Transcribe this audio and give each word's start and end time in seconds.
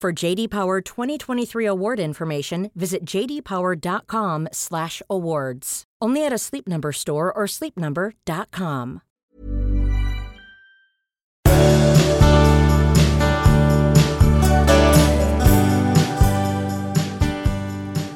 For 0.00 0.12
JD 0.12 0.48
Power 0.50 0.80
2023 0.80 1.66
award 1.66 1.98
information, 1.98 2.70
visit 2.76 3.04
jdpower.com/awards. 3.04 5.84
Only 6.00 6.24
at 6.24 6.32
a 6.32 6.38
Sleep 6.38 6.68
Number 6.68 6.92
store 6.92 7.32
or 7.32 7.48
sleepnumber.com. 7.48 9.00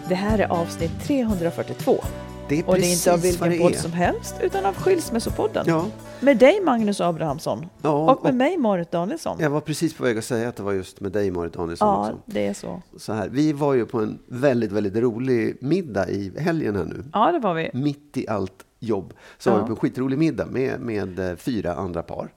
Det 0.08 0.14
här 0.14 0.38
är 0.38 0.48
avsnitt 0.48 1.00
342. 1.00 2.05
Det 2.53 2.58
är 2.58 2.69
Och 2.69 2.75
det 2.75 2.86
är 2.86 2.92
inte 2.92 3.12
av 3.12 3.20
vilken 3.20 3.58
podd 3.58 3.75
som 3.77 3.92
helst, 3.92 4.34
utan 4.42 4.67
av 4.67 4.75
Skilsmässopodden. 4.75 5.64
Ja, 5.69 5.86
Med 6.20 6.39
dig 6.39 6.61
Magnus 6.61 7.00
Abrahamsson. 7.00 7.67
ja, 7.83 8.12
och 8.14 8.25
med 8.25 8.34
mig 8.34 8.59
Marit 8.59 8.91
Danielsson. 8.91 9.36
Jag 9.41 9.50
var 9.50 9.61
precis 9.61 9.94
på 9.94 10.05
väg 10.05 10.19
att 10.19 10.25
säga 10.25 10.48
att 10.48 10.56
det 10.56 10.62
var 10.62 10.72
just 10.72 11.00
med 11.00 11.12
dig 11.12 11.31
Marit 11.31 11.53
Danielsson 11.53 11.89
Ja, 11.89 12.00
också. 12.00 12.19
det 12.27 12.47
är 12.47 12.55
så. 12.55 12.83
Så 12.97 13.12
här, 13.12 13.28
vi 13.28 13.53
var 13.53 13.75
ju 13.75 13.86
på 13.86 13.98
en 14.00 14.19
väldigt, 14.27 14.72
väldigt 14.72 14.97
rolig 14.97 15.56
middag 15.61 16.09
i 16.09 16.33
helgen 16.39 16.77
här 16.77 16.84
nu. 16.84 17.05
Ja, 17.12 17.33
det 17.33 17.39
var 17.39 17.55
vi. 17.55 17.70
Mitt 17.75 18.17
i 18.17 18.28
allt 18.28 18.64
jobb 18.78 19.12
så 19.39 19.50
Ja. 19.50 19.55
var 19.55 19.61
vi 19.61 19.66
på 19.66 19.72
en 19.72 19.77
skitrolig 19.77 20.19
middag 20.19 20.47
med, 20.47 20.81
med 20.81 21.19
eh, 21.31 21.37
fyra 21.37 21.75
andra 21.75 22.03
par. 22.03 22.28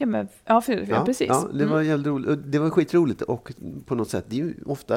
Ja, 0.00 0.06
men, 0.06 0.28
ja, 0.44 0.60
för, 0.60 0.86
ja, 0.88 1.04
precis. 1.04 1.28
Ja, 1.28 1.48
det 1.54 1.66
var 1.66 1.76
Mm. 1.76 1.88
jävligt 1.88 2.06
roligt. 2.06 2.38
Det 2.44 2.58
var 2.58 2.70
skitroligt 2.70 3.22
och 3.22 3.52
på 3.86 3.94
något 3.94 4.10
sätt, 4.10 4.24
det 4.28 4.36
är 4.36 4.38
ju 4.44 4.54
ofta 4.66 4.96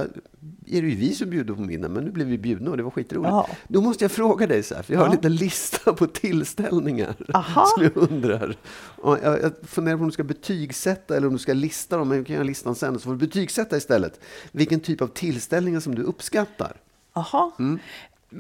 är 0.68 0.82
det 0.82 0.88
ju 0.88 0.96
vi 0.96 1.14
som 1.16 1.30
bjuder 1.30 1.54
på 1.54 1.62
middag, 1.62 1.90
men 1.90 2.04
nu 2.04 2.12
blev 2.12 2.28
vi 2.28 2.38
bjudna 2.38 2.72
och 2.72 2.78
det 2.78 2.84
var 2.84 2.92
skitroligt. 2.92 3.30
Ja. 3.32 3.48
Då 3.68 3.82
måste 3.82 4.04
jag 4.04 4.12
fråga 4.12 4.48
dig 4.48 4.64
så 4.64 4.76
här, 4.76 4.84
för 4.84 4.94
jag 4.94 5.00
har 5.00 5.06
en 5.06 5.12
liten 5.12 5.36
lista 5.36 5.94
på 5.94 6.08
tillställningar 6.08 7.16
Aha. 7.34 7.66
som 7.66 7.84
jag 7.84 7.98
undrar. 7.98 8.56
Och 8.96 9.18
jag, 9.24 9.42
jag 9.42 9.52
funderar 9.64 9.98
på 9.98 10.02
om 10.02 10.08
du 10.08 10.14
ska 10.14 10.24
betygsätta 10.24 11.18
eller 11.18 11.28
om 11.28 11.34
du 11.34 11.40
ska 11.40 11.54
lista 11.54 11.98
dem, 11.98 12.08
men 12.10 12.20
vi 12.20 12.26
kan 12.26 12.34
göra 12.34 12.44
listan 12.44 12.76
sen, 12.76 12.94
så 12.94 13.00
får 13.00 13.12
du 13.12 13.18
betygsätta 13.18 13.78
istället. 13.78 14.20
Vilken 14.52 14.80
typ 14.80 15.02
av 15.02 15.08
tillställningar 15.08 15.80
som 15.80 15.96
du 15.96 16.02
uppskattar. 16.04 16.78
Aha. 17.14 17.52
Mm. 17.60 17.80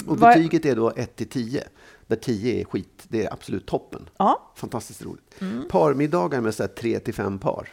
Och 0.07 0.17
betyget 0.17 0.66
är 0.66 0.75
då 0.75 0.91
1 0.95 1.16
till 1.16 1.27
10, 1.29 1.63
där 2.11 2.17
10 2.17 2.61
är 2.61 2.66
skit, 2.66 3.05
det 3.07 3.25
är 3.25 3.33
absolut 3.33 3.66
toppen. 3.66 4.09
Ja, 4.17 4.51
Fantastiskt 4.55 5.01
roligt. 5.03 5.41
Mm. 5.41 5.67
Parmiddagar 5.69 6.41
med 6.41 6.75
3 6.75 6.99
till 6.99 7.13
5 7.13 7.39
par. 7.39 7.67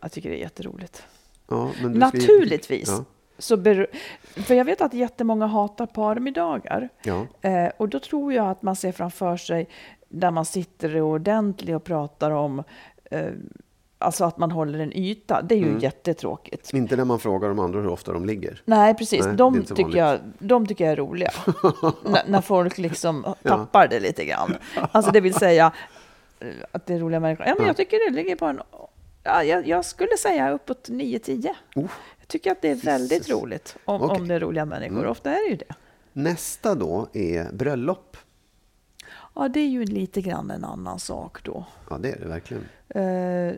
jag 0.00 0.12
tycker 0.12 0.30
det 0.30 0.36
är 0.36 0.40
jätteroligt. 0.40 1.02
Ja, 1.48 1.70
men 1.82 1.92
Naturligtvis. 1.92 2.88
Ja, 2.88 3.04
Så 3.38 3.56
ber, 3.56 3.86
för 4.22 4.54
jag 4.54 4.64
vet 4.64 4.80
att 4.80 4.94
jättemånga 4.94 5.46
hatar 5.46 5.86
parmiddagar. 5.86 6.88
ja. 7.02 7.26
Eh, 7.40 7.70
och 7.76 7.88
då 7.88 8.00
tror 8.00 8.32
jag 8.32 8.48
att 8.48 8.62
man 8.62 8.76
ser 8.76 8.92
framför 8.92 9.36
sig 9.36 9.68
där 10.08 10.30
man 10.30 10.44
sitter 10.44 11.00
ordentligt 11.00 11.76
och 11.76 11.84
pratar 11.84 12.30
om 12.30 12.62
eh, 13.10 13.32
Alltså 14.02 14.24
att 14.24 14.38
man 14.38 14.50
håller 14.50 14.78
en 14.78 14.96
yta. 14.96 15.42
Det 15.42 15.54
är 15.54 15.58
ju 15.58 15.66
Mm. 15.68 15.78
jättetråkigt. 15.78 16.72
Inte 16.72 16.96
när 16.96 17.04
man 17.04 17.18
frågar 17.18 17.48
de 17.48 17.58
andra 17.58 17.80
hur 17.80 17.88
ofta 17.88 18.12
de 18.12 18.26
ligger. 18.26 18.62
Nej, 18.64 18.94
precis. 18.94 19.26
Nej, 19.26 19.36
de, 19.36 19.62
tycker 19.64 19.96
jag, 19.98 20.18
de 20.38 20.66
tycker 20.66 20.84
jag 20.84 20.92
är 20.92 20.96
roliga. 20.96 21.30
När 22.26 22.40
folk 22.40 22.78
liksom 22.78 23.34
tappar 23.42 23.88
det 23.88 24.00
lite 24.00 24.24
grann. 24.24 24.56
Alltså 24.92 25.10
det 25.12 25.20
vill 25.20 25.34
säga 25.34 25.72
eh, 26.40 26.48
att 26.72 26.86
det 26.86 26.94
är 26.94 26.98
roliga 26.98 27.20
människor. 27.20 27.46
Ja, 27.46 27.54
men 27.58 27.66
jag 27.66 27.76
tycker 27.76 28.10
det 28.10 28.16
ligger 28.16 28.36
på 28.36 28.44
en... 28.46 28.60
Ja, 29.22 29.44
jag, 29.44 29.66
jag 29.68 29.84
skulle 29.84 30.16
säga 30.16 30.50
uppåt 30.50 30.88
9-10. 30.88 31.48
Oh. 31.74 31.84
Jag 32.18 32.28
tycker 32.28 32.52
att 32.52 32.62
det 32.62 32.68
är 32.70 32.74
väldigt 32.74 33.28
Jesus. 33.28 33.42
roligt 33.42 33.76
om, 33.84 34.02
Okej. 34.02 34.16
om 34.20 34.28
det 34.28 34.34
är 34.34 34.40
roliga 34.40 34.64
människor. 34.64 34.98
Mm. 34.98 35.10
Ofta 35.10 35.30
är 35.30 35.44
det 35.44 35.50
ju 35.50 35.56
det. 35.56 35.74
Nästa 36.12 36.74
då 36.74 37.08
är 37.12 37.52
bröllop. 37.52 38.16
Ja, 39.34 39.48
det 39.48 39.60
är 39.60 39.68
ju 39.68 39.84
lite 39.84 40.20
grann 40.20 40.50
en 40.50 40.64
annan 40.64 40.98
sak 40.98 41.42
då. 41.44 41.64
Ja, 41.90 41.98
det 41.98 42.10
är 42.12 42.18
det 42.20 42.26
verkligen. 42.28 42.64
Eh, 42.88 43.54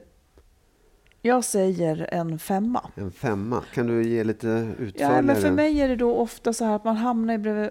jag 1.22 1.44
säger 1.44 2.08
en 2.14 2.38
femma. 2.38 2.90
En 2.94 3.12
femma. 3.12 3.62
Kan 3.74 3.86
du 3.86 4.08
ge 4.08 4.24
lite 4.24 4.48
utförligare? 4.78 5.16
Ja, 5.16 5.22
men 5.22 5.36
för 5.36 5.50
mig 5.50 5.80
är 5.80 5.88
det 5.88 5.96
då 5.96 6.14
ofta 6.16 6.52
så 6.52 6.64
här 6.64 6.76
att 6.76 6.84
man 6.84 6.96
hamnar 6.96 7.34
i 7.34 7.38
bredvid... 7.38 7.70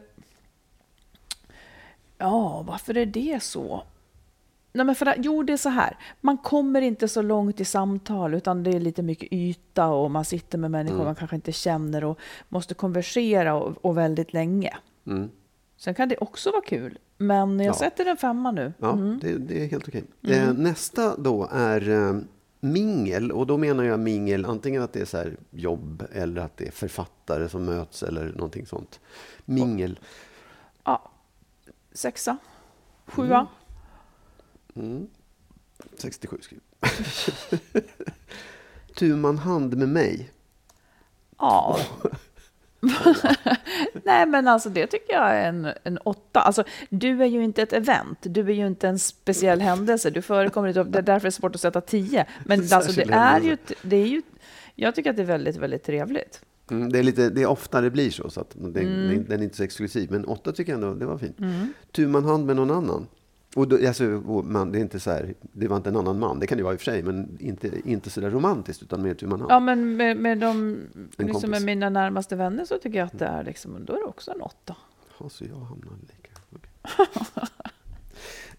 Ja, 2.18 2.64
varför 2.68 2.98
är 2.98 3.06
det 3.06 3.44
så? 3.44 3.84
Nej, 4.74 4.86
men 4.86 4.96
för 4.96 5.06
att, 5.06 5.16
jo, 5.20 5.44
det 5.44 5.54
är 5.54 5.58
så 5.58 5.70
här. 5.70 5.98
Man 6.22 6.38
kommer 6.38 6.82
inte 6.82 7.08
så 7.08 7.22
långt 7.22 7.60
i 7.60 7.66
samtal, 7.66 8.34
utan 8.34 8.64
det 8.64 8.72
är 8.72 8.80
lite 8.80 9.04
mycket 9.04 9.34
yta 9.34 9.88
och 9.88 10.12
man 10.12 10.26
sitter 10.26 10.58
med 10.58 10.72
människor 10.72 10.96
Mm. 10.96 11.06
man 11.06 11.16
kanske 11.16 11.36
inte 11.36 11.52
känner 11.52 12.04
och 12.04 12.20
måste 12.50 12.74
konversera 12.74 13.54
och, 13.56 13.86
och 13.86 13.98
väldigt 13.98 14.34
länge. 14.34 14.78
Mm. 15.08 15.30
Sen 15.78 15.94
kan 15.96 16.10
det 16.10 16.18
också 16.18 16.52
vara 16.52 16.62
kul, 16.62 16.98
men 17.18 17.60
jag 17.60 17.68
Ja. 17.68 17.74
sätter 17.74 18.06
en 18.06 18.18
femma 18.18 18.52
nu. 18.52 18.74
Ja, 18.80 18.92
Mm. 18.92 19.20
det, 19.22 19.38
det 19.38 19.64
är 19.64 19.68
helt 19.68 19.88
okej. 19.88 20.04
Eh, 20.28 20.54
nästa 20.54 21.18
då 21.18 21.48
är 21.52 21.90
eh, 21.90 22.16
mingel. 22.62 23.32
Och 23.32 23.48
då 23.48 23.58
menar 23.58 23.84
jag 23.84 24.00
mingel 24.00 24.46
antingen 24.46 24.82
att 24.82 24.94
det 24.94 25.02
är 25.02 25.06
så 25.06 25.18
här 25.18 25.38
jobb 25.52 26.04
eller 26.12 26.42
att 26.42 26.58
det 26.58 26.68
är 26.68 26.72
författare 26.72 27.50
som 27.50 27.66
möts 27.66 28.04
eller 28.04 28.26
någonting 28.26 28.66
sånt. 28.66 29.00
Mingel. 29.46 30.00
Ja, 30.84 31.12
sexa, 31.92 32.38
sjua. 33.06 33.48
Mm. 34.76 35.08
67 35.98 36.38
skriver 36.42 36.64
Tu 38.96 39.16
man 39.16 39.38
hand 39.38 39.78
med 39.78 39.90
mig. 39.90 40.32
Ja. 41.38 41.80
Nej, 44.04 44.26
men 44.26 44.48
alltså 44.48 44.70
det 44.70 44.88
tycker 44.88 45.14
jag 45.14 45.30
är 45.36 45.50
en, 45.50 45.68
en 45.84 45.98
åtta. 45.98 46.40
Alltså, 46.40 46.64
du 46.90 47.22
är 47.24 47.26
ju 47.26 47.44
inte 47.44 47.62
ett 47.62 47.74
event, 47.74 48.18
du 48.22 48.42
är 48.42 48.54
ju 48.54 48.68
inte 48.68 48.88
en 48.88 49.00
speciell 49.00 49.62
händelse. 49.62 50.10
Du 50.10 50.22
förekommer 50.22 50.68
inte, 50.68 50.84
det 50.84 50.98
är 51.00 51.04
därför 51.04 51.22
det 51.26 51.30
är 51.30 51.32
svårt 51.32 51.56
att 51.56 51.62
sätta 51.62 51.82
tio. 51.82 52.26
Men 52.46 52.60
alltså, 52.72 52.92
det 52.92 53.14
är 53.14 53.40
ju, 53.42 53.58
det 53.82 53.96
är 53.96 54.08
ju, 54.08 54.22
jag 54.76 54.96
tycker 54.96 55.10
att 55.10 55.16
det 55.16 55.22
är 55.22 55.26
väldigt, 55.26 55.56
väldigt 55.56 55.84
trevligt. 55.84 56.42
Mm, 56.72 56.92
det, 56.92 57.00
är 57.00 57.04
lite, 57.04 57.30
det 57.30 57.42
är 57.42 57.48
ofta 57.48 57.82
det 57.82 57.90
blir 57.90 58.10
så, 58.12 58.30
så 58.30 58.42
att 58.42 58.56
det, 58.56 58.80
Mm. 58.80 59.26
den 59.30 59.40
är 59.40 59.44
inte 59.44 59.58
så 59.58 59.64
exklusiv. 59.64 60.12
Men 60.12 60.26
åtta 60.26 60.52
tycker 60.52 60.72
jag 60.72 60.84
ändå, 60.84 60.94
det 60.94 61.06
var 61.06 61.18
fint. 61.18 61.38
Tu 61.92 62.08
man 62.08 62.26
hand 62.26 62.46
med 62.46 62.56
någon 62.56 62.72
annan. 62.72 63.08
Och 63.56 63.68
då, 63.68 63.88
alltså, 63.88 64.06
och 64.28 64.46
man, 64.46 64.72
det, 64.72 64.80
är 64.80 64.82
inte 64.82 65.00
så 65.00 65.12
här, 65.12 65.34
det 65.42 65.68
var 65.68 65.78
inte 65.78 65.90
en 65.90 65.96
annan 65.96 66.20
man, 66.20 66.40
det 66.40 66.48
kan 66.48 66.58
det 66.58 66.64
vara 66.64 66.74
i 66.74 66.76
och 66.76 66.82
för 66.82 66.92
sig, 66.92 67.04
men 67.04 67.38
inte, 67.40 67.90
inte 67.90 68.10
så 68.10 68.22
där 68.22 68.30
romantiskt, 68.30 68.84
utan 68.84 69.02
mer 69.02 69.14
tu 69.14 69.28
man 69.28 69.40
hand. 69.40 69.52
Ja, 69.52 69.60
men 69.60 69.96
med, 69.96 70.18
med, 70.18 70.38
de, 70.38 70.80
liksom 71.18 71.52
med 71.52 71.64
mina 71.64 71.90
närmaste 71.90 72.36
vänner 72.36 72.66
så 72.66 72.78
tycker 72.78 73.00
jag 73.00 73.06
att 73.06 73.20
det 73.20 73.26
är, 73.26 73.44
liksom, 73.44 73.86
då 73.86 73.94
är 73.94 73.98
det 73.98 74.06
också 74.06 74.32
en 74.32 74.42
åtta. 74.42 74.76
Ja, 75.20 75.30
så 75.30 75.46
jag 75.46 75.56
hamnar 75.56 75.92
lika. 76.02 76.30
Okej. 76.56 76.70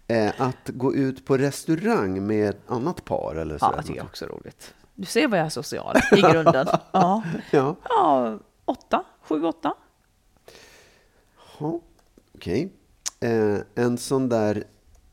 eh, 0.17 0.41
att 0.41 0.69
gå 0.69 0.95
ut 0.95 1.25
på 1.25 1.37
restaurang 1.37 2.27
med 2.27 2.49
ett 2.49 2.61
annat 2.67 3.05
par 3.05 3.35
eller 3.35 3.57
så. 3.57 3.73
Ja, 3.75 3.81
det 3.87 3.93
jag 3.93 4.05
också 4.05 4.25
är 4.25 4.29
roligt. 4.29 4.73
Du 4.95 5.05
ser 5.05 5.27
vad 5.27 5.39
jag 5.39 5.45
är 5.45 5.49
social 5.49 5.95
i 6.17 6.21
grunden. 6.21 6.67
Ja, 6.91 7.23
Ja, 7.51 7.75
ja 7.89 8.39
åtta, 8.65 9.03
sju. 9.21 9.43
åtta. 9.43 9.73
Ja, 11.59 11.79
Okej. 12.35 12.73
Eh, 13.19 13.57
en 13.75 13.97
sån 13.97 14.29
där, 14.29 14.63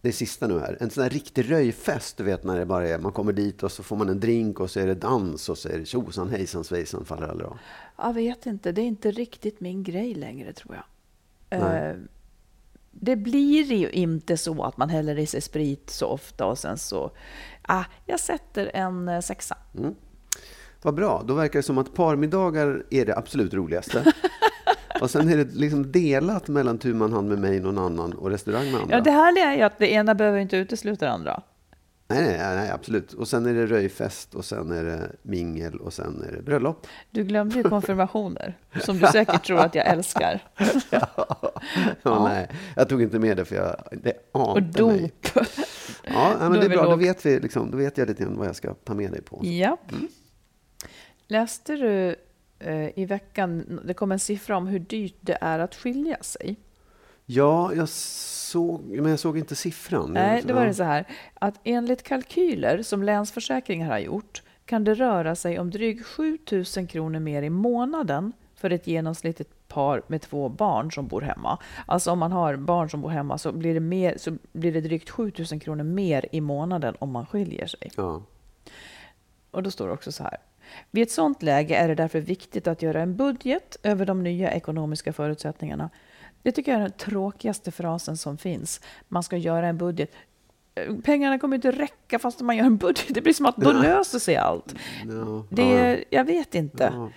det 0.02 0.12
sista 0.12 0.46
nu 0.46 0.58
här, 0.58 0.76
en 0.80 0.90
sån 0.90 1.02
där 1.02 1.10
riktig 1.10 1.50
röjfest, 1.50 2.16
du 2.16 2.24
vet 2.24 2.44
när 2.44 2.58
det 2.58 2.66
bara 2.66 2.88
är, 2.88 2.98
man 2.98 3.12
kommer 3.12 3.32
dit 3.32 3.62
och 3.62 3.72
så 3.72 3.82
får 3.82 3.96
man 3.96 4.08
en 4.08 4.20
drink 4.20 4.60
och 4.60 4.70
så 4.70 4.80
är 4.80 4.86
det 4.86 4.94
dans 4.94 5.48
och 5.48 5.58
så 5.58 5.68
är 5.68 5.78
det 5.78 5.84
tjosan 5.84 6.28
hejsan 6.28 6.64
svejsan 6.64 7.04
faller 7.04 7.28
alla 7.28 7.44
av. 7.44 7.58
Jag 7.96 8.12
vet 8.12 8.46
inte, 8.46 8.72
det 8.72 8.80
är 8.80 8.86
inte 8.86 9.10
riktigt 9.10 9.60
min 9.60 9.82
grej 9.82 10.14
längre 10.14 10.52
tror 10.52 10.74
jag. 10.74 10.84
Nej. 11.60 11.90
Eh, 11.90 11.96
det 12.90 13.16
blir 13.16 13.72
ju 13.72 13.90
inte 13.90 14.36
så 14.36 14.62
att 14.62 14.76
man 14.76 14.88
häller 14.88 15.18
i 15.18 15.26
sig 15.26 15.40
sprit 15.40 15.90
så 15.90 16.06
ofta 16.06 16.46
och 16.46 16.58
sen 16.58 16.78
så... 16.78 17.10
Ah, 17.62 17.84
jag 18.06 18.20
sätter 18.20 18.70
en 18.74 19.08
eh, 19.08 19.20
sexa. 19.20 19.56
Vad 20.82 20.94
bra, 20.94 21.22
då 21.26 21.34
verkar 21.34 21.58
det 21.58 21.62
som 21.62 21.78
att 21.78 21.94
parmiddagar 21.94 22.84
är 22.90 23.06
det 23.06 23.16
absolut 23.16 23.54
roligaste. 23.54 24.12
och 25.00 25.10
sen 25.10 25.28
är 25.28 25.36
det 25.36 25.54
liksom 25.54 25.92
delat 25.92 26.48
mellan 26.48 26.78
tu 26.78 26.94
man 26.94 27.12
hand 27.12 27.28
med 27.28 27.38
mig, 27.38 27.60
någon 27.60 27.78
annan 27.78 28.12
och 28.12 28.30
restaurang 28.30 28.64
med 28.72 28.80
andra. 28.80 28.96
Ja, 28.96 29.00
det 29.00 29.10
härliga 29.10 29.44
är 29.52 29.56
ju 29.56 29.62
att 29.62 29.78
det 29.78 29.92
ena 29.92 30.14
behöver 30.14 30.38
inte 30.38 30.56
utesluta 30.56 31.04
det 31.06 31.12
andra. 31.12 31.42
nej, 32.08 32.22
nej, 32.22 32.56
nej, 32.56 32.70
absolut. 32.70 33.12
Och 33.12 33.28
sen 33.28 33.46
är 33.46 33.54
det 33.54 33.66
röjfest 33.66 34.34
och 34.34 34.44
sen 34.44 34.72
är 34.72 34.84
det 34.84 35.10
mingel 35.22 35.76
och 35.76 35.92
sen 35.92 36.24
är 36.28 36.32
det 36.36 36.42
bröllop. 36.42 36.86
Du 37.10 37.24
glömde 37.24 37.56
ju 37.56 37.62
konfirmationer, 37.62 38.58
som 38.84 38.98
du 38.98 39.06
säkert 39.06 39.46
tror 39.46 39.58
att 39.58 39.74
jag 39.74 39.86
älskar. 39.86 40.40
Ja, 42.02 42.28
Nej, 42.28 42.48
jag 42.76 42.88
tog 42.88 43.02
inte 43.02 43.18
med 43.18 43.36
det 43.36 43.44
för 43.44 43.56
jag, 43.56 43.76
det 44.02 44.12
Och 44.32 44.58
ante 44.58 44.82
mig. 44.84 45.12
dop. 45.34 45.46
Ja, 46.04 46.28
nej, 46.28 46.36
Då 46.40 46.48
men 46.48 46.52
är 46.54 46.58
det 46.58 46.64
är 46.64 46.68
vi 46.68 46.76
bra. 46.76 46.84
Då 46.84 46.96
vet, 46.96 47.26
vi, 47.26 47.40
liksom, 47.40 47.70
då 47.70 47.76
vet 47.76 47.98
jag 47.98 48.08
lite 48.08 48.22
grann 48.22 48.36
vad 48.38 48.46
jag 48.48 48.56
ska 48.56 48.74
ta 48.74 48.94
med 48.94 49.12
dig 49.12 49.22
på. 49.22 49.40
Ja. 49.46 49.78
Läste 51.28 51.76
du 51.76 52.16
i 52.94 53.04
veckan, 53.04 53.80
det 53.84 53.94
kom 53.94 54.12
en 54.12 54.18
siffra 54.18 54.56
om 54.56 54.66
hur 54.66 54.78
dyrt 54.78 55.16
det 55.20 55.38
är 55.40 55.58
att 55.58 55.74
skilja 55.74 56.16
sig. 56.20 56.56
Ja, 57.26 57.74
jag 57.74 57.88
såg, 57.88 58.82
men 58.84 59.10
jag 59.10 59.18
såg 59.18 59.38
inte 59.38 59.56
siffran. 59.56 60.12
Nej, 60.12 60.42
det 60.46 60.52
var 60.52 60.66
det 60.66 60.74
så 60.74 60.82
här 60.82 61.06
att 61.34 61.60
enligt 61.64 62.02
kalkyler 62.02 62.82
som 62.82 63.02
Länsförsäkringar 63.02 63.90
har 63.90 63.98
gjort 63.98 64.42
kan 64.64 64.84
det 64.84 64.94
röra 64.94 65.34
sig 65.34 65.58
om 65.58 65.70
drygt 65.70 66.06
7 66.06 66.38
000 66.76 66.86
kronor 66.86 67.20
mer 67.20 67.42
i 67.42 67.50
månaden 67.50 68.32
för 68.54 68.70
ett 68.70 68.86
genomsnittligt 68.86 69.68
par 69.68 70.02
med 70.06 70.22
två 70.22 70.48
barn 70.48 70.92
som 70.92 71.06
bor 71.06 71.20
hemma. 71.20 71.58
Alltså 71.86 72.10
om 72.10 72.18
man 72.18 72.32
har 72.32 72.56
barn 72.56 72.90
som 72.90 73.00
bor 73.00 73.08
hemma 73.08 73.38
så 73.38 73.52
blir 73.52 73.74
det, 73.74 73.80
mer, 73.80 74.14
så 74.18 74.36
blir 74.52 74.72
det 74.72 74.80
drygt 74.80 75.10
7 75.10 75.32
000 75.52 75.60
kronor 75.60 75.84
mer 75.84 76.26
i 76.32 76.40
månaden 76.40 76.94
om 76.98 77.10
man 77.10 77.26
skiljer 77.26 77.66
sig. 77.66 77.90
Ja. 77.96 78.22
Och 79.50 79.62
då 79.62 79.70
står 79.70 79.86
det 79.86 79.92
också 79.92 80.12
så 80.12 80.22
här. 80.22 80.36
Vid 80.90 81.02
ett 81.02 81.10
sådant 81.10 81.42
läge 81.42 81.76
är 81.76 81.88
det 81.88 81.94
därför 81.94 82.20
viktigt 82.20 82.66
att 82.66 82.82
göra 82.82 83.00
en 83.02 83.16
budget 83.16 83.76
över 83.82 84.06
de 84.06 84.22
nya 84.22 84.52
ekonomiska 84.52 85.12
förutsättningarna. 85.12 85.90
Det 86.42 86.52
tycker 86.52 86.72
jag 86.72 86.78
är 86.78 86.82
den 86.82 86.92
tråkigaste 86.92 87.70
frasen 87.70 88.16
som 88.16 88.38
finns. 88.38 88.80
Man 89.08 89.22
ska 89.22 89.36
göra 89.36 89.66
en 89.66 89.78
budget. 89.78 90.10
Eh, 90.74 90.94
Pengarna 91.04 91.38
kommer 91.38 91.56
inte 91.56 91.70
räcka 91.70 92.18
fast 92.18 92.40
man 92.40 92.56
gör 92.56 92.64
en 92.64 92.76
budget. 92.76 93.06
Det 93.14 93.20
blir 93.20 93.32
som 93.32 93.46
att 93.46 93.56
då 93.66 93.72
löser 93.72 94.18
sig 94.18 94.36
allt. 94.36 94.74
Ja, 95.08 95.44
Det, 95.50 95.62
ja, 95.62 96.04
Jag 96.10 96.24
vet 96.24 96.54
inte. 96.54 96.92
ja. 96.94 97.10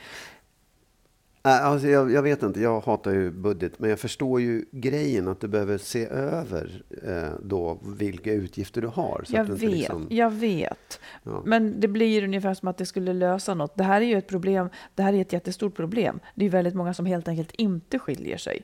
Nej, 1.45 1.61
Alltså 1.61 1.87
jag, 1.87 2.11
jag 2.11 2.21
vet 2.21 2.43
inte, 2.43 2.61
jag 2.61 2.81
hatar 2.81 3.11
ju 3.11 3.31
budget, 3.31 3.79
men 3.79 3.89
jag 3.89 3.99
förstår 3.99 4.41
ju 4.41 4.65
grejen 4.71 5.27
att 5.27 5.39
du 5.39 5.47
behöver 5.47 5.77
se 5.77 6.05
över 6.05 6.83
eh, 7.03 7.39
då 7.43 7.79
vilka 7.97 8.33
utgifter 8.33 8.81
du 8.81 8.87
har. 8.87 9.23
Jag 9.27 9.45
vet, 9.45 9.61
liksom, 9.61 10.07
jag 10.09 10.31
vet. 10.31 10.99
Ja. 11.23 11.41
Men 11.45 11.79
det 11.79 11.87
blir 11.87 12.23
ungefär 12.23 12.53
som 12.53 12.67
att 12.67 12.77
det 12.77 12.85
skulle 12.85 13.13
lösa 13.13 13.53
något. 13.53 13.77
Det 13.77 13.83
här 13.83 14.01
är 14.01 14.05
ju 14.05 14.17
ett 14.17 14.27
problem. 14.27 14.69
Det 14.95 15.03
här 15.03 15.13
är 15.13 15.21
ett 15.21 15.33
jättestort 15.33 15.75
problem. 15.75 16.19
Det 16.35 16.41
är 16.41 16.43
ju 16.43 16.49
väldigt 16.49 16.75
många 16.75 16.93
som 16.93 17.05
helt 17.05 17.27
enkelt 17.27 17.51
inte 17.51 17.99
skiljer 17.99 18.37
sig 18.37 18.61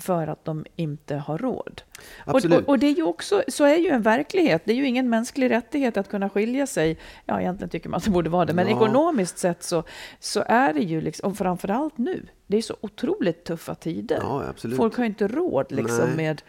för 0.00 0.26
att 0.26 0.44
de 0.44 0.64
inte 0.76 1.16
har 1.16 1.38
råd. 1.38 1.82
Absolut. 2.24 2.58
och, 2.58 2.68
och 2.68 2.78
det 2.78 2.86
är 2.86 2.94
ju 2.94 3.02
också, 3.02 3.42
så 3.48 3.64
är 3.64 3.76
ju 3.76 3.88
en 3.88 4.02
verklighet. 4.02 4.62
Det 4.64 4.72
är 4.72 4.76
ju 4.76 4.86
ingen 4.86 5.08
mänsklig 5.10 5.50
rättighet 5.50 5.96
att 5.96 6.08
kunna 6.08 6.30
skilja 6.30 6.66
sig. 6.66 6.98
Ja, 7.24 7.40
egentligen 7.40 7.70
tycker 7.70 7.88
man 7.88 7.98
att 7.98 8.04
det 8.04 8.10
borde 8.10 8.30
vara 8.30 8.44
det, 8.44 8.54
men 8.54 8.68
Ja. 8.68 8.76
ekonomiskt 8.76 9.38
sett 9.38 9.62
så, 9.62 9.82
så 10.20 10.44
är 10.46 10.72
det 10.74 10.80
ju, 10.80 11.00
liksom, 11.00 11.30
och 11.30 11.36
framförallt 11.38 11.98
nu, 11.98 12.26
det 12.46 12.56
är 12.56 12.62
så 12.62 12.76
otroligt 12.80 13.44
tuffa 13.44 13.74
tider. 13.74 14.18
Ja. 14.22 14.42
Folk 14.76 14.96
har 14.96 15.04
inte 15.04 15.28
råd 15.28 15.66
liksom 15.72 16.06
Nej. 16.06 16.16
med 16.16 16.42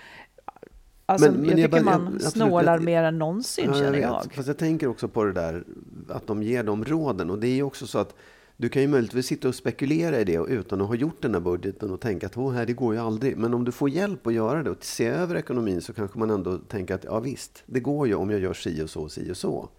Alltså, 1.06 1.32
Men- 1.32 1.46
jag 1.50 1.60
jag 1.60 1.72
tycker 1.72 1.84
bara- 1.84 1.98
man 2.00 2.18
jag- 2.22 2.32
snålar 2.32 2.74
jag- 2.74 2.84
mer 2.84 3.04
än 3.04 3.20
någonsin, 3.20 3.74
känner 3.74 3.92
vet. 3.92 4.02
jag. 4.02 4.34
Fast 4.34 4.48
jag 4.48 4.58
tänker 4.58 4.88
också 4.88 5.08
på 5.08 5.24
det 5.24 5.34
där 5.34 5.64
att 6.10 6.28
de 6.28 6.44
ger 6.44 6.64
dem 6.64 6.86
råden. 6.86 7.30
Och 7.30 7.40
det 7.40 7.48
är 7.48 7.56
ju 7.56 7.64
också 7.64 7.88
så 7.88 8.00
att 8.00 8.16
du 8.62 8.70
kan 8.70 8.82
ju 8.82 8.88
möjligtvis 8.88 9.26
sitta 9.26 9.48
och 9.48 9.56
spekulera 9.56 10.20
i 10.20 10.24
det 10.24 10.34
utan 10.48 10.82
att 10.82 10.88
ha 10.88 10.96
gjort 10.96 11.22
den 11.22 11.34
här 11.34 11.42
budgeten 11.42 11.92
och 11.92 12.00
tänka 12.02 12.26
att 12.28 12.38
Åh, 12.38 12.52
här, 12.54 12.66
det 12.66 12.74
går 12.74 12.94
ju 12.94 13.00
aldrig. 13.00 13.38
Men 13.38 13.54
om 13.54 13.66
du 13.66 13.72
får 13.72 13.90
hjälp 13.90 14.28
att 14.28 14.34
göra 14.34 14.64
det 14.64 14.70
och 14.70 14.84
se 14.84 15.06
över 15.08 15.36
ekonomin 15.36 15.82
så 15.82 15.94
kanske 15.94 16.20
man 16.20 16.30
ändå 16.30 16.58
tänker 16.58 16.96
att 16.96 17.04
ja 17.04 17.20
visst, 17.20 17.64
det 17.66 17.80
går 17.80 18.08
ju 18.08 18.16
om 18.16 18.30
jag 18.30 18.40
gör 18.40 18.54
si 18.54 18.84
och 18.84 18.90
så, 18.90 19.10
si 19.10 19.32
och 19.32 19.38
så. 19.38 19.70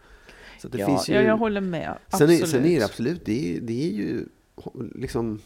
så 0.60 0.68
det 0.68 0.78
Ja, 0.78 0.86
finns 0.86 1.08
ju... 1.08 1.14
ja, 1.14 1.20
jag 1.20 1.36
håller 1.36 1.60
med. 1.60 1.98
Sen 2.08 2.20
är, 2.30 2.32
Absolut. 2.34 2.48
sen 2.48 2.64
är 2.64 2.78
det 2.78 2.84
absolut, 2.84 3.24
det 3.24 3.56
är, 3.56 3.60
det 3.60 3.88
är 3.88 3.92
ju 3.92 4.26
liksom 4.94 5.40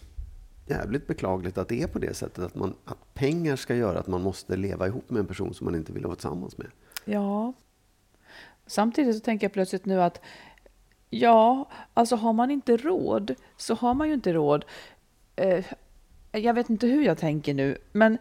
jävligt 0.66 1.06
beklagligt 1.06 1.58
att 1.58 1.68
det 1.68 1.82
är 1.82 1.86
på 1.86 1.98
det 1.98 2.14
sättet. 2.14 2.44
Att, 2.44 2.54
man, 2.54 2.74
att 2.84 3.14
pengar 3.14 3.56
ska 3.56 3.74
göra 3.74 3.98
att 3.98 4.06
man 4.06 4.22
måste 4.22 4.56
leva 4.56 4.86
ihop 4.86 5.10
med 5.10 5.20
en 5.20 5.26
person 5.26 5.54
som 5.54 5.64
man 5.64 5.74
inte 5.74 5.92
vill 5.92 6.04
vara 6.04 6.14
tillsammans 6.16 6.58
med. 6.58 6.66
Ja. 7.04 7.52
Samtidigt 8.66 9.14
så 9.14 9.20
tänker 9.20 9.44
jag 9.44 9.52
plötsligt 9.52 9.84
nu 9.86 10.02
att 10.02 10.20
ja, 11.18 11.68
alltså 11.94 12.16
har 12.16 12.32
man 12.32 12.50
inte 12.50 12.76
råd 12.76 13.34
så 13.56 13.74
har 13.74 13.94
man 13.94 14.08
ju 14.08 14.14
inte 14.14 14.32
råd. 14.32 14.64
Eh, 15.36 15.64
jag 16.32 16.54
vet 16.54 16.70
inte 16.70 16.86
hur 16.86 17.04
jag 17.04 17.18
tänker 17.18 17.54
nu, 17.54 17.78
men 17.92 18.18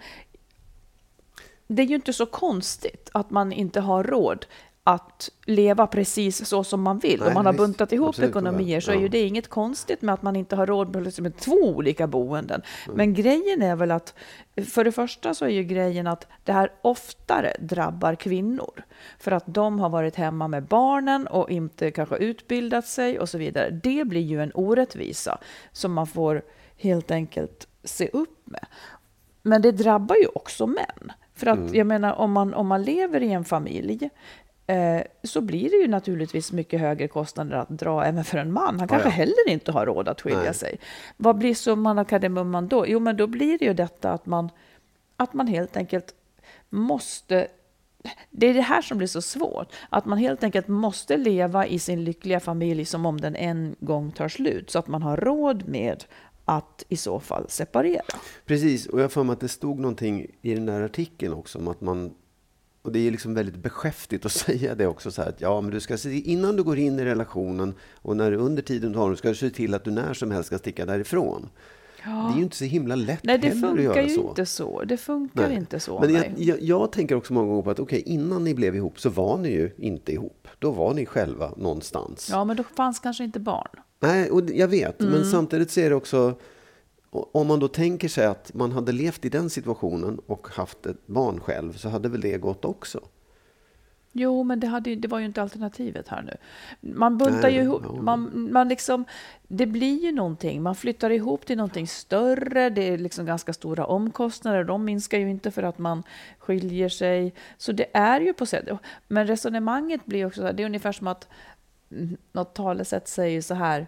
det 1.67 1.81
är 1.81 1.87
ju 1.87 1.95
inte 1.95 2.13
så 2.13 2.25
konstigt 2.25 3.09
att 3.13 3.29
man 3.29 3.51
inte 3.51 3.79
har 3.79 4.03
råd 4.03 4.45
att 4.85 5.29
leva 5.45 5.87
precis 5.87 6.47
så 6.47 6.63
som 6.63 6.81
man 6.81 6.99
vill. 6.99 7.19
Nej, 7.19 7.27
Om 7.27 7.33
man 7.33 7.45
har 7.45 7.53
visst. 7.53 7.63
buntat 7.63 7.91
ihop 7.91 8.09
Absolut, 8.09 8.29
ekonomier 8.29 8.79
så 8.79 8.91
är 8.91 8.95
ja. 8.95 9.01
ju 9.01 9.07
det 9.07 9.21
inget 9.21 9.47
konstigt 9.47 10.01
med 10.01 10.13
att 10.13 10.21
man 10.21 10.35
inte 10.35 10.55
har 10.55 10.67
råd 10.67 10.95
med, 10.95 11.03
liksom, 11.03 11.23
med 11.23 11.37
två 11.37 11.55
olika 11.55 12.07
boenden. 12.07 12.61
Men 12.93 13.13
grejen 13.13 13.61
är 13.61 13.75
väl 13.75 13.91
att, 13.91 14.13
för 14.69 14.83
det 14.83 14.91
första 14.91 15.33
så 15.33 15.45
är 15.45 15.49
ju 15.49 15.63
grejen 15.63 16.07
att 16.07 16.27
det 16.43 16.51
här 16.51 16.71
oftare 16.81 17.53
drabbar 17.59 18.15
kvinnor. 18.15 18.83
För 19.19 19.31
att 19.31 19.43
de 19.45 19.79
har 19.79 19.89
varit 19.89 20.15
hemma 20.15 20.47
med 20.47 20.63
barnen 20.63 21.27
och 21.27 21.49
inte 21.49 21.91
kanske 21.91 22.17
utbildat 22.17 22.87
sig 22.87 23.19
och 23.19 23.29
så 23.29 23.37
vidare. 23.37 23.69
Det 23.69 24.07
blir 24.07 24.21
ju 24.21 24.41
en 24.41 24.51
orättvisa 24.53 25.37
som 25.71 25.93
man 25.93 26.07
får 26.07 26.41
helt 26.77 27.11
enkelt 27.11 27.67
se 27.83 28.09
upp 28.13 28.39
med. 28.45 28.65
Men 29.41 29.61
det 29.61 29.71
drabbar 29.71 30.15
ju 30.15 30.27
också 30.35 30.67
män. 30.67 31.11
För 31.35 31.47
att 31.47 31.73
jag 31.73 31.87
menar, 31.87 32.13
om 32.13 32.31
man, 32.31 32.53
om 32.53 32.67
man 32.67 32.83
lever 32.83 33.23
i 33.23 33.31
en 33.31 33.45
familj 33.45 34.09
så 35.23 35.41
blir 35.41 35.69
det 35.69 35.75
ju 35.75 35.87
naturligtvis 35.87 36.51
mycket 36.51 36.79
högre 36.79 37.07
kostnader 37.07 37.57
att 37.57 37.69
dra 37.69 38.05
även 38.05 38.23
för 38.23 38.37
en 38.37 38.53
man. 38.53 38.79
Han 38.79 38.87
kanske 38.87 39.09
ja. 39.09 39.13
heller 39.13 39.49
inte 39.49 39.71
har 39.71 39.85
råd 39.85 40.07
att 40.07 40.21
skilja 40.21 40.43
Nej. 40.43 40.53
sig. 40.53 40.79
Vad 41.17 41.37
blir 41.37 41.53
summan 41.53 41.99
av 41.99 42.03
kardemumman 42.03 42.67
då? 42.67 42.87
Jo, 42.87 42.99
men 42.99 43.17
då 43.17 43.27
blir 43.27 43.57
det 43.57 43.65
ju 43.65 43.73
detta 43.73 44.11
att 44.11 44.25
man, 44.25 44.49
att 45.17 45.33
man 45.33 45.47
helt 45.47 45.77
enkelt 45.77 46.13
måste 46.69 47.47
det 48.29 48.47
är 48.47 48.53
det 48.53 48.61
här 48.61 48.81
som 48.81 48.97
blir 48.97 49.07
så 49.07 49.21
svårt, 49.21 49.67
att 49.89 50.05
man 50.05 50.17
helt 50.17 50.43
enkelt 50.43 50.67
måste 50.67 51.17
leva 51.17 51.67
i 51.67 51.79
sin 51.79 52.03
lyckliga 52.03 52.39
familj 52.39 52.85
som 52.85 53.05
om 53.05 53.21
den 53.21 53.35
en 53.35 53.75
gång 53.79 54.11
tar 54.11 54.27
slut, 54.27 54.69
så 54.69 54.79
att 54.79 54.87
man 54.87 55.01
har 55.01 55.17
råd 55.17 55.67
med 55.67 56.03
att 56.45 56.85
i 56.89 56.95
så 56.95 57.19
fall 57.19 57.45
separera. 57.49 58.03
Precis, 58.45 58.85
och 58.85 58.99
jag 58.99 59.03
har 59.03 59.09
för 59.09 59.23
mig 59.23 59.33
att 59.33 59.39
det 59.39 59.47
stod 59.47 59.79
någonting 59.79 60.27
i 60.41 60.53
den 60.55 60.65
där 60.65 60.81
artikeln 60.81 61.33
också 61.33 61.59
om 61.59 61.67
att 61.67 61.81
man 61.81 62.13
och 62.83 62.91
det 62.91 63.07
är 63.07 63.11
liksom 63.11 63.33
väldigt 63.33 63.55
beskäftigt 63.55 64.25
att 64.25 64.31
säga 64.45 64.75
det 64.75 64.87
också 64.87 65.11
så 65.11 65.21
här 65.21 65.29
att 65.29 65.41
ja, 65.41 65.61
men 65.61 65.71
du 65.71 65.79
ska 65.79 65.97
se 65.97 66.19
innan 66.19 66.55
du 66.55 66.63
går 66.63 66.77
in 66.77 66.99
i 66.99 67.05
relationen 67.05 67.73
och 67.95 68.17
när 68.17 68.31
du 68.31 68.37
under 68.37 68.61
tiden 68.61 68.91
du 68.91 68.99
har 68.99 69.07
den 69.07 69.17
ska 69.17 69.29
du 69.29 69.35
se 69.35 69.49
till 69.49 69.73
att 69.73 69.83
du 69.83 69.91
när 69.91 70.13
som 70.13 70.31
helst 70.31 70.47
ska 70.47 70.57
sticka 70.57 70.85
därifrån. 70.85 71.49
Det 72.03 72.09
är 72.33 72.37
ju 72.37 72.43
inte 72.43 72.55
så 72.57 72.65
himla 72.65 72.95
lätt 72.95 73.23
Nej, 73.23 73.37
det 73.37 73.47
heller 73.47 73.63
att 73.63 73.69
funkar 73.69 73.83
göra 73.83 74.01
ju 74.03 74.09
så. 74.09 74.29
inte 74.29 74.45
så. 74.45 74.83
Det 74.83 74.97
funkar 74.97 75.47
Nej. 75.47 75.57
inte 75.57 75.79
så. 75.79 75.99
Men 75.99 76.13
jag, 76.13 76.33
jag, 76.37 76.61
jag 76.61 76.91
tänker 76.91 77.15
också 77.15 77.33
många 77.33 77.47
gånger 77.47 77.61
på 77.61 77.69
att 77.69 77.79
okej, 77.79 78.03
innan 78.05 78.43
ni 78.43 78.53
blev 78.53 78.75
ihop 78.75 78.99
så 78.99 79.09
var 79.09 79.37
ni 79.37 79.49
ju 79.49 79.71
inte 79.77 80.11
ihop. 80.11 80.47
Då 80.59 80.71
var 80.71 80.93
ni 80.93 81.05
själva 81.05 81.53
någonstans. 81.57 82.29
Ja, 82.31 82.45
men 82.45 82.57
då 82.57 82.63
fanns 82.63 82.99
kanske 82.99 83.23
inte 83.23 83.39
barn. 83.39 83.69
Nej, 83.99 84.29
och 84.31 84.49
jag 84.49 84.67
vet. 84.67 85.01
Mm. 85.01 85.13
Men 85.13 85.25
samtidigt 85.25 85.71
så 85.71 85.79
är 85.79 85.89
det 85.89 85.95
också... 85.95 86.35
Om 87.13 87.47
man 87.47 87.59
då 87.59 87.67
tänker 87.67 88.07
sig 88.07 88.25
att 88.25 88.53
man 88.53 88.71
hade 88.71 88.91
levt 88.91 89.25
i 89.25 89.29
den 89.29 89.49
situationen 89.49 90.19
och 90.25 90.47
haft 90.47 90.85
ett 90.85 91.07
barn 91.07 91.39
själv 91.39 91.73
så 91.73 91.89
hade 91.89 92.09
väl 92.09 92.21
det 92.21 92.37
gått 92.37 92.65
också. 92.65 92.99
Jo, 94.15 94.43
men 94.43 94.59
det, 94.59 94.67
hade, 94.67 94.95
det 94.95 95.07
var 95.07 95.19
ju 95.19 95.25
inte 95.25 95.41
alternativet 95.41 96.07
här 96.07 96.21
nu. 96.21 96.37
Man 96.93 97.17
buntar 97.17 97.41
Nej, 97.41 97.53
ju 97.53 97.61
ihop, 97.61 97.81
ja. 97.85 98.01
man, 98.01 98.51
man 98.51 98.67
liksom, 98.67 99.05
det 99.47 99.65
blir 99.65 100.03
ju 100.03 100.11
någonting. 100.11 100.61
Man 100.61 100.75
flyttar 100.75 101.09
ihop 101.09 101.45
till 101.45 101.57
någonting 101.57 101.87
större. 101.87 102.69
Det 102.69 102.81
är 102.81 102.97
liksom 102.97 103.25
ganska 103.25 103.53
stora 103.53 103.85
omkostnader. 103.85 104.63
De 104.63 104.85
minskar 104.85 105.17
ju 105.17 105.29
inte 105.29 105.51
för 105.51 105.63
att 105.63 105.77
man 105.77 106.03
skiljer 106.37 106.89
sig. 106.89 107.33
Så 107.57 107.71
det 107.71 107.85
är 107.93 108.21
ju 108.21 108.33
på 108.33 108.45
sätt. 108.45 108.69
Men 109.07 109.27
resonemanget 109.27 110.05
blir 110.05 110.25
också 110.25 110.41
det 110.53 110.63
är 110.63 110.65
ungefär 110.65 110.91
som 110.91 111.07
att 111.07 111.27
mm, 111.91 112.17
något 112.31 112.55
talesätt 112.55 113.07
säger 113.07 113.41
så 113.41 113.53
här. 113.53 113.87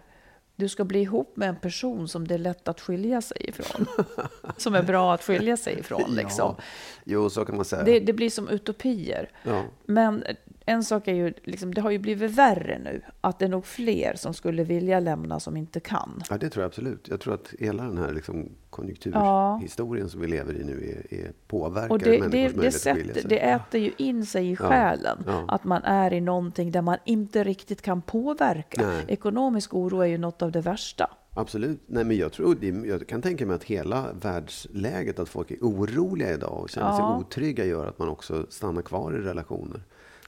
Du 0.56 0.68
ska 0.68 0.84
bli 0.84 1.00
ihop 1.00 1.36
med 1.36 1.48
en 1.48 1.56
person 1.56 2.08
som 2.08 2.28
det 2.28 2.34
är 2.34 2.38
lätt 2.38 2.68
att 2.68 2.80
skilja 2.80 3.22
sig 3.22 3.36
ifrån. 3.48 3.86
som 4.56 4.74
är 4.74 4.82
bra 4.82 5.14
att 5.14 5.22
skilja 5.24 5.56
sig 5.56 5.78
ifrån. 5.78 6.14
Liksom. 6.14 6.54
Ja. 6.58 6.64
Jo, 7.04 7.30
så 7.30 7.44
kan 7.44 7.56
man 7.56 7.64
säga. 7.64 7.82
Det, 7.82 8.00
det 8.00 8.12
blir 8.12 8.30
som 8.30 8.48
utopier. 8.48 9.30
Ja. 9.42 9.62
Men 9.86 10.24
en 10.68 10.84
sak 10.84 11.08
är 11.08 11.14
ju, 11.14 11.32
liksom, 11.44 11.74
det 11.74 11.80
har 11.80 11.90
ju 11.90 11.98
blivit 11.98 12.30
värre 12.30 12.78
nu. 12.84 13.02
Att 13.20 13.38
det 13.38 13.44
är 13.44 13.48
nog 13.48 13.66
fler 13.66 14.14
som 14.16 14.34
skulle 14.34 14.64
vilja 14.64 15.00
lämna 15.00 15.40
som 15.40 15.56
inte 15.56 15.80
kan. 15.80 16.22
Ja, 16.30 16.38
det 16.38 16.50
tror 16.50 16.62
jag 16.62 16.68
absolut. 16.68 17.08
Jag 17.08 17.20
tror 17.20 17.34
att 17.34 17.54
hela 17.58 17.82
den 17.84 17.98
här 17.98 18.12
liksom 18.12 18.48
konjunkturhistorien 18.70 20.04
Ja. 20.06 20.08
som 20.10 20.20
vi 20.20 20.26
lever 20.26 20.60
i 20.60 20.64
nu 20.64 21.04
är, 21.10 21.14
är 21.20 21.32
påverkar 21.48 21.90
Och 21.90 21.98
det, 21.98 22.10
människors 22.20 22.32
det, 22.32 22.38
möjlighet 22.56 22.84
det, 22.84 22.90
att 22.90 22.96
skilja 22.96 23.14
sätter, 23.14 23.20
sig. 23.20 23.28
det 23.28 23.38
äter 23.38 23.80
ju 23.80 23.92
in 23.96 24.26
sig 24.26 24.50
i 24.50 24.56
själen. 24.56 25.18
ja. 25.26 25.44
Att 25.48 25.64
man 25.64 25.82
är 25.82 26.12
i 26.12 26.20
någonting 26.20 26.70
där 26.70 26.82
man 26.82 26.98
inte 27.04 27.44
riktigt 27.44 27.82
kan 27.82 28.02
påverka. 28.02 28.86
Nej. 28.86 29.04
Ekonomisk 29.08 29.74
oro 29.74 30.00
är 30.00 30.06
ju 30.06 30.18
något 30.18 30.42
av 30.42 30.52
det 30.52 30.60
värsta. 30.60 31.10
Absolut. 31.38 31.80
Nej, 31.86 32.04
men 32.04 32.16
jag, 32.16 32.32
tror, 32.32 32.64
jag 32.86 33.08
kan 33.08 33.22
tänka 33.22 33.46
mig 33.46 33.56
att 33.56 33.64
hela 33.64 34.06
världsläget, 34.22 35.18
att 35.18 35.28
folk 35.28 35.50
är 35.50 35.56
oroliga 35.60 36.32
idag 36.34 36.60
och 36.62 36.68
känner 36.70 36.92
sig 36.96 37.04
otrygga, 37.04 37.64
gör 37.64 37.86
att 37.86 37.98
man 37.98 38.08
också 38.08 38.46
stannar 38.48 38.82
kvar 38.82 39.12
i 39.12 39.18
relationer. 39.18 39.82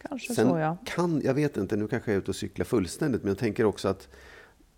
Kanske 0.08 0.34
Sen 0.34 0.48
så 0.48 0.58
ja. 0.58 0.76
kan, 0.84 1.20
jag 1.24 1.34
vet 1.34 1.56
inte, 1.56 1.76
nu 1.76 1.88
kanske 1.88 2.10
jag 2.10 2.16
är 2.16 2.20
ute 2.20 2.30
och 2.30 2.36
cyklar 2.36 2.64
fullständigt, 2.64 3.22
men 3.22 3.28
jag 3.28 3.38
tänker 3.38 3.64
också 3.64 3.88
att 3.88 4.08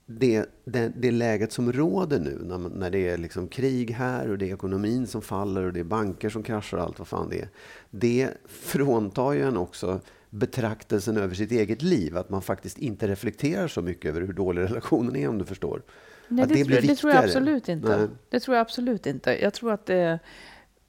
det, 0.06 0.46
det, 0.64 0.92
det 0.96 1.10
läget 1.10 1.52
som 1.52 1.72
råder 1.72 2.20
nu, 2.20 2.38
när, 2.44 2.58
när 2.58 2.90
det 2.90 3.08
är 3.08 3.18
liksom 3.18 3.48
krig 3.48 3.90
här 3.90 4.30
och 4.30 4.38
det 4.38 4.50
är 4.50 4.54
ekonomin 4.54 5.06
som 5.06 5.22
faller 5.22 5.62
och 5.64 5.72
det 5.72 5.80
är 5.80 5.84
banker 5.84 6.28
som 6.28 6.42
kraschar 6.42 6.78
och 6.78 6.84
allt 6.84 6.98
vad 6.98 7.08
fan 7.08 7.28
det 7.28 7.40
är. 7.40 7.48
Det 7.90 8.30
fråntar 8.48 9.32
ju 9.32 9.42
en 9.42 9.56
också 9.56 10.00
betraktelsen 10.30 11.16
över 11.16 11.34
sitt 11.34 11.52
eget 11.52 11.82
liv. 11.82 12.16
Att 12.16 12.30
man 12.30 12.42
faktiskt 12.42 12.78
inte 12.78 13.08
reflekterar 13.08 13.68
så 13.68 13.82
mycket 13.82 14.08
över 14.08 14.20
hur 14.20 14.32
dålig 14.32 14.62
relationen 14.62 15.16
är, 15.16 15.28
om 15.28 15.38
du 15.38 15.44
förstår. 15.44 15.82
Nej, 16.28 16.42
Att 16.42 16.48
det, 16.48 16.54
det 16.54 16.64
blir 16.64 16.76
tror- 16.76 16.88
det 16.88 16.96
tror 16.96 17.12
jag 17.12 17.24
absolut 17.24 17.68
inte. 17.68 17.96
Nej. 17.98 18.08
Det 18.28 18.40
tror 18.40 18.56
jag 18.56 18.62
absolut 18.62 19.06
inte. 19.06 19.42
Jag 19.42 19.54
tror 19.54 19.72
att 19.72 19.86
det, 19.86 20.18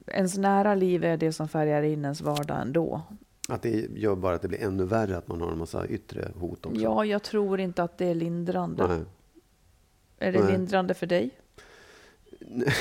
ens 0.06 0.38
nära 0.38 0.74
liv 0.74 1.04
är 1.04 1.16
det 1.16 1.32
som 1.32 1.48
färgar 1.48 1.82
in 1.82 2.02
ens 2.04 2.20
vardag 2.20 2.60
ändå. 2.60 3.02
Att 3.48 3.62
det 3.62 3.70
gör 3.96 4.14
bara 4.14 4.34
att 4.34 4.42
det 4.42 4.48
blir 4.48 4.62
ännu 4.62 4.84
värre 4.84 5.16
att 5.16 5.28
man 5.28 5.40
har 5.40 5.52
en 5.52 5.58
massa 5.58 5.86
yttre 5.86 6.32
hot 6.36 6.66
också. 6.66 6.80
Ja, 6.80 7.04
jag 7.04 7.22
tror 7.22 7.60
inte 7.60 7.82
att 7.82 7.98
det 7.98 8.06
är 8.06 8.14
lindrande. 8.14 8.86
Nej. 8.88 9.00
Är 10.18 10.32
det 10.32 10.40
Nej. 10.40 10.52
lindrande 10.52 10.94
för 10.94 11.06
dig? 11.06 11.30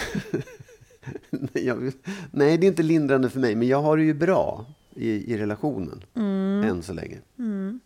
Nej, 2.31 2.57
det 2.57 2.65
är 2.65 2.67
inte 2.67 2.83
lindrande 2.83 3.29
för 3.29 3.39
mig, 3.39 3.55
men 3.55 3.67
jag 3.67 3.81
har 3.81 3.97
det 3.97 4.03
ju 4.03 4.13
bra 4.13 4.65
i, 4.95 5.33
i 5.33 5.37
relationen. 5.37 6.03
Än 6.65 6.83
så 6.83 6.93
länge. 6.93 7.17
Mm. 7.39 7.79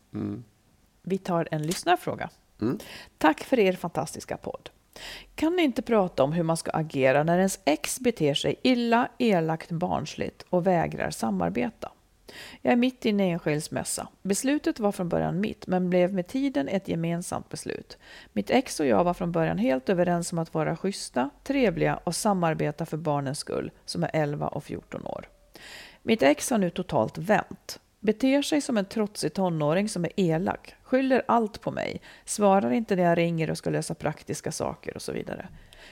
Vi 1.01 1.17
tar 1.17 1.47
en 1.51 1.63
lyssnarfråga. 1.67 2.29
Mm. 2.61 2.79
Tack 3.17 3.43
för 3.43 3.59
er 3.59 3.73
fantastiska 3.73 4.37
podd. 4.37 4.69
Kan 5.35 5.55
ni 5.55 5.63
inte 5.63 5.81
prata 5.81 6.23
om 6.23 6.33
hur 6.33 6.43
man 6.43 6.57
ska 6.57 6.71
agera 6.71 7.23
när 7.23 7.37
ens 7.37 7.59
ex 7.65 7.99
beter 7.99 8.33
sig 8.33 8.55
illa, 8.63 9.09
elakt, 9.17 9.71
barnsligt 9.71 10.45
och 10.49 10.67
vägrar 10.67 11.11
samarbeta? 11.11 11.91
Jag 12.61 12.71
är 12.71 12.75
mitt 12.75 13.05
inne 13.05 13.27
i 13.27 13.31
en 13.31 13.39
skilsmässa. 13.39 14.07
Beslutet 14.21 14.79
var 14.79 14.91
från 14.91 15.09
början 15.09 15.39
mitt, 15.39 15.67
men 15.67 15.89
blev 15.89 16.13
med 16.13 16.27
tiden 16.27 16.67
ett 16.67 16.87
gemensamt 16.87 17.49
beslut. 17.49 17.97
Mitt 18.33 18.49
ex 18.49 18.79
och 18.79 18.85
jag 18.85 19.03
var 19.03 19.13
från 19.13 19.31
början 19.31 19.57
helt 19.57 19.89
överens 19.89 20.31
om 20.31 20.39
att 20.39 20.53
vara 20.53 20.77
schyssta, 20.77 21.29
trevliga 21.43 21.99
och 22.03 22.15
samarbeta 22.15 22.85
för 22.85 22.97
barnens 22.97 23.39
skull, 23.39 23.71
som 23.85 24.03
är 24.03 24.09
11 24.13 24.47
och 24.47 24.63
14 24.63 25.05
år. 25.05 25.29
Mitt 26.03 26.23
ex 26.23 26.49
har 26.49 26.57
nu 26.57 26.69
totalt 26.69 27.17
vänt. 27.17 27.79
Beter 27.99 28.41
sig 28.41 28.61
som 28.61 28.77
en 28.77 28.85
trotsig 28.85 29.33
tonåring 29.33 29.89
som 29.89 30.05
är 30.05 30.11
elak, 30.15 30.75
skyller 30.83 31.23
allt 31.27 31.61
på 31.61 31.71
mig, 31.71 32.01
svarar 32.25 32.71
inte 32.71 32.95
när 32.95 33.03
jag 33.03 33.17
ringer 33.17 33.49
och 33.49 33.57
ska 33.57 33.69
lösa 33.69 33.95
praktiska 33.95 34.51
saker 34.51 34.95
och 34.95 35.01
så 35.01 35.11
vidare. 35.11 35.47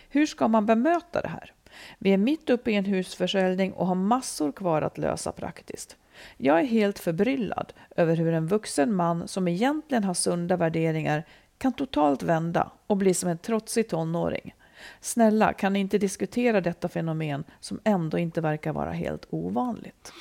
Hur 0.09 0.25
ska 0.25 0.47
man 0.47 0.65
bemöta 0.65 1.21
det 1.21 1.27
här? 1.27 1.53
Vi 1.99 2.13
är 2.13 2.17
mitt 2.17 2.49
uppe 2.49 2.71
i 2.71 2.75
en 2.75 2.85
husförsäljning 2.85 3.73
och 3.73 3.87
har 3.87 3.95
massor 3.95 4.51
kvar 4.51 4.81
att 4.81 4.97
lösa 4.97 5.31
praktiskt. 5.31 5.97
Jag 6.37 6.59
är 6.59 6.63
helt 6.63 6.99
förbryllad 6.99 7.73
över 7.95 8.15
hur 8.15 8.33
en 8.33 8.47
vuxen 8.47 8.93
man 8.93 9.27
som 9.27 9.47
egentligen 9.47 10.03
har 10.03 10.13
sunda 10.13 10.57
värderingar 10.57 11.23
kan 11.57 11.73
totalt 11.73 12.23
vända 12.23 12.71
och 12.87 12.97
bli 12.97 13.13
som 13.13 13.29
en 13.29 13.37
trotsig 13.37 13.89
tonåring. 13.89 14.55
Snälla, 15.01 15.53
kan 15.53 15.73
ni 15.73 15.79
inte 15.79 15.97
diskutera 15.97 16.61
detta 16.61 16.89
fenomen 16.89 17.43
som 17.59 17.79
ändå 17.83 18.17
inte 18.17 18.41
verkar 18.41 18.73
vara 18.73 18.91
helt 18.91 19.25
ovanligt? 19.29 20.13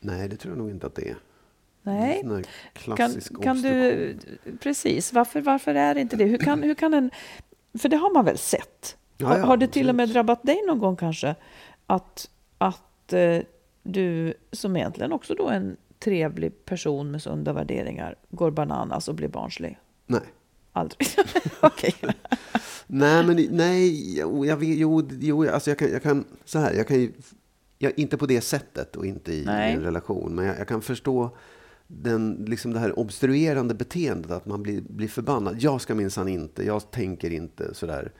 Nej, 0.00 0.28
det 0.28 0.36
tror 0.36 0.52
jag 0.54 0.58
nog 0.58 0.70
inte 0.70 0.86
att 0.86 0.94
det 0.94 1.08
är. 1.08 1.16
Nej. 1.82 2.44
Kan, 2.96 3.20
kan 3.42 3.62
du, 3.62 4.16
precis, 4.60 5.12
varför, 5.12 5.40
varför 5.40 5.74
är 5.74 5.94
det 5.94 6.00
inte 6.00 6.16
det? 6.16 6.24
Hur 6.24 6.38
kan, 6.38 6.62
hur 6.62 6.74
kan 6.74 6.94
en, 6.94 7.10
för 7.78 7.88
det 7.88 7.96
har 7.96 8.14
man 8.14 8.24
väl 8.24 8.38
sett? 8.38 8.96
Ja, 9.16 9.26
har, 9.26 9.38
ja, 9.38 9.44
har 9.44 9.56
det 9.56 9.68
till 9.68 9.88
och 9.88 9.94
med 9.94 10.08
drabbat 10.08 10.42
dig 10.42 10.62
någon 10.66 10.78
gång 10.78 10.96
kanske? 10.96 11.34
Att, 11.86 12.30
att 12.58 13.12
eh, 13.12 13.38
du, 13.82 14.34
som 14.52 14.76
egentligen 14.76 15.12
också 15.12 15.34
då 15.34 15.48
en 15.48 15.76
trevlig 15.98 16.64
person 16.64 17.10
med 17.10 17.22
sunda 17.22 17.52
värderingar, 17.52 18.14
går 18.30 18.50
bananas 18.50 19.08
och 19.08 19.14
blir 19.14 19.28
barnslig? 19.28 19.78
Nej. 20.06 20.20
Aldrig? 20.72 21.08
Okej. 21.60 21.94
Nej, 22.86 23.26
men 23.26 23.46
nej, 23.50 24.18
jo, 24.20 24.46
jag 24.46 24.64
jo, 24.64 25.08
jo 25.10 25.48
alltså 25.48 25.70
jag 25.70 25.78
kan, 25.78 25.92
jag 25.92 26.02
kan, 26.02 26.24
så 26.44 26.58
här, 26.58 26.72
jag 26.72 26.88
kan 26.88 27.00
ju, 27.00 27.12
jag, 27.78 27.92
inte 27.96 28.16
på 28.16 28.26
det 28.26 28.40
sättet 28.40 28.96
och 28.96 29.06
inte 29.06 29.32
i, 29.32 29.44
Nej. 29.44 29.72
en 29.72 29.82
relation, 29.82 30.34
men 30.34 30.44
jag, 30.44 30.58
jag 30.58 30.68
kan 30.68 30.82
förstå 30.82 31.36
den, 31.86 32.44
liksom 32.48 32.72
det 32.72 32.78
här 32.78 32.98
obstruerande 32.98 33.74
beteendet, 33.74 34.30
att 34.30 34.46
man 34.46 34.62
blir, 34.62 34.80
blir 34.80 35.08
förbannad. 35.08 35.56
Jag 35.60 35.80
ska 35.80 35.94
minsann 35.94 36.28
inte, 36.28 36.64
jag 36.66 36.90
tänker 36.90 37.30
inte 37.30 37.74
sådär. 37.74 38.12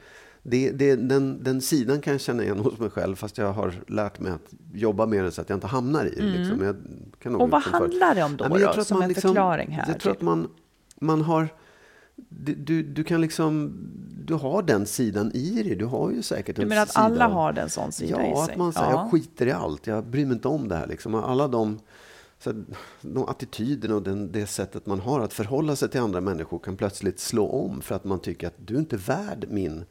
Det, 0.45 0.71
det, 0.71 0.97
den, 0.97 1.43
den 1.45 1.61
sidan 1.61 2.01
kan 2.01 2.13
jag 2.13 2.21
känna 2.21 2.43
igen 2.43 2.59
hos 2.59 2.79
mig 2.79 2.91
själv, 2.91 3.17
fast 3.17 3.39
jag 3.39 3.53
har 3.53 3.75
lärt 3.87 4.21
mig 4.21 4.33
att 4.33 4.55
jobba 4.75 5.07
med 5.07 5.25
det 5.25 5.31
så 5.33 5.41
att 5.41 5.49
jag 5.49 5.57
inte 5.57 5.67
hamnar 5.67 6.07
i 6.07 6.15
det. 6.21 6.23
Liksom. 6.39 6.57
Men 6.57 6.67
Jag 6.67 6.77
kan 7.19 7.33
Mm. 7.33 7.41
Och 7.41 7.51
vad 7.51 7.61
liksom 7.63 7.81
handlar 7.81 8.15
det 8.15 8.23
om 8.23 8.37
då, 8.37 8.49
men 8.49 8.61
jag 8.61 8.71
då, 8.71 8.75
tror 8.75 8.85
som 8.85 8.95
man 8.95 9.03
en 9.03 9.09
liksom- 9.09 9.29
förklaring 9.29 9.71
här? 9.71 9.85
Jag 9.89 10.01
tror 10.01 10.13
att 10.13 10.21
man, 10.23 10.49
man 11.01 11.21
har... 11.23 11.49
Du, 12.29 12.55
du, 12.55 12.83
du 12.83 13.05
kan 13.05 13.21
liksom... 13.21 13.73
Du 14.25 14.35
har 14.35 14.63
den 14.63 14.87
sidan 14.87 15.33
i 15.35 15.63
dig. 15.63 15.75
Du 15.77 15.85
har 15.85 16.11
ju 16.11 16.23
säkert 16.23 16.57
Du 16.57 16.63
en 16.63 16.69
menar 16.69 16.83
att 16.83 16.89
sida 16.91 17.01
alla 17.01 17.29
har 17.29 17.53
den 17.53 17.71
sån 17.71 17.93
sida 17.93 18.27
i 18.27 18.31
Ja, 18.31 18.45
sig? 18.47 18.53
att 18.53 18.59
man 18.59 18.73
säger 18.73 18.91
Ja. 18.91 19.01
jag 19.03 19.11
skiter 19.11 19.47
i 19.47 19.53
allt. 19.53 19.87
Jag 19.87 20.07
bryr 20.07 20.27
mig 20.27 20.35
inte 20.35 20.49
om 20.49 20.69
det 20.69 20.77
här. 20.77 20.87
Liksom. 20.87 21.15
Alla 21.15 21.49
de, 21.49 21.79
så 22.39 22.53
de 23.01 23.29
attityderna 23.29 23.95
och 23.95 24.03
den, 24.03 24.33
det 24.33 24.47
sättet 24.47 24.87
man 24.87 25.01
har 25.01 25.21
att 25.21 25.33
förhålla 25.33 25.77
sig 25.77 25.89
till 25.89 26.01
andra 26.01 26.21
människor 26.21 26.59
kan 26.59 26.77
plötsligt 26.77 27.21
slå 27.21 27.49
om 27.49 27.81
för 27.81 27.95
att 27.95 28.05
man 28.05 28.19
tycker 28.21 28.47
att 28.47 28.55
du 28.67 28.75
är 28.75 28.79
inte 28.79 28.97
värd 28.97 29.47
min 29.51 29.85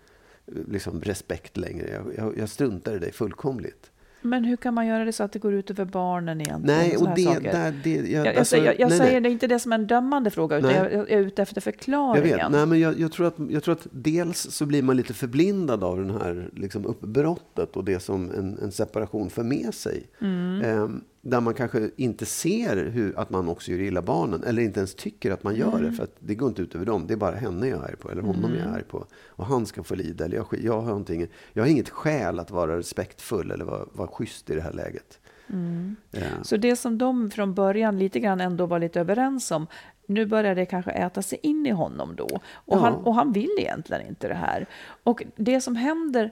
liksom, 0.67 1.01
respekt 1.01 1.57
längre. 1.57 1.89
Jag, 1.91 2.13
jag, 2.17 2.37
jag 2.37 2.49
struntar 2.49 2.95
i 2.95 2.99
dig 2.99 3.11
fullkomligt. 3.11 3.91
Men 4.23 4.43
hur 4.43 4.57
kan 4.57 4.73
man 4.73 4.87
göra 4.87 5.05
det 5.05 5.13
så 5.13 5.23
att 5.23 5.31
det 5.31 5.39
går 5.39 5.53
ut 5.53 5.69
över 5.69 5.85
barnen 5.85 6.41
egentligen? 6.41 6.77
Nej, 6.79 6.97
och 6.97 7.09
det, 7.15 7.39
där, 7.51 7.73
det, 7.83 7.95
jag, 7.95 8.07
Jag, 8.09 8.25
jag, 8.25 8.37
alltså, 8.37 8.57
jag, 8.57 8.79
jag 8.79 8.89
nej, 8.89 8.97
säger 8.97 9.11
nej. 9.11 9.21
det 9.21 9.29
inte 9.29 9.47
det 9.47 9.59
som 9.59 9.71
en 9.73 9.87
dömande 9.87 10.29
fråga, 10.31 10.57
utan 10.57 10.71
jag, 10.75 10.93
jag 10.93 11.11
är 11.11 11.17
ute 11.19 11.41
efter 11.41 11.55
Jag 11.57 11.63
förklaringen. 11.63 12.37
vet. 12.37 12.51
Nej, 12.51 12.65
men 12.65 12.79
jag, 12.79 12.99
jag, 12.99 13.11
tror 13.11 13.27
att, 13.27 13.35
jag 13.49 13.63
tror 13.63 13.73
att 13.75 13.87
dels 13.91 14.37
så 14.51 14.65
blir 14.65 14.83
man 14.83 14.97
lite 14.97 15.13
förblindad 15.13 15.83
av 15.83 15.97
den 15.97 16.11
här 16.11 16.49
liksom 16.53 16.85
uppbrottet 16.85 17.75
och 17.75 17.83
det 17.85 17.99
som 17.99 18.31
en, 18.31 18.57
en 18.63 18.71
separation 18.71 19.29
för 19.29 19.43
med 19.43 19.73
sig. 19.73 20.03
Mm. 20.21 20.61
Ehm, 20.61 21.01
där 21.21 21.41
man 21.41 21.53
kanske 21.53 21.89
inte 21.95 22.25
ser 22.25 22.85
hur, 22.85 23.19
att 23.19 23.29
man 23.29 23.49
också 23.49 23.71
gör 23.71 23.79
illa 23.79 24.01
barnen 24.01 24.43
eller 24.43 24.61
inte 24.61 24.79
ens 24.79 24.95
tycker 24.95 25.31
att 25.31 25.43
man 25.43 25.55
gör 25.55 25.67
Mm. 25.77 25.83
det. 25.83 25.91
För 25.91 26.03
att 26.03 26.15
det 26.19 26.35
går 26.35 26.49
inte 26.49 26.61
ut 26.61 26.75
över 26.75 26.85
dem. 26.85 27.07
Det 27.07 27.13
är 27.13 27.17
bara 27.17 27.35
henne 27.35 27.67
jag 27.67 27.79
är 27.79 27.83
arg 27.83 27.95
på 27.95 28.11
eller 28.11 28.21
honom 28.21 28.51
jag 28.55 28.67
är 28.67 28.71
arg 28.75 28.83
på. 28.83 29.05
Och 29.27 29.45
han 29.45 29.65
ska 29.65 29.83
få 29.83 29.95
lida. 29.95 30.25
Eller 30.25 30.37
jag, 30.37 30.45
jag, 30.63 30.81
har 30.81 30.87
någonting, 30.87 31.27
jag 31.53 31.63
har 31.63 31.67
inget 31.69 31.89
skäl 31.89 32.39
att 32.39 32.51
vara 32.51 32.77
respektfull 32.77 33.51
eller 33.51 33.65
vara, 33.65 33.85
vara 33.93 34.07
schysst 34.07 34.49
i 34.49 34.55
det 34.55 34.61
här 34.61 34.73
läget. 34.73 35.19
Mm. 35.49 35.95
Ehm, 36.11 36.43
Så 36.43 36.57
det 36.57 36.75
som 36.75 36.97
de 36.97 37.31
från 37.31 37.53
början 37.53 37.99
lite 37.99 38.19
grann 38.19 38.41
ändå 38.41 38.65
var 38.65 38.79
lite 38.79 38.99
överens 38.99 39.51
om, 39.51 39.67
nu 40.07 40.25
börjar 40.25 40.55
det 40.55 40.65
kanske 40.65 40.91
äta 40.91 41.21
sig 41.21 41.39
in 41.43 41.65
i 41.65 41.69
honom 41.71 42.15
då. 42.15 42.25
Och, 42.25 42.41
Ja. 42.65 42.77
han, 42.79 42.93
och 42.93 43.15
han 43.15 43.31
vill 43.33 43.49
egentligen 43.59 44.07
inte 44.07 44.27
det 44.27 44.33
här. 44.33 44.65
Och 45.03 45.23
det 45.35 45.61
som 45.61 45.75
händer 45.75 46.31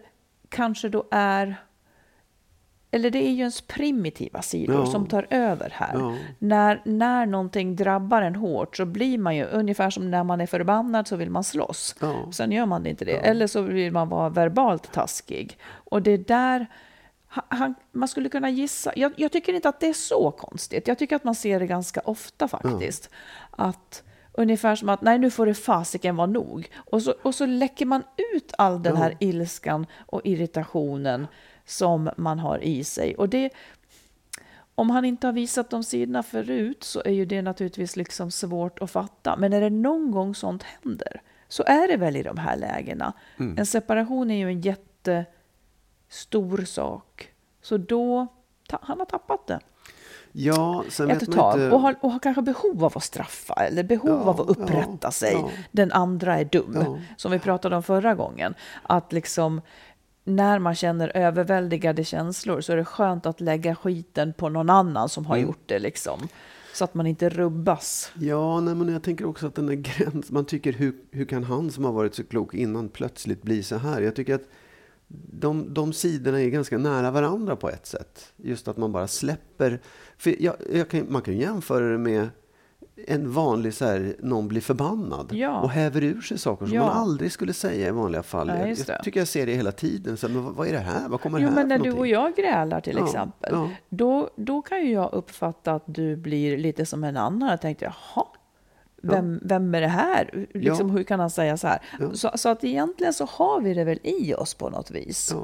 kanske 0.50 0.90
då 0.90 1.08
är, 1.12 1.56
eller 2.92 3.10
det 3.12 3.20
är 3.28 3.32
ju 3.32 3.40
ens 3.40 3.62
primitiva 3.62 4.42
sidor 4.42 4.76
Ja. 4.76 4.86
som 4.86 5.08
tar 5.08 5.28
över 5.30 5.70
här. 5.76 5.92
Ja. 5.94 6.16
När, 6.40 6.82
när 6.86 7.26
någonting 7.26 7.76
drabbar 7.76 8.22
en 8.22 8.36
hårt 8.36 8.78
så 8.78 8.86
blir 8.86 9.18
man 9.18 9.36
ju 9.36 9.46
ungefär 9.46 9.90
som 9.90 10.12
när 10.12 10.24
man 10.24 10.42
är 10.42 10.46
förbannad 10.46 11.08
så 11.08 11.16
vill 11.16 11.30
man 11.30 11.44
slåss. 11.44 11.96
Ja. 12.00 12.32
Sen 12.32 12.52
gör 12.52 12.66
man 12.66 12.86
inte 12.86 13.06
det. 13.06 13.12
Eller 13.18 13.48
så 13.48 13.62
vill 13.62 13.92
man 13.94 14.10
vara 14.10 14.30
verbalt 14.30 14.92
taskig. 14.92 15.58
Och 15.66 16.02
det 16.02 16.12
är 16.12 16.18
där 16.18 16.68
han, 17.28 17.76
man 17.92 18.08
skulle 18.08 18.30
kunna 18.30 18.50
gissa. 18.50 18.92
Jag, 18.96 19.12
jag 19.16 19.32
tycker 19.32 19.54
inte 19.54 19.70
att 19.70 19.80
det 19.80 19.88
är 19.90 19.94
så 19.94 20.32
konstigt. 20.32 20.88
Jag 20.88 20.98
tycker 21.00 21.16
att 21.16 21.24
man 21.24 21.36
ser 21.36 21.60
det 21.60 21.68
ganska 21.68 22.02
ofta 22.06 22.48
faktiskt. 22.48 23.10
Att 23.52 24.04
ungefär 24.32 24.76
som 24.76 24.90
att 24.90 25.02
nej 25.02 25.20
nu 25.20 25.32
får 25.32 25.46
det 25.46 25.54
fasiken 25.54 26.16
vara 26.16 26.28
nog. 26.28 26.70
Och 26.76 27.02
så, 27.02 27.14
och 27.22 27.36
så 27.36 27.46
läcker 27.46 27.86
man 27.86 28.04
ut 28.36 28.54
all 28.58 28.84
den 28.84 28.98
här 28.98 29.16
ilskan 29.20 29.86
och 30.06 30.22
irritationen 30.24 31.28
som 31.70 32.10
man 32.18 32.40
har 32.40 32.64
i 32.64 32.84
sig. 32.84 33.16
Och 33.16 33.30
det, 33.30 33.50
om 34.76 34.90
han 34.90 35.06
inte 35.06 35.28
har 35.28 35.34
visat 35.34 35.70
de 35.70 35.84
sidorna 35.84 36.24
förut 36.24 36.84
så 36.84 37.02
är 37.06 37.12
ju 37.12 37.26
det 37.26 37.42
naturligtvis 37.42 37.96
liksom 37.96 38.32
svårt 38.32 38.82
att 38.82 38.92
fatta. 38.92 39.36
Men 39.38 39.54
är 39.54 39.62
det 39.62 39.70
någon 39.70 40.12
gång 40.12 40.36
sånt 40.36 40.64
händer, 40.64 41.22
så 41.48 41.64
är 41.64 41.88
det 41.88 41.98
väl 41.98 42.16
i 42.16 42.24
de 42.24 42.38
här 42.38 42.58
lägena. 42.58 43.14
Mm. 43.38 43.58
En 43.58 43.66
separation 43.66 44.32
är 44.32 44.38
ju 44.38 44.48
en 44.48 44.62
jättestor 44.62 46.66
sak. 46.66 47.30
Så 47.62 47.78
då, 47.78 48.28
ta, 48.68 48.80
han 48.82 49.00
har 49.00 49.06
tappat 49.06 49.48
det 49.48 49.60
Ja, 50.32 50.84
sen 50.90 51.08
vet 51.08 51.22
ett 51.22 51.28
man 51.28 51.38
tag 51.38 51.54
inte... 51.54 51.76
och, 51.76 51.82
har, 51.82 51.96
och 52.02 52.12
har 52.12 52.20
kanske 52.20 52.42
behov 52.42 52.86
av 52.86 52.94
att 52.96 53.04
straffa 53.04 53.54
eller 53.54 53.84
behov 53.84 54.22
Ja, 54.24 54.30
av 54.30 54.42
att 54.42 54.50
upprätta 54.50 54.98
ja, 55.02 55.12
sig. 55.12 55.34
ja. 55.34 55.50
Den 55.72 55.92
andra 55.92 56.40
är 56.40 56.46
dum, 56.46 57.00
som 57.18 57.32
vi 57.32 57.40
pratade 57.40 57.76
om 57.76 57.84
förra 57.84 58.16
gången. 58.16 58.54
Att 58.84 59.14
liksom 59.14 59.62
när 60.30 60.60
man 60.60 60.76
känner 60.76 61.18
överväldigade 61.18 62.04
känslor 62.04 62.62
så 62.62 62.72
är 62.74 62.78
det 62.78 62.86
skönt 62.86 63.26
att 63.26 63.42
lägga 63.42 63.76
skiten 63.76 64.34
på 64.34 64.50
någon 64.50 64.70
annan 64.70 65.10
som 65.10 65.26
har 65.26 65.36
Mm. 65.36 65.48
gjort 65.48 65.64
det. 65.66 65.80
Liksom, 65.80 66.28
så 66.74 66.84
att 66.84 66.94
man 66.94 67.08
inte 67.08 67.30
rubbas. 67.30 68.12
Ja, 68.20 68.60
nej, 68.60 68.76
men 68.76 68.90
jag 68.94 69.04
tänker 69.04 69.26
också 69.26 69.48
att 69.48 69.56
den 69.56 69.66
där 69.68 69.74
gränsen, 69.74 70.24
man 70.30 70.46
tycker 70.46 70.74
hur, 70.74 70.96
hur 71.12 71.26
kan 71.26 71.44
han 71.44 71.72
som 71.72 71.86
har 71.86 71.92
varit 71.92 72.16
så 72.16 72.24
klok 72.24 72.54
innan 72.54 72.90
plötsligt 72.90 73.42
bli 73.42 73.64
så 73.64 73.76
här? 73.78 74.02
Jag 74.02 74.16
tycker 74.16 74.36
att 74.36 74.48
de, 75.32 75.74
de 75.74 75.94
sidorna 75.94 76.42
är 76.42 76.50
ganska 76.50 76.78
nära 76.78 77.12
varandra 77.12 77.56
på 77.56 77.70
ett 77.70 77.86
sätt. 77.86 78.34
Just 78.38 78.68
att 78.68 78.78
man 78.78 78.92
bara 78.92 79.08
släpper. 79.08 79.80
För 80.18 80.44
jag, 80.44 80.56
jag 80.74 80.90
kan, 80.90 81.06
man 81.10 81.22
kan 81.22 81.38
jämföra 81.38 81.86
det 81.92 81.98
med 81.98 82.30
en 83.08 83.32
vanlig 83.32 83.74
så 83.74 83.86
här, 83.86 84.16
någon 84.20 84.48
blir 84.48 84.62
förbannad 84.62 85.30
Ja. 85.34 85.60
och 85.62 85.70
häver 85.70 86.04
ur 86.04 86.22
sig 86.22 86.38
saker 86.38 86.66
som 86.66 86.76
Ja. 86.76 86.86
man 86.86 86.98
aldrig 86.98 87.32
skulle 87.32 87.54
säga 87.54 87.88
i 87.88 87.92
vanliga 87.92 88.24
fall. 88.24 88.48
Nej, 88.48 88.76
jag, 88.88 89.04
tycker 89.04 89.20
jag 89.20 89.28
ser 89.28 89.46
det 89.46 89.54
hela 89.54 89.72
tiden. 89.72 90.18
Så, 90.18 90.30
men 90.30 90.54
vad, 90.56 90.68
är 90.68 90.72
det 90.72 90.78
här? 90.80 91.10
Vad 91.10 91.22
kommer 91.22 91.40
Jo, 91.40 91.48
här 91.48 91.56
men 91.56 91.68
när 91.68 91.78
för 91.78 91.84
du 91.84 91.90
och 91.90 91.96
någonting? 91.96 92.14
jag 92.14 92.36
grälar 92.36 92.82
till 92.82 92.98
Ja, 93.00 93.06
exempel, 93.06 93.50
ja. 93.54 93.70
Då, 93.90 94.30
då 94.36 94.62
kan 94.62 94.82
ju 94.86 94.92
jag 94.92 95.14
uppfatta 95.14 95.74
att 95.74 95.84
du 95.86 96.16
blir 96.16 96.58
lite 96.58 96.86
som 96.86 97.04
en 97.04 97.18
annan. 97.18 97.50
Jag 97.50 97.62
tänkte, 97.62 97.86
jaha, 97.86 98.26
vem, 99.02 99.40
vem 99.44 99.76
är 99.76 99.82
det 99.82 99.88
här? 99.88 100.48
Liksom, 100.54 100.88
Ja. 100.90 100.94
Hur 100.96 101.04
kan 101.04 101.20
han 101.20 101.30
säga 101.30 101.58
så 101.58 101.68
här? 101.68 101.82
Ja. 102.00 102.14
Så, 102.14 102.32
så 102.36 102.50
att 102.50 102.64
egentligen 102.64 103.14
så 103.14 103.26
har 103.32 103.62
vi 103.62 103.74
det 103.74 103.84
väl 103.84 104.00
i 104.04 104.34
oss 104.34 104.54
på 104.54 104.70
något 104.70 104.92
vis. 104.92 105.36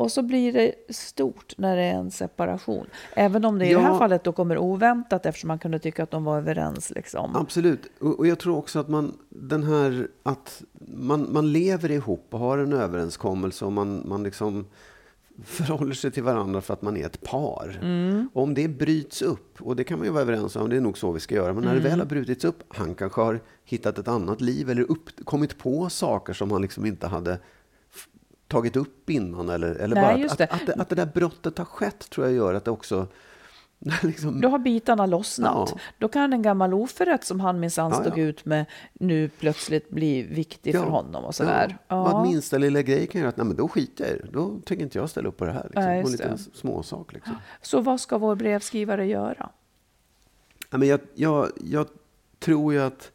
Och 0.00 0.12
så 0.12 0.22
blir 0.22 0.52
det 0.52 0.74
stort 0.88 1.54
när 1.58 1.76
det 1.76 1.82
är 1.82 1.94
en 1.94 2.10
separation. 2.10 2.86
Även 3.14 3.44
om 3.44 3.58
det 3.58 3.66
i 3.66 3.72
Ja. 3.72 3.78
det 3.78 3.84
här 3.84 3.98
fallet 3.98 4.24
då 4.24 4.32
kommer 4.32 4.58
oväntat 4.58 5.26
eftersom 5.26 5.48
man 5.48 5.58
kunde 5.58 5.78
tycka 5.78 6.02
att 6.02 6.10
de 6.10 6.24
var 6.24 6.36
överens. 6.38 6.90
Liksom. 6.90 7.36
Absolut. 7.36 7.80
Och, 8.00 8.18
och 8.18 8.26
jag 8.26 8.38
tror 8.38 8.56
också 8.56 8.78
att 8.78 8.88
man, 8.88 9.18
den 9.28 9.62
här, 9.62 10.08
att 10.22 10.62
man, 10.96 11.32
man 11.32 11.52
lever 11.52 11.90
ihop 11.90 12.26
och 12.30 12.38
har 12.38 12.58
en 12.58 12.72
överenskommelse 12.72 13.64
och 13.64 13.72
man, 13.72 14.02
man 14.06 14.22
liksom 14.22 14.66
förhåller 15.44 15.94
sig 15.94 16.10
till 16.10 16.22
varandra 16.22 16.60
för 16.60 16.74
att 16.74 16.82
man 16.82 16.96
är 16.96 17.06
ett 17.06 17.20
par. 17.22 17.80
Och 18.32 18.42
om 18.42 18.54
det 18.54 18.68
bryts 18.68 19.22
upp, 19.22 19.62
och 19.62 19.76
det 19.76 19.84
kan 19.84 19.98
man 19.98 20.06
ju 20.06 20.12
vara 20.12 20.22
överens 20.22 20.56
om, 20.56 20.70
det 20.70 20.76
är 20.76 20.80
nog 20.80 20.98
så 20.98 21.12
vi 21.12 21.20
ska 21.20 21.34
göra, 21.34 21.52
men 21.52 21.64
när 21.64 21.74
det 21.74 21.80
väl 21.80 21.98
har 21.98 22.06
brutits 22.06 22.44
upp, 22.44 22.62
han 22.68 22.94
kanske 22.94 23.20
har 23.20 23.40
hittat 23.64 23.98
ett 23.98 24.08
annat 24.08 24.40
liv 24.40 24.70
eller 24.70 24.82
upp, 24.90 25.24
kommit 25.24 25.58
på 25.58 25.88
saker 25.90 26.32
som 26.32 26.50
han 26.50 26.62
liksom 26.62 26.86
inte 26.86 27.06
hade 27.06 27.38
tagit 28.50 28.76
upp 28.76 29.10
innan. 29.10 29.48
Eller, 29.48 29.74
eller 29.74 29.94
Nej, 29.94 30.04
bara 30.04 30.26
att, 30.26 30.32
att, 30.32 30.38
det. 30.38 30.46
att, 30.46 30.66
det, 30.66 30.74
att 30.82 30.88
det 30.88 30.94
där 30.94 31.06
brottet 31.06 31.58
har 31.58 31.64
skett 31.64 32.10
tror 32.10 32.26
jag 32.26 32.36
gör 32.36 32.54
att 32.54 32.64
det 32.64 32.70
också 32.70 33.06
liksom, 34.02 34.40
Då 34.40 34.48
har 34.48 34.58
bitarna 34.58 35.06
lossnat. 35.06 35.70
Ja. 35.72 35.78
Då 35.98 36.08
kan 36.08 36.32
en 36.32 36.42
gammal 36.42 36.74
oförrätt 36.74 37.24
som 37.24 37.40
han 37.40 37.60
minsann 37.60 37.90
Ja, 37.90 38.00
stod 38.00 38.18
ja. 38.18 38.22
ut 38.22 38.44
med 38.44 38.66
nu 38.92 39.28
plötsligt 39.28 39.90
bli 39.90 40.22
viktig 40.22 40.74
för 40.74 40.84
honom 40.84 41.24
och 41.24 41.34
sådär. 41.34 41.78
Ja. 41.88 42.02
Vad 42.04 42.26
minsta 42.26 42.58
lilla 42.58 42.82
grej 42.82 43.06
kan 43.06 43.20
göra 43.20 43.28
att 43.28 43.36
nej, 43.36 43.46
men 43.46 43.56
då 43.56 43.68
skiter 43.68 44.04
jag 44.04 44.16
i 44.16 44.18
det. 44.18 44.28
Då 44.32 44.60
tänker 44.64 44.84
inte 44.84 44.98
jag 44.98 45.10
ställa 45.10 45.28
upp 45.28 45.36
på 45.36 45.44
det 45.44 45.52
här. 45.52 45.62
Liksom. 45.64 45.82
På 45.82 45.90
en 45.90 46.10
liten 46.10 46.38
småsak. 46.38 47.12
Liksom. 47.12 47.34
Så 47.62 47.80
vad 47.80 48.00
ska 48.00 48.18
vår 48.18 48.34
brevskrivare 48.34 49.06
göra? 49.06 49.50
Ja, 50.70 50.78
men 50.78 50.88
jag, 50.88 51.00
jag, 51.14 51.48
jag 51.64 51.86
tror 52.38 52.72
ju 52.72 52.80
att 52.80 53.12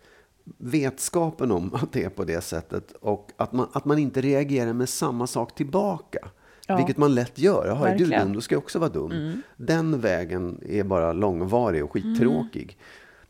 vetskapen 0.58 1.52
om 1.52 1.74
att 1.74 1.92
det 1.92 2.04
är 2.04 2.10
på 2.10 2.24
det 2.24 2.42
sättet 2.42 2.92
och 2.92 3.32
att 3.38 3.54
man, 3.54 3.68
att 3.74 3.86
man 3.86 3.98
inte 3.98 4.22
reagerar 4.22 4.74
med 4.74 4.90
samma 4.90 5.28
sak 5.28 5.56
tillbaka. 5.56 6.20
Ja. 6.68 6.78
Vilket 6.78 6.98
man 6.98 7.16
lätt 7.16 7.38
gör. 7.40 7.68
Jaha, 7.68 7.90
är 7.90 7.98
du 7.98 8.06
dum, 8.06 8.34
då 8.34 8.42
ska 8.42 8.56
jag 8.56 8.64
också 8.64 8.80
vara 8.80 8.90
dum. 8.90 9.42
Den 9.58 10.00
vägen 10.00 10.62
är 10.66 10.84
bara 10.84 11.14
långvarig 11.14 11.84
och 11.84 11.92
skittråkig. 11.92 12.78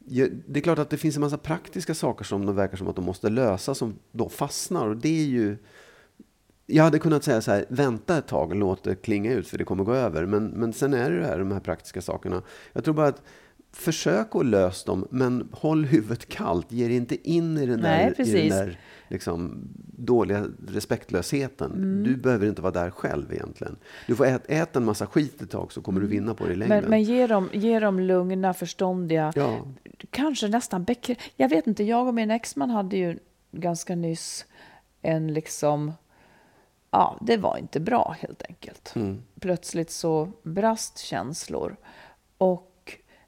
Ja, 0.08 0.25
Det 0.47 0.60
är 0.60 0.62
klart 0.63 0.80
att 0.80 0.89
det 0.89 0.97
finns 0.97 1.15
en 1.15 1.21
massa 1.21 1.38
praktiska 1.38 1.93
saker 1.93 2.25
som 2.25 2.45
de 2.45 2.56
verkar 2.56 2.78
som 2.78 2.88
att 2.88 2.95
de 2.95 3.06
måste 3.06 3.30
lösa 3.30 3.75
som 3.75 3.95
då 4.12 4.30
fastnar. 4.30 4.88
Och 4.88 4.97
det 4.97 5.21
är 5.21 5.25
ju... 5.25 5.58
Jag 6.65 6.84
hade 6.84 6.99
kunnat 6.99 7.23
säga 7.23 7.41
så 7.41 7.51
här, 7.51 7.65
vänta 7.69 8.17
ett 8.17 8.28
tag 8.28 8.49
och 8.49 8.56
låt 8.56 8.84
det 8.84 8.95
klinga 8.95 9.34
ut 9.34 9.47
för 9.47 9.58
det 9.58 9.63
kommer 9.63 9.84
gå 9.84 9.93
över. 9.93 10.25
Men, 10.25 10.45
men 10.45 10.73
sen 10.73 10.93
är 10.93 11.12
det 11.12 11.19
det 11.19 11.25
här, 11.25 11.39
de 11.39 11.51
här 11.51 11.60
praktiska 11.60 12.01
sakerna. 12.01 12.41
Jag 12.73 12.84
tror 12.84 12.93
bara 12.93 13.08
att 13.08 13.21
försök 13.75 14.35
att 14.35 14.45
lösa 14.45 14.91
dem, 14.91 15.07
men 15.09 15.49
håll 15.51 15.85
huvudet 15.85 16.29
kallt. 16.29 16.71
Ge 16.71 16.88
dig 16.88 16.95
inte 16.95 17.29
in 17.29 17.57
i 17.57 17.65
den 17.65 17.79
Nej, 17.79 18.13
där, 18.17 18.27
i 18.27 18.49
den 18.49 18.49
där 18.49 18.79
liksom, 19.07 19.67
dåliga 19.97 20.45
respektlösheten. 20.67 22.03
Du 22.03 22.15
behöver 22.15 22.47
inte 22.47 22.61
vara 22.61 22.71
där 22.73 22.89
själv 22.89 23.33
egentligen. 23.33 23.75
Du 24.07 24.15
får 24.15 24.25
ät, 24.25 24.43
äta 24.51 24.79
en 24.79 24.85
massa 24.85 25.05
skit 25.07 25.41
ett 25.41 25.51
tag 25.51 25.71
så 25.71 25.81
kommer 25.81 26.01
du 26.01 26.07
vinna 26.07 26.33
på 26.33 26.45
det 26.45 26.53
i 26.53 26.55
längden. 26.55 26.81
Men, 26.81 26.89
men 26.89 27.03
ge, 27.03 27.27
dem, 27.27 27.49
ge 27.53 27.79
dem 27.79 27.99
lugna, 27.99 28.53
förståndiga, 28.53 29.33
Ja. 29.35 29.65
kanske 30.09 30.47
nästan 30.47 30.85
bekrä- 30.85 31.19
Jag 31.35 31.49
vet 31.49 31.67
inte, 31.67 31.83
jag 31.83 32.07
och 32.07 32.13
min 32.13 32.31
exman 32.31 32.69
hade 32.69 32.97
ju 32.97 33.19
ganska 33.51 33.95
nyss 33.95 34.45
en 35.01 35.33
liksom... 35.33 35.93
Ja, 36.91 37.17
det 37.21 37.38
var 37.38 37.57
inte 37.57 37.79
bra 37.79 38.15
helt 38.19 38.43
enkelt. 38.49 38.93
Mm. 38.95 39.21
Plötsligt 39.39 39.91
så 39.91 40.31
brast 40.43 40.97
känslor. 40.97 41.75
Och, 42.38 42.71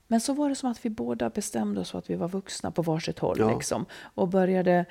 men 0.07 0.21
så 0.21 0.33
var 0.33 0.49
det 0.49 0.55
som 0.55 0.71
att 0.71 0.85
vi 0.85 0.89
båda 0.89 1.29
bestämde 1.29 1.81
oss 1.81 1.91
för 1.91 1.99
att 1.99 2.09
vi 2.09 2.15
var 2.15 2.27
vuxna 2.27 2.71
på 2.71 2.81
varsitt 2.81 3.19
håll. 3.19 3.37
Ja. 3.39 3.53
Liksom, 3.53 3.85
och 4.15 4.27
började 4.27 4.85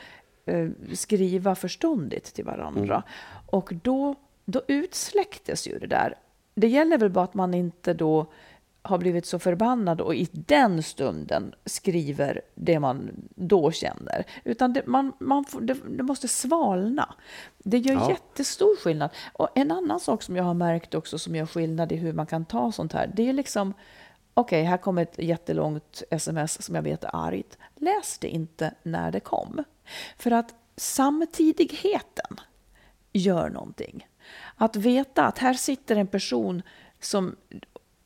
eh, 0.44 0.68
skriva 0.94 1.54
förståndigt 1.54 2.34
till 2.34 2.44
varandra. 2.44 2.94
Mm. 2.94 3.02
Och 3.46 3.72
då, 3.82 4.14
då 4.44 4.62
utsläcktes 4.68 5.68
ju 5.68 5.78
det 5.78 5.86
där. 5.86 6.14
Det 6.54 6.68
gäller 6.68 6.98
väl 6.98 7.10
bara 7.10 7.24
att 7.24 7.34
man 7.34 7.54
inte 7.54 7.94
då 7.94 8.26
har 8.82 8.98
blivit 8.98 9.26
så 9.26 9.38
förbannad 9.38 10.00
och 10.00 10.14
i 10.14 10.28
den 10.32 10.82
stunden 10.82 11.54
skriver 11.64 12.40
det 12.54 12.80
man 12.80 13.10
då 13.34 13.70
känner. 13.70 14.24
Utan 14.44 14.72
det, 14.72 14.86
man, 14.86 15.12
man 15.20 15.44
får, 15.44 15.60
det, 15.60 15.76
det 15.88 16.02
måste 16.02 16.28
svalna. 16.28 17.14
Det 17.58 17.78
gör 17.78 17.94
Ja. 17.94 18.10
jättestor 18.10 18.76
skillnad. 18.76 19.10
Och 19.32 19.48
en 19.54 19.70
annan 19.70 20.00
sak 20.00 20.22
som 20.22 20.36
jag 20.36 20.44
har 20.44 20.54
märkt 20.54 20.94
också 20.94 21.18
som 21.18 21.36
gör 21.36 21.46
skillnad 21.46 21.92
i 21.92 21.96
hur 21.96 22.12
man 22.12 22.26
kan 22.26 22.44
ta 22.44 22.72
sånt 22.72 22.92
här, 22.92 23.10
det 23.14 23.28
är 23.28 23.32
liksom 23.32 23.74
Okej, 24.38 24.62
här 24.62 24.76
kommer 24.76 25.02
ett 25.02 25.18
jättelångt 25.18 26.02
sms 26.10 26.62
som 26.62 26.74
jag 26.74 26.82
vet 26.82 27.04
är 27.04 27.10
argt. 27.12 27.58
Läs 27.76 28.18
det 28.18 28.28
inte 28.28 28.74
när 28.82 29.10
det 29.10 29.20
kom. 29.20 29.64
För 30.18 30.30
att 30.30 30.54
samtidigheten 30.76 32.40
gör 33.12 33.48
någonting. 33.48 34.06
Att 34.56 34.76
veta 34.76 35.24
att 35.26 35.38
här 35.38 35.54
sitter 35.54 35.96
en 35.96 36.06
person 36.06 36.62
som, 37.00 37.36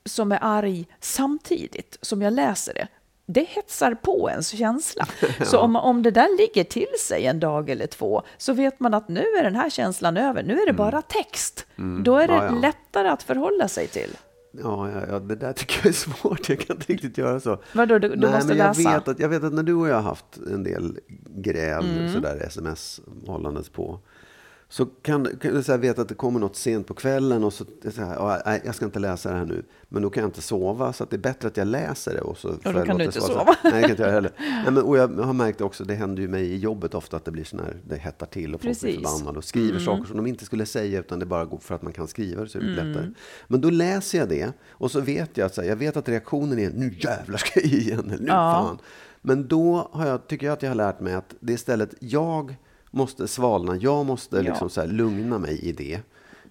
som 0.05 0.33
är 0.33 0.39
arg 0.43 0.87
samtidigt 1.01 1.99
som 2.01 2.23
jag 2.23 2.33
läser 2.33 2.75
det. 2.75 2.89
Det 3.27 3.45
hetsar 3.49 3.95
på 3.95 4.31
ens 4.31 4.49
känsla. 4.49 5.07
Så 5.45 5.59
om, 5.59 5.77
om 5.77 6.03
det 6.03 6.11
där 6.11 6.39
ligger 6.39 6.65
till 6.65 6.95
sig 7.07 7.27
en 7.27 7.41
dag 7.41 7.71
eller 7.71 7.87
två 7.87 8.23
så 8.39 8.53
vet 8.53 8.81
man 8.81 8.95
att 8.95 9.09
nu 9.09 9.21
är 9.39 9.43
den 9.43 9.57
här 9.57 9.71
känslan 9.71 10.17
över. 10.17 10.43
Nu 10.43 10.61
är 10.63 10.67
det 10.67 10.73
bara 10.73 11.03
text. 11.03 11.67
Då 12.05 12.17
är 12.17 12.29
det 12.29 12.35
Mm. 12.35 12.47
Ja, 12.47 12.55
ja. 12.55 12.61
lättare 12.61 13.09
att 13.09 13.23
förhålla 13.23 13.69
sig 13.69 13.87
till. 13.87 14.17
Ja, 14.53 14.91
ja, 14.91 15.01
ja, 15.09 15.19
det 15.19 15.35
där 15.37 15.53
tycker 15.53 15.77
jag 15.79 15.87
är 15.87 15.93
svårt. 15.93 16.49
Jag 16.49 16.61
kan 16.61 16.77
inte 16.77 16.93
riktigt 16.93 17.19
göra 17.19 17.41
så. 17.41 17.59
Vadå, 17.75 17.99
du- 17.99 18.09
du 18.09 18.17
måste 18.31 18.47
men 18.47 18.57
jag 18.57 18.77
läsa? 18.77 18.91
Vet 18.91 19.09
att, 19.09 19.21
jag 19.21 19.29
vet 19.29 19.45
att 19.45 19.53
när 19.53 19.63
du 19.63 19.75
och 19.75 19.89
jag 19.89 19.95
har 19.95 20.03
haft 20.03 20.37
en 20.53 20.63
del 20.63 20.99
gräl, 21.29 21.85
Mm. 21.99 22.13
sådär 22.13 22.43
sms-hållandes 22.47 23.69
på, 23.69 24.01
så 24.73 24.87
kan, 24.87 25.27
kan 25.41 25.55
du 25.55 25.63
så 25.63 25.73
här 25.73 25.79
veta 25.79 26.03
att 26.03 26.09
det 26.09 26.15
kommer 26.15 26.41
något 26.41 26.57
sent 26.57 26.87
på 26.87 26.95
kvällen 26.95 27.45
och 27.45 27.53
så, 27.53 27.65
så 27.95 28.01
här, 28.03 28.15
"Ja, 28.15 28.43
nej, 28.47 28.63
jag 28.65 28.75
ska 28.75 28.85
inte 28.85 28.99
läsa 28.99 29.31
det 29.33 29.39
här 29.39 29.45
nu. 29.45 29.63
Men 29.89 30.03
då 30.03 30.11
kan 30.11 30.21
jag 30.21 30.29
inte 30.29 30.43
sova, 30.43 30.93
så 30.93 31.05
det 31.11 31.17
är 31.17 31.21
bättre 31.21 31.49
att 31.49 31.57
jag 31.57 31.67
läser 31.67 32.15
det. 32.15 32.21
Och, 32.21 32.39
så 32.39 32.49
får 32.53 32.73
då 32.73 32.79
jag 32.79 32.87
kan 32.87 32.99
du 32.99 33.05
inte 33.05 33.21
sova. 33.21 33.33
svara. 33.45 33.57
Nej, 33.65 33.73
det 33.73 33.81
kan 33.81 33.91
inte 33.91 34.03
jag 34.03 34.11
heller. 34.11 34.31
Nej, 34.39 34.65
men, 34.65 34.79
och 34.83 34.99
jag 34.99 35.09
har 35.09 35.33
märkt 35.33 35.61
också, 35.61 35.85
det 35.85 35.95
händer 35.95 36.23
ju 36.23 36.29
mig 36.29 36.45
i 36.53 36.57
jobbet 36.59 36.95
ofta 36.95 37.17
att 37.17 37.25
det 37.25 37.31
blir 37.31 37.45
sån 37.45 37.61
här, 37.61 37.77
det 37.89 37.97
hettar 37.97 38.27
till 38.27 38.55
och 38.55 38.63
folk 38.63 38.81
blir 38.81 38.95
förbannade 38.95 39.39
och 39.39 39.45
skriver 39.45 39.71
Mm. 39.71 39.85
saker 39.85 40.05
som 40.05 40.17
de 40.17 40.27
inte 40.27 40.45
skulle 40.45 40.67
säga 40.67 40.99
utan 41.01 41.19
det 41.19 41.27
bara 41.27 41.45
går 41.45 41.59
för 41.59 41.75
att 41.75 41.83
man 41.83 41.93
kan 41.93 42.09
skriva 42.09 42.43
det 42.43 42.49
så 42.49 42.59
är 42.59 42.63
det 42.63 42.85
lättare. 42.85 43.11
Men 43.49 43.61
då 43.61 43.71
läser 43.71 44.19
jag 44.19 44.29
det 44.29 44.53
och 44.71 44.91
så 44.91 45.01
vet 45.01 45.37
jag 45.37 45.47
att 45.47 45.55
så 45.55 45.61
här, 45.63 45.69
jag 45.69 45.77
vet 45.77 45.97
att 45.97 46.09
reaktionen 46.09 46.59
är 46.59 46.71
nu 46.71 46.95
jävlar 46.99 47.39
ska 47.39 47.61
jag 47.61 47.69
ge 47.69 47.79
igen, 47.79 47.99
eller 48.11 48.19
nu 48.19 48.27
Ja. 48.29 48.65
fan. 48.67 48.79
Men 49.23 49.49
då 49.49 49.89
har 49.93 50.07
jag, 50.07 50.27
tycker 50.27 50.47
jag 50.47 50.53
att 50.53 50.63
jag 50.63 50.71
har 50.71 50.75
lärt 50.75 51.01
mig 51.01 51.15
att 51.15 51.35
det 51.41 51.53
är 51.53 51.55
istället 51.55 51.95
jag 52.01 52.57
måste 52.91 53.29
svalna, 53.29 53.77
jag 53.77 54.07
måste 54.07 54.37
Ja. 54.37 54.43
liksom 54.43 54.71
så 54.71 54.87
lugna 54.87 55.39
mig 55.39 55.59
i 55.61 55.73
det. 55.73 56.01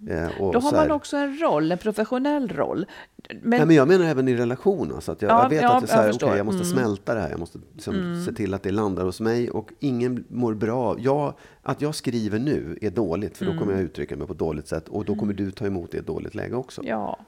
Eh, 0.10 0.41
och 0.41 0.54
Då 0.54 0.60
har 0.60 0.71
man 0.71 0.91
också 0.91 1.17
en 1.17 1.38
roll, 1.41 1.71
en 1.71 1.78
professionell 1.78 2.47
roll. 2.49 2.86
Men, 3.30 3.39
Nej, 3.43 3.65
men 3.65 3.75
jag 3.75 3.88
menar 3.88 4.06
även 4.06 4.28
i 4.28 4.36
relation. 4.36 4.91
Alltså 4.95 5.12
att 5.12 5.21
jag, 5.21 5.32
Ja, 5.32 5.43
jag 5.43 5.49
vet 5.49 5.62
ja, 5.62 5.78
att 5.78 5.88
det 5.88 5.93
är 5.93 5.95
så 5.95 6.02
här, 6.02 6.06
jag 6.08 6.15
okay. 6.15 6.28
Mm. 6.28 6.38
jag 6.38 6.45
måste 6.45 6.65
smälta 6.65 7.13
det 7.13 7.21
här. 7.21 7.30
Jag 7.30 7.39
måste 7.39 7.60
liksom 7.73 8.23
se 8.25 8.34
till 8.34 8.54
att 8.54 8.63
det 8.63 8.71
landar 8.71 9.06
hos 9.06 9.19
mig. 9.19 9.49
Och 9.52 9.69
ingen 9.80 10.23
mår 10.30 10.54
bra 10.54 10.78
av... 10.86 10.99
Jag, 11.02 11.34
att 11.62 11.82
jag 11.82 11.95
skriver 11.95 12.39
nu 12.39 12.78
är 12.82 12.89
dåligt, 12.89 13.38
för 13.38 13.45
då 13.45 13.52
Mm. 13.52 13.62
kommer 13.62 13.73
jag 13.73 13.82
uttrycka 13.84 14.15
mig 14.17 14.28
på 14.28 14.34
ett 14.34 14.39
dåligt 14.39 14.67
sätt. 14.67 14.89
Och 14.89 15.06
då 15.06 15.15
kommer 15.15 15.34
du 15.34 15.52
ta 15.52 15.65
emot 15.65 15.91
det 15.91 15.97
i 15.97 15.99
ett 15.99 16.08
dåligt 16.08 16.36
läge 16.36 16.56
också. 16.56 16.82
Ja. 16.86 17.19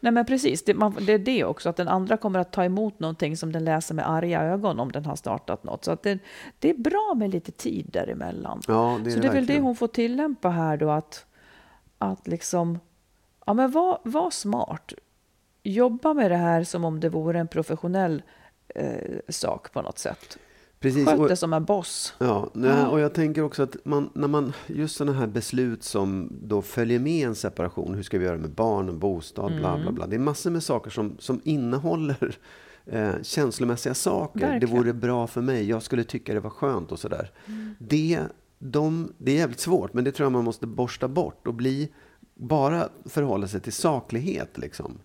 Nej 0.00 0.12
men 0.12 0.26
precis, 0.26 0.64
det, 0.64 0.74
man, 0.74 0.96
det 1.00 1.12
är 1.12 1.18
det 1.18 1.44
också, 1.44 1.68
att 1.68 1.76
den 1.76 1.88
andra 1.88 2.16
kommer 2.16 2.38
att 2.38 2.52
ta 2.52 2.64
emot 2.64 3.00
någonting 3.00 3.36
som 3.36 3.52
den 3.52 3.64
läser 3.64 3.94
med 3.94 4.10
arga 4.10 4.42
ögon 4.42 4.80
om 4.80 4.92
den 4.92 5.04
har 5.04 5.16
startat 5.16 5.64
något. 5.64 5.84
Så 5.84 5.90
att 5.90 6.02
det, 6.02 6.18
det 6.58 6.70
är 6.70 6.74
bra 6.74 7.14
med 7.16 7.30
lite 7.30 7.52
tid 7.52 7.86
däremellan. 7.92 8.62
Ja, 8.68 9.00
det 9.04 9.10
är 9.10 9.14
så 9.14 9.20
det 9.20 9.28
är 9.28 9.32
väl 9.32 9.46
det 9.46 9.60
hon 9.60 9.76
får 9.76 9.88
tillämpa 9.88 10.48
här 10.48 10.76
då, 10.76 10.90
att, 10.90 11.26
att 11.98 12.26
liksom, 12.26 12.78
ja 13.46 13.54
men 13.54 13.70
var, 13.70 13.98
var 14.02 14.30
smart. 14.30 14.92
Jobba 15.62 16.14
med 16.14 16.30
det 16.30 16.36
här 16.36 16.64
som 16.64 16.84
om 16.84 17.00
det 17.00 17.08
vore 17.08 17.40
en 17.40 17.48
professionell 17.48 18.22
eh, 18.74 19.18
sak 19.28 19.72
på 19.72 19.82
något 19.82 19.98
sätt. 19.98 20.38
Precis. 20.80 21.08
Sköt 21.08 21.28
det 21.28 21.36
som 21.36 21.52
en 21.52 21.64
boss. 21.64 22.14
Ja, 22.18 22.50
nej, 22.52 22.84
och 22.86 23.00
jag 23.00 23.14
tänker 23.14 23.42
också 23.42 23.62
att 23.62 23.76
man, 23.84 24.10
när 24.12 24.28
man, 24.28 24.52
just 24.66 24.96
sådana 24.96 25.18
här 25.18 25.26
beslut 25.26 25.82
som 25.82 26.28
då 26.42 26.62
följer 26.62 26.98
med 26.98 27.26
en 27.28 27.34
separation, 27.34 27.94
hur 27.94 28.02
ska 28.02 28.18
vi 28.18 28.24
göra 28.24 28.38
med 28.38 28.50
barn 28.50 28.88
och 28.88 28.94
bostad, 28.94 29.56
bla 29.56 29.68
Mm. 29.68 29.82
bla 29.82 29.92
bla. 29.92 30.06
Det 30.06 30.16
är 30.16 30.20
massor 30.20 30.50
med 30.50 30.62
saker 30.62 30.90
som, 30.90 31.16
som 31.18 31.40
innehåller 31.44 32.38
eh, 32.86 33.10
känslomässiga 33.22 33.94
saker. 33.94 34.40
Det 34.40 34.46
Verkligen. 34.46 34.76
vore 34.76 34.92
bra 34.92 35.26
för 35.26 35.40
mig, 35.40 35.68
jag 35.68 35.82
skulle 35.82 36.04
tycka 36.04 36.34
det 36.34 36.40
var 36.40 36.50
skönt 36.50 36.92
och 36.92 36.98
sådär. 36.98 37.30
Det, 37.78 38.20
de, 38.58 39.12
det 39.18 39.32
är 39.32 39.36
jävligt 39.36 39.60
svårt, 39.60 39.94
men 39.94 40.04
det 40.04 40.12
tror 40.12 40.24
jag 40.24 40.32
man 40.32 40.44
måste 40.44 40.66
borsta 40.66 41.08
bort 41.08 41.46
och 41.46 41.54
bli, 41.54 41.88
bara 42.34 42.88
förhålla 43.04 43.48
sig 43.48 43.60
till 43.60 43.72
saklighet 43.72 44.58
liksom. 44.58 44.98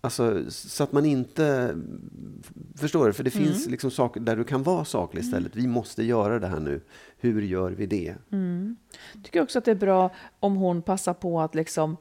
Alltså, 0.00 0.50
så 0.50 0.84
att 0.84 0.92
man 0.92 1.04
inte... 1.04 1.76
Förstår 2.76 3.06
du? 3.06 3.12
För 3.12 3.24
det 3.24 3.30
finns 3.30 3.66
liksom 3.66 3.90
saker 3.90 4.20
där 4.20 4.36
du 4.36 4.44
kan 4.44 4.62
vara 4.62 4.84
saklig 4.84 5.20
istället. 5.22 5.56
Vi 5.56 5.66
måste 5.66 6.02
göra 6.02 6.38
det 6.38 6.46
här 6.46 6.60
nu. 6.60 6.80
Hur 7.18 7.42
gör 7.42 7.70
vi 7.70 7.86
det? 7.86 8.14
tycker 9.24 9.42
också 9.42 9.58
att 9.58 9.64
det 9.64 9.70
är 9.70 9.74
bra 9.74 10.10
om 10.40 10.56
hon 10.56 10.82
passar 10.82 11.14
på 11.14 11.40
att 11.40 11.54
liksom 11.54 11.96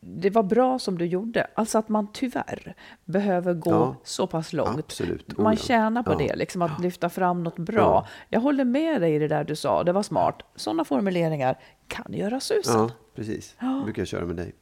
det 0.00 0.30
var 0.30 0.42
bra 0.42 0.78
som 0.78 0.98
du 0.98 1.04
gjorde. 1.04 1.46
Alltså 1.54 1.78
att 1.78 1.88
man 1.88 2.08
tyvärr 2.12 2.74
behöver 3.04 3.54
gå 3.54 3.70
Ja, 3.70 3.96
så 4.04 4.26
pass 4.26 4.52
långt. 4.52 4.78
absolut. 4.78 5.32
Oh, 5.32 5.42
Man 5.42 5.52
ja. 5.52 5.58
tjänar 5.58 6.02
på 6.02 6.12
Ja. 6.12 6.18
det, 6.18 6.36
liksom 6.36 6.62
att 6.62 6.80
lyfta 6.80 7.08
fram 7.08 7.42
något 7.42 7.58
bra. 7.58 7.80
Ja. 7.80 8.06
Jag 8.28 8.40
håller 8.40 8.64
med 8.64 9.00
dig 9.00 9.14
i 9.14 9.18
det 9.18 9.28
där 9.28 9.44
du 9.44 9.56
sa, 9.56 9.84
det 9.84 9.92
var 9.92 10.02
smart. 10.02 10.42
Sådana 10.54 10.84
formuleringar 10.84 11.58
kan 11.88 12.12
göra 12.12 12.40
susen. 12.40 12.74
Ja, 12.80 12.90
precis. 13.14 13.56
Det 13.60 13.80
brukar 13.84 14.00
jag 14.02 14.08
köra 14.08 14.24
med 14.26 14.36
dig. 14.36 14.52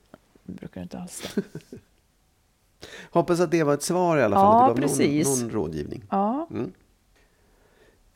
Det 0.44 0.52
brukar 0.52 0.82
inte 0.82 0.98
alls. 0.98 1.36
Hoppas 3.10 3.40
att 3.40 3.50
det 3.50 3.62
var 3.62 3.74
ett 3.74 3.82
svar 3.82 4.18
i 4.18 4.22
alla 4.22 4.36
fall. 4.36 4.44
Ja, 4.44 4.68
att 4.70 4.76
det 4.76 4.80
gav 4.82 4.88
precis. 4.88 5.28
Någon, 5.28 5.40
någon 5.40 5.50
rådgivning. 5.50 6.04
Ja, 6.10 6.48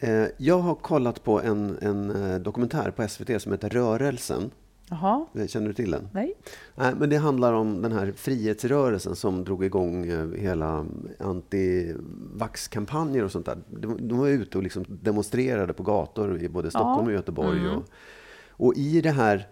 Eh, 0.03 0.25
jag 0.37 0.59
har 0.59 0.75
kollat 0.75 1.25
på 1.25 1.40
en, 1.40 1.79
en 1.81 2.11
eh, 2.33 2.38
dokumentär 2.40 2.90
på 2.90 3.09
SVT 3.09 3.42
som 3.42 3.53
heter 3.53 3.68
Rörelsen. 3.68 4.51
jaha, 4.90 5.27
Eh, 5.35 5.46
Känner 5.46 5.68
du 5.68 5.75
till 5.75 5.90
den? 5.90 6.09
nej. 6.12 6.35
Nej, 6.75 6.94
men 6.99 7.11
det 7.11 7.16
handlar 7.16 7.53
om 7.53 7.83
den 7.83 7.92
här 7.92 8.12
frihetsrörelsen 8.16 9.16
som 9.16 9.44
drog 9.44 9.64
igång 9.64 10.05
hela 10.38 10.87
anti-vax-kampanjer 11.18 13.25
och 13.25 13.33
sånt 13.33 13.46
där. 13.46 13.59
De, 13.70 14.09
de 14.09 14.18
var 14.18 14.29
ute 14.29 14.59
och 14.59 14.64
liksom 14.64 14.85
demonstrerade 14.88 15.73
på 15.73 15.83
gator 15.83 16.42
i 16.42 16.49
både 16.49 16.70
Stockholm 16.70 17.07
och 17.07 17.12
Göteborg. 17.12 17.68
Och, 17.68 17.83
och 18.51 18.75
i 18.77 19.01
det 19.01 19.11
här, 19.11 19.49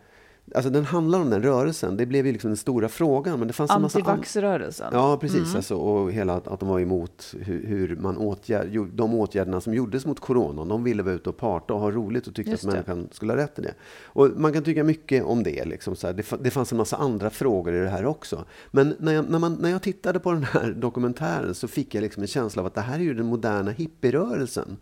alltså 0.55 0.71
den 0.71 0.85
handlar 0.85 1.21
om 1.21 1.31
den 1.31 1.43
rörelsen, 1.43 1.97
det 1.97 2.07
blev 2.07 2.27
ju 2.27 2.33
liksom 2.33 2.51
den 2.51 2.57
stora 2.57 2.89
frågan. 2.89 3.39
Men 3.39 3.49
det 3.49 3.55
fanns 3.55 3.71
en 3.71 3.83
massa 3.83 3.99
an- 3.99 4.07
Antivaxrörelsen. 4.07 4.89
Ja, 4.93 5.17
precis. 5.21 5.55
Alltså, 5.55 5.75
och 5.77 6.13
hela 6.13 6.35
att, 6.35 6.49
att 6.49 6.61
de 6.61 6.69
var 6.69 6.81
emot 6.81 7.35
hur, 7.41 7.67
hur 7.67 7.97
man 7.97 8.17
åtgärd, 8.17 8.89
de 8.95 9.15
åtgärderna 9.15 9.61
som 9.61 9.75
gjordes 9.75 10.07
mot 10.07 10.21
coronan. 10.21 10.69
De 10.69 10.85
ville 10.85 11.03
vara 11.03 11.15
ute 11.15 11.29
och 11.29 11.37
parta 11.37 11.75
och 11.75 11.81
ha 11.81 11.91
roligt 11.91 12.27
och 12.27 12.35
tyckte 12.35 12.51
Just 12.51 12.65
att 12.65 12.71
det. 12.71 12.75
människan 12.75 13.09
skulle 13.13 13.33
ha 13.33 13.37
rätt 13.39 13.59
i 13.59 13.63
det. 13.63 13.75
Och 14.05 14.31
man 14.37 14.53
kan 14.53 14.63
tycka 14.65 14.85
mycket 14.85 15.25
om 15.25 15.43
det. 15.43 15.65
Liksom, 15.65 15.97
så. 15.97 16.13
Det, 16.13 16.25
det 16.41 16.51
fanns 16.51 16.73
en 16.73 16.79
massa 16.79 16.97
andra 16.97 17.31
frågor 17.31 17.75
i 17.75 17.79
det 17.81 17.89
här 17.89 18.07
också. 18.07 18.45
Men 18.71 18.95
när 18.99 19.13
jag, 19.13 19.31
när, 19.31 19.39
man, 19.39 19.55
när 19.55 19.71
jag 19.71 19.83
tittade 19.83 20.19
på 20.19 20.33
den 20.33 20.45
här 20.45 20.73
dokumentären 20.77 21.55
så 21.55 21.69
fick 21.69 21.95
jag 21.95 22.03
liksom 22.03 22.23
en 22.23 22.27
känsla 22.29 22.63
av 22.63 22.67
att 22.67 22.75
det 22.75 22.81
här 22.81 22.95
är 22.99 23.03
ju 23.03 23.15
den 23.15 23.27
moderna 23.27 23.71
hippierörelsen. 23.71 24.77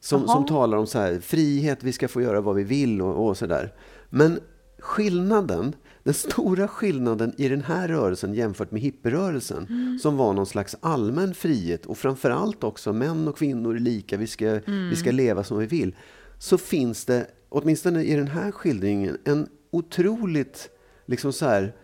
Som, 0.00 0.28
som 0.28 0.46
talar 0.46 0.78
om 0.78 0.86
så 0.86 0.98
här, 0.98 1.18
frihet, 1.20 1.82
vi 1.82 1.92
ska 1.92 2.08
få 2.08 2.22
göra 2.22 2.40
vad 2.40 2.54
vi 2.54 2.62
vill 2.64 3.02
och, 3.02 3.26
och 3.28 3.36
sådär. 3.36 3.72
Men 4.10 4.40
skillnaden, 4.78 5.74
den 6.02 6.14
stora 6.14 6.68
skillnaden 6.68 7.34
i 7.36 7.48
den 7.48 7.62
här 7.62 7.88
rörelsen 7.88 8.34
jämfört 8.34 8.70
med 8.70 8.82
hippierörelsen, 8.82 9.98
som 10.02 10.16
var 10.16 10.32
någon 10.32 10.46
slags 10.46 10.76
allmän 10.80 11.34
frihet 11.34 11.86
och 11.86 11.98
framförallt 11.98 12.64
också 12.64 12.92
män 12.92 13.28
och 13.28 13.38
kvinnor 13.38 13.76
är 13.76 13.80
lika, 13.80 14.16
vi 14.16 14.26
ska, 14.26 14.60
vi 14.66 14.96
ska 14.96 15.10
leva 15.10 15.44
som 15.44 15.58
vi 15.58 15.66
vill. 15.66 15.94
Så 16.38 16.58
finns 16.58 17.04
det, 17.04 17.26
åtminstone 17.48 18.02
i 18.02 18.16
den 18.16 18.28
här 18.28 18.52
skildringen, 18.52 19.18
en 19.24 19.48
otroligt, 19.70 20.68
liksom 21.06 21.32
så 21.32 21.46
här, 21.46 21.74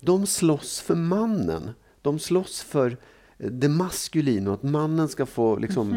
de 0.00 0.26
slåss 0.26 0.80
för 0.80 0.94
mannen. 0.94 1.70
De 2.02 2.18
slåss 2.18 2.62
för 2.62 2.96
det 3.38 3.68
maskulina 3.68 4.52
att 4.54 4.62
mannen 4.62 5.08
ska 5.08 5.26
få 5.26 5.56
liksom, 5.58 5.90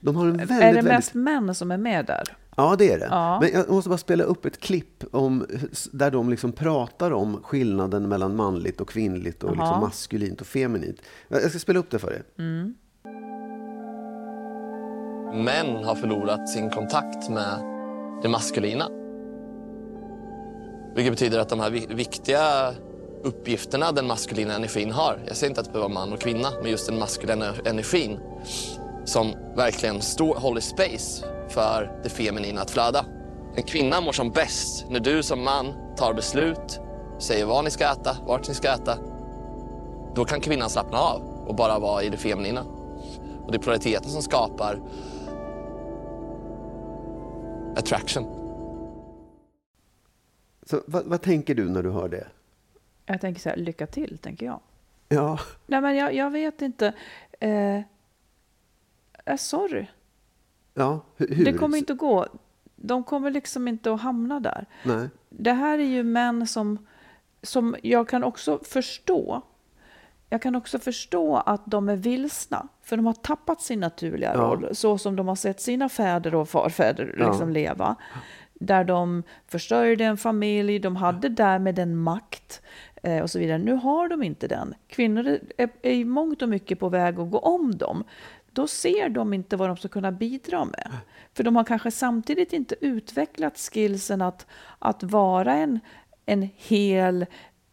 de 0.00 0.16
har 0.16 0.26
en 0.26 0.36
väldigt, 0.36 0.50
är 0.50 0.60
det 0.60 0.64
väldigt 0.64 0.84
mest 0.84 1.14
män 1.14 1.54
som 1.54 1.70
är 1.70 1.76
med 1.76 2.06
där? 2.06 2.36
Ja, 2.56 2.76
det 2.78 2.92
är 2.92 2.98
det. 2.98 3.08
Ja. 3.10 3.38
Men 3.40 3.50
jag 3.52 3.70
måste 3.70 3.88
bara 3.90 3.98
spela 3.98 4.24
upp 4.24 4.44
ett 4.44 4.60
klipp 4.60 5.04
om, 5.12 5.46
där 5.92 6.10
de 6.10 6.30
liksom 6.30 6.52
pratar 6.52 7.10
om 7.10 7.42
skillnaden 7.42 8.08
mellan 8.08 8.36
manligt 8.36 8.80
och 8.80 8.88
kvinnligt 8.88 9.42
och 9.42 9.50
liksom 9.50 9.80
maskulint 9.80 10.40
och 10.40 10.46
feminint. 10.46 10.96
Jag 11.28 11.50
ska 11.50 11.58
spela 11.58 11.78
upp 11.78 11.90
det 11.90 11.98
för 11.98 12.12
er. 12.12 12.22
Män 15.44 15.84
har 15.84 15.94
förlorat 15.94 16.48
sin 16.48 16.70
kontakt 16.70 17.28
med 17.30 17.58
det 18.22 18.28
maskulina. 18.28 18.88
Vilket 20.96 21.12
betyder 21.12 21.38
att 21.38 21.48
de 21.48 21.60
här 21.60 21.70
vi- 21.70 21.86
viktiga 21.90 22.72
uppgifterna 23.22 23.92
den 23.92 24.06
maskulina 24.06 24.54
energin 24.54 24.90
har. 24.92 25.18
Jag 25.26 25.36
säger 25.36 25.50
inte 25.50 25.60
att 25.60 25.66
det 25.66 25.72
behöver 25.72 25.94
vara 25.94 26.06
man 26.06 26.12
och 26.12 26.20
kvinna, 26.20 26.48
men 26.62 26.70
just 26.70 26.86
den 26.88 26.98
maskulina 26.98 27.46
energin 27.64 28.18
som 29.04 29.32
verkligen 29.56 30.00
står, 30.02 30.34
håller 30.34 30.60
space 30.60 31.24
för 31.48 32.00
det 32.02 32.08
feminina 32.08 32.60
att 32.60 32.70
flöda. 32.70 33.06
En 33.56 33.62
kvinna 33.62 34.00
mår 34.00 34.12
som 34.12 34.30
bäst 34.30 34.86
när 34.88 35.00
du 35.00 35.22
som 35.22 35.44
man 35.44 35.74
tar 35.96 36.14
beslut, 36.14 36.80
säger 37.18 37.46
vad 37.46 37.64
ni 37.64 37.70
ska 37.70 37.84
äta, 37.92 38.16
vart 38.26 38.48
ni 38.48 38.54
ska 38.54 38.68
äta. 38.68 38.98
Då 40.14 40.24
kan 40.24 40.40
kvinnan 40.40 40.70
slappna 40.70 40.98
av 40.98 41.22
och 41.46 41.54
bara 41.54 41.78
vara 41.78 42.02
i 42.02 42.08
det 42.08 42.16
feminina. 42.16 42.64
Och 43.44 43.52
det 43.52 43.56
är 43.56 43.62
polariteten 43.62 44.10
som 44.10 44.22
skapar 44.22 44.80
attraction. 47.76 48.24
Så, 50.66 50.82
vad, 50.86 51.04
vad 51.04 51.22
tänker 51.22 51.54
du 51.54 51.68
när 51.68 51.82
du 51.82 51.90
hör 51.90 52.08
det? 52.08 52.26
Jag 53.06 53.20
tänker 53.20 53.40
så 53.40 53.48
här, 53.48 53.56
lycka 53.56 53.86
till, 53.86 54.18
tänker 54.18 54.46
jag. 54.46 54.60
Ja, 55.08 55.38
Nej, 55.66 55.80
men 55.80 55.96
jag, 55.96 56.14
jag 56.14 56.30
vet 56.30 56.62
inte. 56.62 56.92
Eh, 57.40 57.76
eh, 59.24 59.36
sorry, 59.38 59.86
ja 60.74 61.00
hu- 61.18 61.34
hur? 61.34 61.44
det 61.44 61.52
kommer 61.52 61.78
inte 61.78 61.92
att 61.92 61.98
gå. 61.98 62.26
De 62.76 63.04
kommer 63.04 63.30
liksom 63.30 63.68
inte 63.68 63.92
att 63.92 64.00
hamna 64.00 64.40
där. 64.40 64.66
Nej. 64.84 65.08
Det 65.28 65.52
här 65.52 65.78
är 65.78 65.84
ju 65.84 66.02
män 66.02 66.46
som, 66.46 66.86
som 67.42 67.76
jag 67.82 68.08
kan 68.08 68.24
också 68.24 68.58
förstå. 68.64 69.42
Jag 70.30 70.42
kan 70.42 70.54
också 70.54 70.78
förstå 70.78 71.36
att 71.36 71.62
de 71.66 71.88
är 71.88 71.96
vilsna, 71.96 72.68
för 72.82 72.96
de 72.96 73.06
har 73.06 73.12
tappat 73.12 73.60
sin 73.62 73.80
naturliga 73.80 74.32
Ja. 74.34 74.40
roll, 74.40 74.68
så 74.72 74.98
som 74.98 75.16
de 75.16 75.28
har 75.28 75.34
sett 75.36 75.60
sina 75.60 75.88
fäder 75.88 76.34
och 76.34 76.48
farfäder 76.48 77.14
Ja. 77.18 77.28
liksom 77.28 77.50
leva. 77.50 77.96
Där 78.54 78.84
de 78.84 79.22
försörjde 79.48 80.04
en 80.04 80.16
familj, 80.16 80.78
de 80.78 80.96
hade 80.96 81.28
därmed 81.28 81.78
en 81.78 81.96
makt 81.96 82.62
eh, 83.02 83.22
och 83.22 83.30
så 83.30 83.38
vidare. 83.38 83.58
Nu 83.58 83.72
har 83.72 84.08
de 84.08 84.22
inte 84.22 84.48
den. 84.48 84.74
Kvinnor 84.88 85.26
är, 85.26 85.40
är, 85.56 85.68
är 85.82 85.92
i 85.92 86.04
mångt 86.04 86.42
och 86.42 86.48
mycket 86.48 86.78
på 86.80 86.88
väg 86.88 87.20
att 87.20 87.30
gå 87.30 87.38
om 87.38 87.74
dem. 87.78 88.04
Då 88.54 88.66
ser 88.66 89.08
de 89.08 89.34
inte 89.34 89.56
vad 89.56 89.68
de 89.68 89.76
ska 89.76 89.88
kunna 89.88 90.12
bidra 90.12 90.64
med. 90.64 90.90
För 91.34 91.44
de 91.44 91.56
har 91.56 91.64
kanske 91.64 91.90
samtidigt 91.90 92.52
inte 92.52 92.74
utvecklat 92.80 93.58
skillsen 93.58 94.22
att, 94.22 94.46
att 94.78 95.02
vara 95.02 95.54
en, 95.54 95.80
en 96.26 96.48
hel 96.56 97.26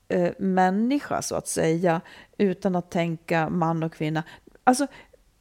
eh, 0.07 0.31
människa, 0.39 1.21
så 1.21 1.35
att 1.35 1.47
säga, 1.47 2.01
utan 2.37 2.75
att 2.75 2.91
tänka 2.91 3.49
man 3.49 3.83
och 3.83 3.93
kvinna. 3.93 4.23
Alltså, 4.63 4.87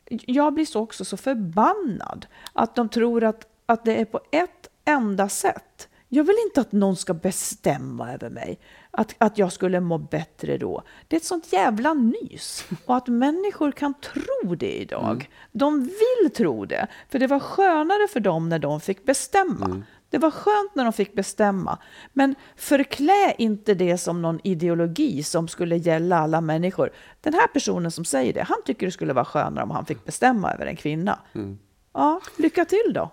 jag 0.08 0.54
blir 0.54 0.66
så 0.66 0.80
också 0.80 1.04
så 1.04 1.16
förbannad 1.16 2.26
att 2.52 2.74
de 2.74 2.88
tror 2.88 3.24
att, 3.24 3.46
att 3.66 3.84
det 3.84 4.00
är 4.00 4.04
på 4.04 4.20
ett 4.32 4.70
enda 4.84 5.28
sätt. 5.28 5.88
Jag 6.12 6.24
vill 6.24 6.36
inte 6.46 6.60
att 6.60 6.72
någon 6.72 6.96
ska 6.96 7.14
bestämma 7.14 8.12
över 8.12 8.30
mig, 8.30 8.58
att, 8.90 9.14
att 9.18 9.38
jag 9.38 9.52
skulle 9.52 9.80
må 9.80 9.98
bättre 9.98 10.58
då. 10.58 10.82
Det 11.08 11.16
är 11.16 11.20
ett 11.20 11.24
sånt 11.26 11.52
jävla 11.52 11.94
nys. 11.94 12.64
Och 12.86 12.96
att 12.96 13.08
människor 13.08 13.72
kan 13.72 13.94
tro 13.94 14.54
det 14.54 14.72
idag. 14.80 15.30
De 15.52 15.80
vill 15.82 16.30
tro 16.34 16.64
det, 16.64 16.86
för 17.08 17.18
det 17.18 17.26
var 17.26 17.40
skönare 17.40 18.08
för 18.08 18.20
dem 18.20 18.48
när 18.48 18.58
de 18.58 18.80
fick 18.80 19.04
bestämma. 19.04 19.82
Det 20.10 20.18
var 20.18 20.30
skönt 20.30 20.74
när 20.74 20.84
de 20.84 20.92
fick 20.92 21.14
bestämma. 21.14 21.78
Men 22.12 22.34
förklä 22.56 23.34
inte 23.38 23.74
det 23.74 23.98
som 23.98 24.22
någon 24.22 24.40
ideologi 24.44 25.22
som 25.22 25.48
skulle 25.48 25.76
gälla 25.76 26.18
alla 26.18 26.40
människor. 26.40 26.90
Den 27.20 27.34
här 27.34 27.46
personen 27.46 27.90
som 27.90 28.04
säger 28.04 28.32
det, 28.32 28.42
han 28.42 28.58
tycker 28.64 28.86
det 28.86 28.92
skulle 28.92 29.12
vara 29.12 29.24
skönare 29.24 29.64
om 29.64 29.70
han 29.70 29.86
fick 29.86 30.04
bestämma 30.04 30.52
över 30.52 30.66
en 30.66 30.76
kvinna. 30.76 31.18
Ja, 31.92 32.20
lycka 32.36 32.64
till 32.64 32.92
då. 32.94 33.10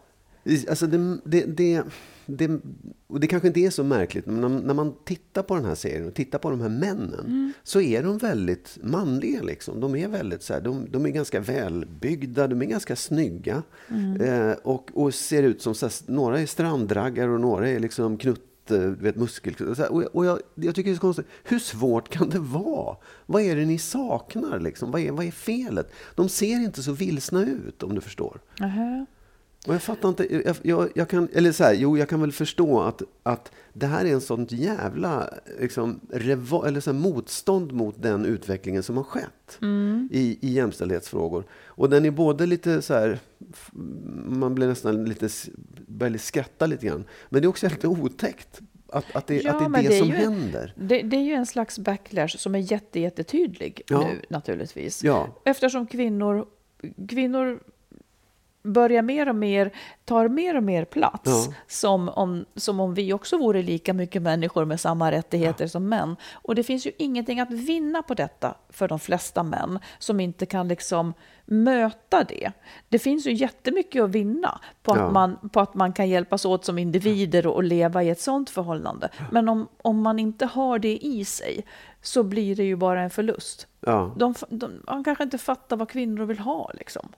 Alltså 0.69 0.87
det, 0.87 1.19
det, 1.25 1.45
det, 1.45 1.83
det, 2.27 2.61
och 3.07 3.19
det 3.19 3.27
kanske 3.27 3.47
inte 3.47 3.59
är 3.59 3.69
så 3.69 3.83
märkligt, 3.83 4.25
men 4.25 4.41
när, 4.41 4.49
när, 4.49 4.73
man 4.73 4.93
tittar 5.05 5.43
på 5.43 5.55
den 5.55 5.65
här 5.65 5.75
serien 5.75 6.07
och 6.07 6.13
tittar 6.13 6.39
på 6.39 6.49
de 6.49 6.61
här 6.61 6.69
männen 6.69 7.19
mm. 7.19 7.53
så 7.63 7.81
är 7.81 8.03
de 8.03 8.17
väldigt 8.17 8.77
manliga. 8.81 9.41
Liksom. 9.41 9.79
De 9.79 9.95
är 9.95 10.07
väldigt 10.07 10.43
så 10.43 10.53
här, 10.53 10.61
de, 10.61 10.87
de, 10.91 11.05
är 11.05 11.09
ganska 11.09 11.39
välbyggda, 11.39 12.47
de 12.47 12.61
är 12.61 12.65
ganska 12.65 12.95
snygga 12.95 13.63
mm. 13.89 14.21
eh, 14.21 14.55
och, 14.63 14.89
och, 14.93 15.13
ser 15.13 15.43
ut 15.43 15.61
som, 15.61 15.75
så 15.75 15.85
här, 15.85 16.11
några 16.11 16.39
är 16.39 16.45
stranddraggar 16.45 17.27
och 17.27 17.39
några 17.39 17.69
är 17.69 17.79
liksom 17.79 18.17
knutt 18.17 18.71
eh, 18.71 18.79
vet, 18.79 19.15
muskel... 19.15 19.53
Och, 19.89 20.03
och 20.03 20.25
jag, 20.25 20.39
jag, 20.55 20.75
tycker 20.75 20.89
det 20.89 20.93
är 20.93 20.95
så 20.95 21.01
konstigt. 21.01 21.27
Hur 21.43 21.59
svårt 21.59 22.09
kan 22.09 22.29
det 22.29 22.39
vara? 22.39 22.97
Vad 23.25 23.41
är 23.41 23.55
det 23.55 23.65
ni 23.65 23.77
saknar? 23.77 24.59
Liksom? 24.59 24.91
Vad, 24.91 25.01
är, 25.01 25.11
vad 25.11 25.25
är 25.25 25.31
felet? 25.31 25.91
De 26.15 26.29
ser 26.29 26.55
inte 26.63 26.83
så 26.83 26.91
vilsna 26.91 27.45
ut, 27.45 27.83
om 27.83 27.95
du 27.95 28.01
förstår. 28.01 28.39
Uh 28.61 28.67
-huh. 28.67 29.05
Och 29.67 29.73
jag 29.73 29.81
fattar 29.81 30.09
inte, 30.09 30.43
jag, 30.45 30.55
jag, 30.61 30.89
jag, 30.95 31.09
kan, 31.09 31.29
eller 31.33 31.51
så 31.51 31.63
här, 31.63 31.73
jo 31.73 31.97
jag 31.97 32.09
kan 32.09 32.21
väl 32.21 32.31
förstå 32.31 32.81
att, 32.81 33.01
att 33.23 33.51
det 33.73 33.85
här 33.85 34.05
är 34.05 34.13
en 34.13 34.21
sånt 34.21 34.51
jävla 34.51 35.29
liksom, 35.59 35.99
revo, 36.09 36.65
eller 36.65 36.79
så 36.79 36.91
här, 36.91 36.99
motstånd 36.99 37.71
mot 37.71 38.01
den 38.01 38.25
utvecklingen 38.25 38.83
som 38.83 38.97
har 38.97 39.03
skett 39.03 39.59
mm. 39.61 40.09
i, 40.11 40.37
i 40.41 40.51
jämställdhetsfrågor. 40.53 41.43
Och 41.65 41.89
den 41.89 42.05
är 42.05 42.11
både 42.11 42.45
lite 42.45 42.81
så 42.81 42.93
här, 42.93 43.19
man 44.25 44.55
blir 44.55 44.67
nästan 44.67 45.05
lite, 45.05 45.29
börjar 45.87 46.17
skratta 46.17 46.65
lite 46.65 46.85
grann. 46.85 47.03
Men 47.29 47.41
det 47.41 47.45
är 47.45 47.49
också 47.49 47.69
lite 47.69 47.87
otäckt 47.87 48.61
att, 48.89 49.15
att, 49.15 49.27
det, 49.27 49.41
ja, 49.41 49.51
att 49.51 49.73
det 49.73 49.79
är 49.79 49.83
det, 49.83 49.89
det 49.89 49.97
som 49.97 50.11
är 50.11 50.15
ju, 50.15 50.21
händer. 50.21 50.73
Det, 50.75 51.01
det, 51.01 51.17
är 51.17 51.21
ju 51.21 51.33
en 51.33 51.45
slags 51.45 51.79
backlash 51.79 52.37
som 52.37 52.55
är 52.55 52.59
jätte, 52.71 52.99
jättetydlig 52.99 53.81
ja. 53.87 53.99
nu 53.99 54.21
naturligtvis. 54.29 55.03
Ja. 55.03 55.27
Eftersom 55.45 55.87
kvinnor, 55.87 56.45
kvinnor 57.09 57.59
börjar 58.67 59.01
mer 59.01 59.29
och 59.29 59.35
mer, 59.35 59.71
tar 60.05 60.27
mer 60.27 60.57
och 60.57 60.63
mer 60.63 60.85
plats. 60.85 61.21
Ja. 61.25 61.53
Som, 61.67 62.09
om, 62.09 62.45
som 62.55 62.79
om 62.79 62.93
vi 62.93 63.13
också 63.13 63.37
vore 63.37 63.61
lika 63.61 63.93
mycket 63.93 64.21
människor 64.21 64.65
med 64.65 64.79
samma 64.79 65.11
rättigheter 65.11 65.63
ja. 65.65 65.69
som 65.69 65.89
män. 65.89 66.15
Och 66.33 66.55
det 66.55 66.63
finns 66.63 66.87
ju 66.87 66.91
ingenting 66.97 67.39
att 67.39 67.51
vinna 67.51 68.01
på 68.01 68.13
detta 68.13 68.55
för 68.69 68.87
de 68.87 68.99
flesta 68.99 69.43
män 69.43 69.79
som 69.99 70.19
inte 70.19 70.45
kan 70.45 70.67
liksom 70.67 71.13
möta 71.45 72.23
det. 72.23 72.51
Det 72.89 72.99
finns 72.99 73.27
ju 73.27 73.33
jättemycket 73.33 74.03
att 74.03 74.09
vinna 74.09 74.59
på 74.83 74.91
att, 74.91 74.99
ja. 74.99 75.11
man, 75.11 75.49
på 75.53 75.59
att 75.59 75.73
man 75.73 75.93
kan 75.93 76.09
hjälpas 76.09 76.45
åt 76.45 76.65
som 76.65 76.77
individer 76.77 77.47
och, 77.47 77.55
och 77.55 77.63
leva 77.63 78.03
i 78.03 78.09
ett 78.09 78.21
sådant 78.21 78.49
förhållande. 78.49 79.09
Men 79.31 79.49
om, 79.49 79.67
om 79.81 80.01
man 80.01 80.19
inte 80.19 80.45
har 80.45 80.79
det 80.79 80.97
i 81.05 81.25
sig 81.25 81.65
så 82.01 82.23
blir 82.23 82.55
det 82.55 82.63
ju 82.63 82.75
bara 82.75 83.01
en 83.01 83.09
förlust. 83.09 83.67
Ja. 83.79 84.13
De, 84.17 84.33
de, 84.49 84.71
man 84.87 85.03
kanske 85.03 85.23
inte 85.23 85.37
fattar 85.37 85.77
vad 85.77 85.89
kvinnor 85.89 86.25
vill 86.25 86.39
ha. 86.39 86.71
Liksom. 86.73 87.09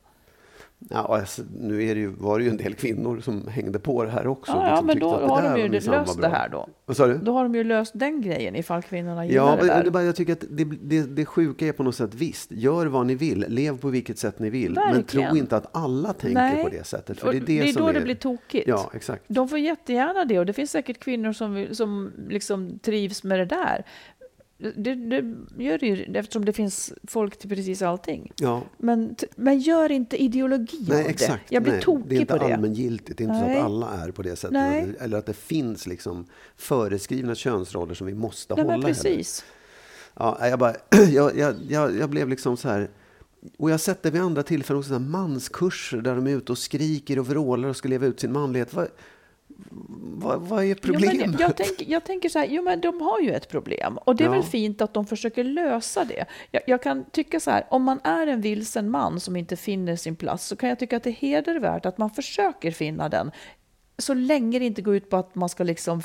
Ja, 0.89 1.17
alltså, 1.17 1.41
nu 1.59 1.83
är 1.83 1.95
det 1.95 2.01
ju, 2.01 2.07
var 2.07 2.39
det 2.39 2.45
ju 2.45 2.49
en 2.49 2.57
del 2.57 2.73
kvinnor 2.73 3.19
som 3.19 3.47
hängde 3.47 3.79
på 3.79 4.03
det 4.03 4.11
här 4.11 4.27
också. 4.27 4.51
Ja, 4.51 4.67
ja 4.67 4.81
men 4.81 4.99
då 4.99 5.09
har 5.09 5.41
de 5.41 5.61
ju 5.61 5.67
löst 5.69 6.21
det 6.21 6.27
här 6.27 6.49
då. 6.49 6.69
Vad 6.85 6.97
sa 6.97 7.07
du? 7.07 7.17
Då 7.17 7.33
har 7.33 7.43
de 7.43 7.55
ju 7.55 7.63
löst 7.63 7.91
den 7.95 8.21
grejen 8.21 8.55
ifall 8.55 8.81
kvinnorna 8.81 9.25
gillar 9.25 9.45
ja, 9.45 9.55
det 9.55 9.67
där. 9.67 9.83
Det, 9.83 9.91
bara, 9.91 10.03
jag 10.03 10.15
tycker 10.15 10.33
att 10.33 10.43
det, 10.49 10.63
det, 10.63 11.01
det 11.01 11.25
sjuka 11.25 11.67
är 11.67 11.71
på 11.71 11.83
något 11.83 11.95
sätt 11.95 12.13
visst, 12.13 12.51
gör 12.51 12.85
vad 12.85 13.05
ni 13.05 13.15
vill, 13.15 13.45
lev 13.47 13.77
på 13.77 13.87
vilket 13.87 14.17
sätt 14.17 14.39
ni 14.39 14.49
vill. 14.49 14.75
Verkligen. 14.75 14.95
Men 14.95 15.31
tro 15.31 15.37
inte 15.37 15.57
att 15.57 15.75
alla 15.75 16.13
tänker 16.13 16.41
Nej. 16.41 16.63
på 16.63 16.69
det 16.69 16.83
sättet. 16.83 17.19
För 17.19 17.31
det 17.31 17.37
är 17.37 17.41
det, 17.41 17.45
det 17.45 17.69
är 17.69 17.73
då 17.73 17.87
är... 17.87 17.93
det 17.93 18.01
blir 18.01 18.15
tokigt. 18.15 18.67
Ja, 18.67 18.91
exakt. 18.93 19.23
De 19.27 19.49
får 19.49 19.59
jättegärna 19.59 20.25
det 20.25 20.39
och 20.39 20.45
det 20.45 20.53
finns 20.53 20.71
säkert 20.71 20.99
kvinnor 20.99 21.33
som, 21.33 21.67
som 21.71 22.11
liksom 22.29 22.79
trivs 22.79 23.23
med 23.23 23.39
det 23.39 23.45
där. 23.45 23.85
Det, 24.61 24.95
det, 24.95 25.35
gör 25.57 25.77
det 25.77 25.87
ju 25.87 26.17
eftersom 26.17 26.45
det 26.45 26.53
finns 26.53 26.93
folk 27.07 27.37
till 27.37 27.49
precis 27.49 27.81
allting. 27.81 28.31
Ja. 28.35 28.63
Men, 28.77 29.15
men 29.35 29.59
gör 29.59 29.91
inte 29.91 30.23
ideologi 30.23 30.85
nej, 30.89 31.03
av 31.03 31.09
exakt, 31.09 31.49
det. 31.49 31.55
Jag 31.55 31.63
blir 31.63 31.73
nej, 31.73 31.81
tokig 31.81 32.03
på 32.03 32.07
det. 32.07 32.15
Det 32.15 32.17
är 32.17 32.21
inte 32.21 32.55
allmängiltigt. 32.55 33.17
Det 33.17 33.23
är 33.23 33.25
inte 33.25 33.45
nej. 33.45 33.55
så 33.55 33.59
att 33.59 33.65
alla 33.65 34.03
är 34.03 34.11
på 34.11 34.21
det 34.21 34.35
sättet. 34.35 34.51
Nej. 34.51 34.95
Eller 34.99 35.17
att 35.17 35.25
det 35.25 35.33
finns 35.33 35.87
liksom 35.87 36.25
föreskrivna 36.55 37.35
könsroller 37.35 37.93
som 37.93 38.07
vi 38.07 38.13
måste 38.13 38.55
nej, 38.55 38.63
hålla. 38.63 38.77
Men 38.77 38.85
precis. 38.85 39.45
Ja, 40.13 40.47
jag, 40.47 40.59
bara, 40.59 40.75
jag, 41.09 41.37
jag, 41.37 41.55
jag, 41.69 41.97
jag 41.97 42.09
blev 42.09 42.29
liksom 42.29 42.57
så 42.57 42.69
här... 42.69 42.89
Och 43.57 43.69
jag 43.69 43.73
har 43.73 43.79
sett 43.79 44.03
det 44.03 44.11
vid 44.11 44.21
andra 44.21 44.43
tillfällen 44.43 44.79
också, 44.79 44.99
manskurser 44.99 45.97
där 45.97 46.15
de 46.15 46.27
är 46.27 46.31
ute 46.31 46.51
och 46.51 46.57
skriker 46.57 47.19
och 47.19 47.27
vrålar 47.27 47.69
och 47.69 47.75
ska 47.75 47.89
leva 47.89 48.05
ut 48.05 48.19
sin 48.19 48.31
manlighet. 48.31 48.73
Vad, 48.73 48.87
vad, 50.19 50.41
vad 50.41 50.63
är 50.63 50.75
problemet? 50.75 51.27
Jo, 51.27 51.35
jag, 51.39 51.57
tänk, 51.57 51.81
jag, 51.87 52.03
tänker 52.03 52.29
så 52.29 52.39
här, 52.39 52.47
jo 52.49 52.63
men 52.63 52.81
de 52.81 53.01
har 53.01 53.19
ju 53.19 53.31
ett 53.31 53.49
problem 53.49 53.97
och 53.97 54.15
det 54.15 54.23
är 54.23 54.25
ja. 54.25 54.31
väl 54.31 54.43
fint 54.43 54.81
att 54.81 54.93
de 54.93 55.05
försöker 55.05 55.43
lösa 55.43 56.05
det. 56.05 56.25
Jag, 56.51 56.61
jag, 56.67 56.83
kan 56.83 57.05
tycka 57.11 57.39
så 57.39 57.51
här, 57.51 57.65
om 57.69 57.83
man 57.83 57.99
är 58.03 58.27
en 58.27 58.41
vilsen 58.41 58.89
man 58.89 59.19
som 59.19 59.35
inte 59.35 59.55
finner 59.55 59.95
sin 59.95 60.15
plats 60.15 60.47
så 60.47 60.55
kan 60.55 60.69
jag 60.69 60.79
tycka 60.79 60.97
att 60.97 61.03
det 61.03 61.09
är 61.09 61.13
hedervärt 61.13 61.85
att 61.85 61.97
man 61.97 62.09
försöker 62.09 62.71
finna 62.71 63.09
den. 63.09 63.31
Så 63.99 64.13
länge 64.13 64.59
det 64.59 64.65
inte 64.65 64.81
går 64.81 64.95
ut 64.95 65.09
på 65.09 65.17
att 65.17 65.35
man 65.35 65.49
ska 65.49 65.63
liksom 65.63 66.01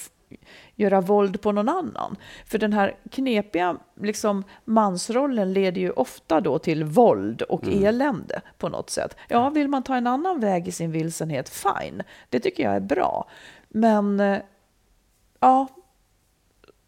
göra 0.75 1.01
våld 1.01 1.41
på 1.41 1.53
någon 1.53 1.69
annan. 1.69 2.17
För 2.47 2.59
den 2.59 2.73
här 2.73 2.97
knepiga 3.11 3.77
liksom, 4.01 4.45
mansrollen 4.65 5.53
leder 5.53 5.81
ju 5.81 5.91
ofta 5.91 6.41
då 6.41 6.59
till 6.59 6.85
våld 6.85 7.43
och 7.43 7.65
mm. 7.65 7.85
elände 7.85 8.41
på 8.59 8.69
något 8.69 8.91
sätt. 8.91 9.17
Ja, 9.29 9.51
vill 9.51 9.69
man 9.69 9.83
ta 9.83 9.97
en 9.97 10.07
annan 10.07 10.41
väg 10.41 10.69
i 10.69 10.73
sin 10.73 10.93
vilsenhet, 10.93 11.49
fine. 11.49 12.03
Det 12.29 12.41
tycker 12.41 12.63
jag 12.63 12.75
är 12.75 12.81
bra. 12.81 13.29
Men 13.69 14.21
eh, 14.21 14.39
ja, 15.41 15.69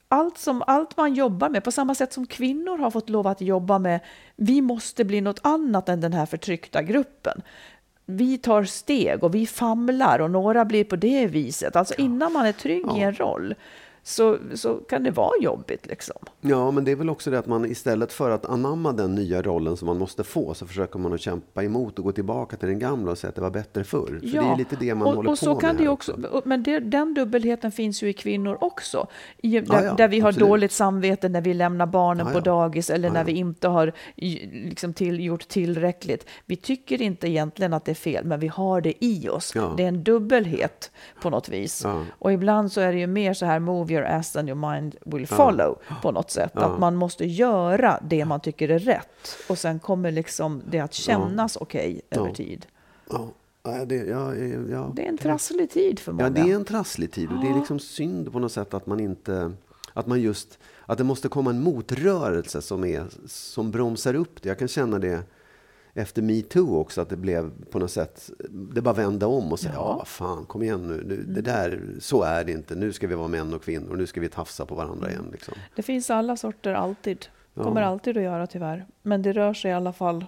allt, 0.08 0.38
som, 0.38 0.62
allt 0.66 0.96
man 0.96 1.14
jobbar 1.14 1.48
med, 1.48 1.64
på 1.64 1.72
samma 1.72 1.94
sätt 1.94 2.12
som 2.12 2.26
kvinnor 2.26 2.78
har 2.78 2.90
fått 2.90 3.08
lov 3.08 3.26
att 3.26 3.40
jobba 3.40 3.78
med, 3.78 4.00
vi 4.36 4.60
måste 4.60 5.04
bli 5.04 5.20
något 5.20 5.40
annat 5.42 5.88
än 5.88 6.00
den 6.00 6.12
här 6.12 6.26
förtryckta 6.26 6.82
gruppen 6.82 7.42
vi 8.06 8.38
tar 8.38 8.64
steg 8.64 9.24
och 9.24 9.34
vi 9.34 9.46
famlar 9.46 10.18
och 10.18 10.30
några 10.30 10.64
blir 10.64 10.84
på 10.84 10.96
det 10.96 11.26
viset. 11.26 11.76
Alltså 11.76 11.94
innan 11.98 12.32
man 12.32 12.46
är 12.46 12.52
trygg 12.52 12.84
ja. 12.86 12.98
i 12.98 13.00
en 13.00 13.14
roll 13.14 13.54
så, 14.06 14.38
så 14.54 14.74
kan 14.74 15.02
det 15.02 15.10
vara 15.10 15.32
jobbigt. 15.40 15.86
Liksom. 15.86 16.16
Ja, 16.40 16.70
men 16.70 16.84
det 16.84 16.90
är 16.90 16.96
väl 16.96 17.10
också 17.10 17.30
det 17.30 17.38
att 17.38 17.46
man 17.46 17.66
istället 17.66 18.12
för 18.12 18.30
att 18.30 18.46
anamma 18.46 18.92
den 18.92 19.14
nya 19.14 19.42
rollen 19.42 19.76
som 19.76 19.86
man 19.86 19.98
måste 19.98 20.24
få 20.24 20.54
så 20.54 20.66
försöker 20.66 20.98
man 20.98 21.12
att 21.12 21.20
kämpa 21.20 21.64
emot 21.64 21.98
och 21.98 22.04
gå 22.04 22.12
tillbaka 22.12 22.56
till 22.56 22.68
den 22.68 22.78
gamla 22.78 23.10
och 23.10 23.18
säga 23.18 23.28
att 23.28 23.34
det 23.34 23.40
var 23.40 23.50
bättre 23.50 23.84
förr. 23.84 24.20
För 24.20 24.36
ja, 24.36 24.42
det 24.42 24.48
är 24.48 24.56
lite 24.56 24.76
det 24.76 24.94
man 24.94 25.08
och, 25.08 25.14
håller 25.14 25.30
och 25.30 25.38
så 25.38 25.54
på 25.54 25.60
kan 25.60 25.76
med. 25.76 25.84
Det 25.84 25.88
också, 25.88 26.12
också. 26.12 26.42
Men 26.44 26.62
det, 26.62 26.80
den 26.80 27.14
dubbelheten 27.14 27.72
finns 27.72 28.02
ju 28.02 28.08
i 28.08 28.12
kvinnor 28.12 28.58
också. 28.60 29.06
I, 29.38 29.60
där, 29.60 29.74
ja, 29.74 29.84
ja, 29.84 29.94
där, 29.94 30.08
vi 30.08 30.20
har 30.20 30.28
absolut. 30.28 30.48
dåligt 30.48 30.72
samvete 30.72 31.28
när 31.28 31.40
vi 31.40 31.54
lämnar 31.54 31.86
barnen 31.86 32.32
på 32.32 32.40
dagis 32.40 32.90
eller 32.90 33.10
när 33.10 33.24
vi 33.24 33.32
inte 33.32 33.68
har 33.68 33.92
liksom 34.16 34.92
till, 34.92 35.20
gjort 35.20 35.48
tillräckligt. 35.48 36.26
Vi 36.44 36.56
tycker 36.56 37.02
inte 37.02 37.28
egentligen 37.28 37.72
att 37.72 37.84
det 37.84 37.92
är 37.92 37.94
fel, 37.94 38.24
men 38.24 38.40
vi 38.40 38.48
har 38.48 38.80
det 38.80 39.04
i 39.04 39.28
oss. 39.28 39.52
Det 39.76 39.82
är 39.82 39.88
en 39.88 40.02
dubbelhet 40.02 40.90
på 41.22 41.30
något 41.30 41.48
vis. 41.48 41.86
Och 42.08 42.32
ibland 42.32 42.72
så 42.72 42.80
är 42.80 42.92
det 42.92 42.98
ju 42.98 43.06
mer 43.06 43.34
så 43.34 43.46
här, 43.46 43.58
move 43.58 43.95
your 43.96 44.06
ass 44.06 44.36
and 44.36 44.48
your 44.48 44.72
mind 44.72 44.96
will 45.04 45.26
follow 45.26 45.78
ja. 45.88 45.94
på 46.02 46.12
något 46.12 46.30
sätt. 46.30 46.52
Ja. 46.54 46.60
Att 46.60 46.80
man 46.80 46.96
måste 46.96 47.24
göra 47.24 48.00
det 48.02 48.24
man 48.24 48.40
tycker 48.40 48.68
är 48.68 48.78
rätt 48.78 49.36
och 49.48 49.58
sen 49.58 49.78
kommer 49.78 50.10
liksom 50.10 50.62
det 50.70 50.80
att 50.80 50.94
kännas 50.94 51.54
ja. 51.54 51.62
okej 51.62 52.00
okay 52.10 52.22
över 52.22 52.34
tid. 52.34 52.66
Ja. 53.10 53.28
Det, 53.86 53.96
ja, 53.96 54.34
ja, 54.70 54.92
det 54.96 55.04
är 55.04 55.08
en 55.08 55.18
trasslig 55.18 55.70
tid 55.70 55.98
för 55.98 56.12
många. 56.12 56.24
Ja, 56.24 56.30
det 56.30 56.50
är 56.50 56.54
en 56.54 56.64
trasslig 56.64 57.12
tid. 57.12 57.28
Och 57.32 57.40
det 57.40 57.48
är 57.48 57.54
liksom 57.54 57.78
synd 57.78 58.32
på 58.32 58.38
något 58.38 58.52
sätt 58.52 58.74
att 58.74 58.86
man 58.86 59.00
inte... 59.00 59.52
Att 59.92 60.06
man 60.06 60.20
just... 60.20 60.58
Att 60.86 60.98
det 60.98 61.04
måste 61.04 61.28
komma 61.28 61.50
en 61.50 61.62
motrörelse 61.62 62.62
som, 62.62 62.84
är, 62.84 63.06
som 63.26 63.70
bromsar 63.70 64.14
upp 64.14 64.42
det. 64.42 64.48
Jag 64.48 64.58
kan 64.58 64.68
känna 64.68 64.98
det 64.98 65.22
efter 65.96 66.22
metoo 66.22 66.78
också, 66.78 67.00
att 67.00 67.08
det 67.08 67.16
blev 67.16 67.50
på 67.70 67.78
något 67.78 67.90
sätt, 67.90 68.30
det 68.48 68.82
bara 68.82 68.94
vände 68.94 69.26
om 69.26 69.52
och 69.52 69.60
säga, 69.60 69.74
ja, 69.74 69.96
ja 69.98 70.04
fan, 70.04 70.44
kom 70.44 70.62
igen 70.62 70.88
nu, 70.88 71.04
nu, 71.06 71.22
det 71.22 71.40
där, 71.40 71.82
så 72.00 72.22
är 72.22 72.44
det 72.44 72.52
inte, 72.52 72.74
nu 72.74 72.92
ska 72.92 73.06
vi 73.06 73.14
vara 73.14 73.28
män 73.28 73.54
och 73.54 73.62
kvinnor, 73.62 73.96
nu 73.96 74.06
ska 74.06 74.20
vi 74.20 74.28
tafsa 74.28 74.66
på 74.66 74.74
varandra 74.74 75.10
igen. 75.10 75.28
Liksom. 75.32 75.54
Det 75.76 75.82
finns 75.82 76.10
alla 76.10 76.36
sorter 76.36 76.74
alltid, 76.74 77.26
kommer 77.54 77.80
ja. 77.80 77.88
alltid 77.88 78.16
att 78.16 78.22
göra 78.22 78.46
tyvärr, 78.46 78.86
men 79.02 79.22
det 79.22 79.32
rör 79.32 79.54
sig 79.54 79.70
i 79.70 79.74
alla 79.74 79.92
fall. 79.92 80.26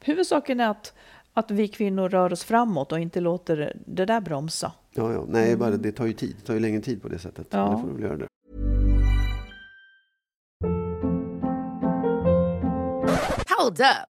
Huvudsaken 0.00 0.60
är 0.60 0.68
att, 0.68 0.94
att 1.32 1.50
vi 1.50 1.68
kvinnor 1.68 2.08
rör 2.08 2.32
oss 2.32 2.44
framåt 2.44 2.92
och 2.92 3.00
inte 3.00 3.20
låter 3.20 3.76
det 3.86 4.04
där 4.04 4.20
bromsa. 4.20 4.72
Ja, 4.90 5.12
ja. 5.12 5.24
Nej, 5.28 5.46
mm. 5.46 5.58
bara, 5.58 5.70
det 5.70 5.92
tar 5.92 6.06
ju 6.06 6.12
tid, 6.12 6.36
det 6.40 6.46
tar 6.46 6.54
ju 6.54 6.60
längre 6.60 6.80
tid 6.80 7.02
på 7.02 7.08
det 7.08 7.18
sättet. 7.18 7.46
Ja. 7.50 7.70
Det 7.70 7.88
får 7.88 7.94
väl 7.94 8.02
göra 8.02 8.16
det. 8.16 8.26
Hold 13.58 13.80
up. 13.80 14.15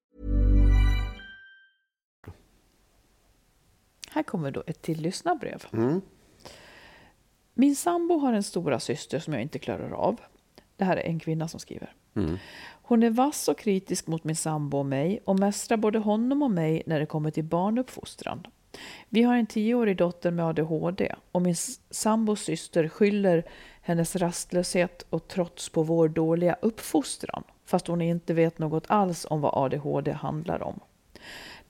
Här 4.13 4.23
kommer 4.23 4.51
då 4.51 4.63
ett 4.67 4.81
till 4.81 5.01
lyssnarbrev. 5.01 5.65
Min 7.53 7.75
sambo 7.75 8.17
har 8.17 8.33
en 8.33 8.43
stora 8.43 8.79
syster 8.79 9.19
som 9.19 9.33
jag 9.33 9.41
inte 9.41 9.59
klarar 9.59 9.91
av. 9.91 10.21
Det 10.77 10.85
här 10.85 10.97
är 10.97 11.01
en 11.03 11.19
kvinna 11.19 11.47
som 11.47 11.59
skriver. 11.59 11.93
Hon 12.81 13.03
är 13.03 13.09
vass 13.09 13.47
och 13.47 13.57
kritisk 13.57 14.07
mot 14.07 14.23
min 14.23 14.35
sambo 14.35 14.77
och 14.77 14.85
mig 14.85 15.19
och 15.25 15.39
mästrar 15.39 15.77
både 15.77 15.99
honom 15.99 16.43
och 16.43 16.51
mig 16.51 16.83
när 16.85 16.99
det 16.99 17.05
kommer 17.05 17.31
till 17.31 17.43
barnuppfostran. 17.43 18.47
Vi 19.09 19.23
har 19.23 19.35
en 19.35 19.45
tioårig 19.45 19.97
dotter 19.97 20.31
med 20.31 20.45
ADHD 20.45 21.15
och 21.31 21.41
min 21.41 21.55
sambos 21.89 22.41
syster 22.41 22.87
skyller 22.87 23.45
hennes 23.81 24.15
rastlöshet 24.15 25.05
och 25.09 25.27
trots 25.27 25.69
på 25.69 25.83
vår 25.83 26.09
dåliga 26.09 26.55
uppfostran 26.61 27.43
fast 27.65 27.87
hon 27.87 28.01
inte 28.01 28.33
vet 28.33 28.59
något 28.59 28.83
alls 28.87 29.27
om 29.29 29.41
vad 29.41 29.51
ADHD 29.53 30.11
handlar 30.11 30.63
om. 30.63 30.79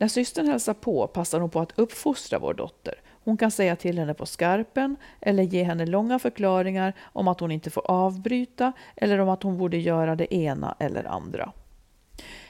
När 0.01 0.07
systern 0.07 0.47
hälsar 0.47 0.73
på 0.73 1.07
passar 1.07 1.39
hon 1.39 1.49
på 1.49 1.59
att 1.59 1.79
uppfostra 1.79 2.39
vår 2.39 2.53
dotter. 2.53 3.01
Hon 3.23 3.37
kan 3.37 3.51
säga 3.51 3.75
till 3.75 3.99
henne 3.99 4.13
på 4.13 4.25
skarpen 4.25 4.95
eller 5.19 5.43
ge 5.43 5.63
henne 5.63 5.85
långa 5.85 6.19
förklaringar 6.19 6.93
om 7.01 7.27
att 7.27 7.39
hon 7.39 7.51
inte 7.51 7.69
får 7.69 7.91
avbryta 7.91 8.73
eller 8.95 9.19
om 9.19 9.29
att 9.29 9.43
hon 9.43 9.57
borde 9.57 9.77
göra 9.77 10.15
det 10.15 10.35
ena 10.35 10.75
eller 10.79 11.03
andra. 11.03 11.51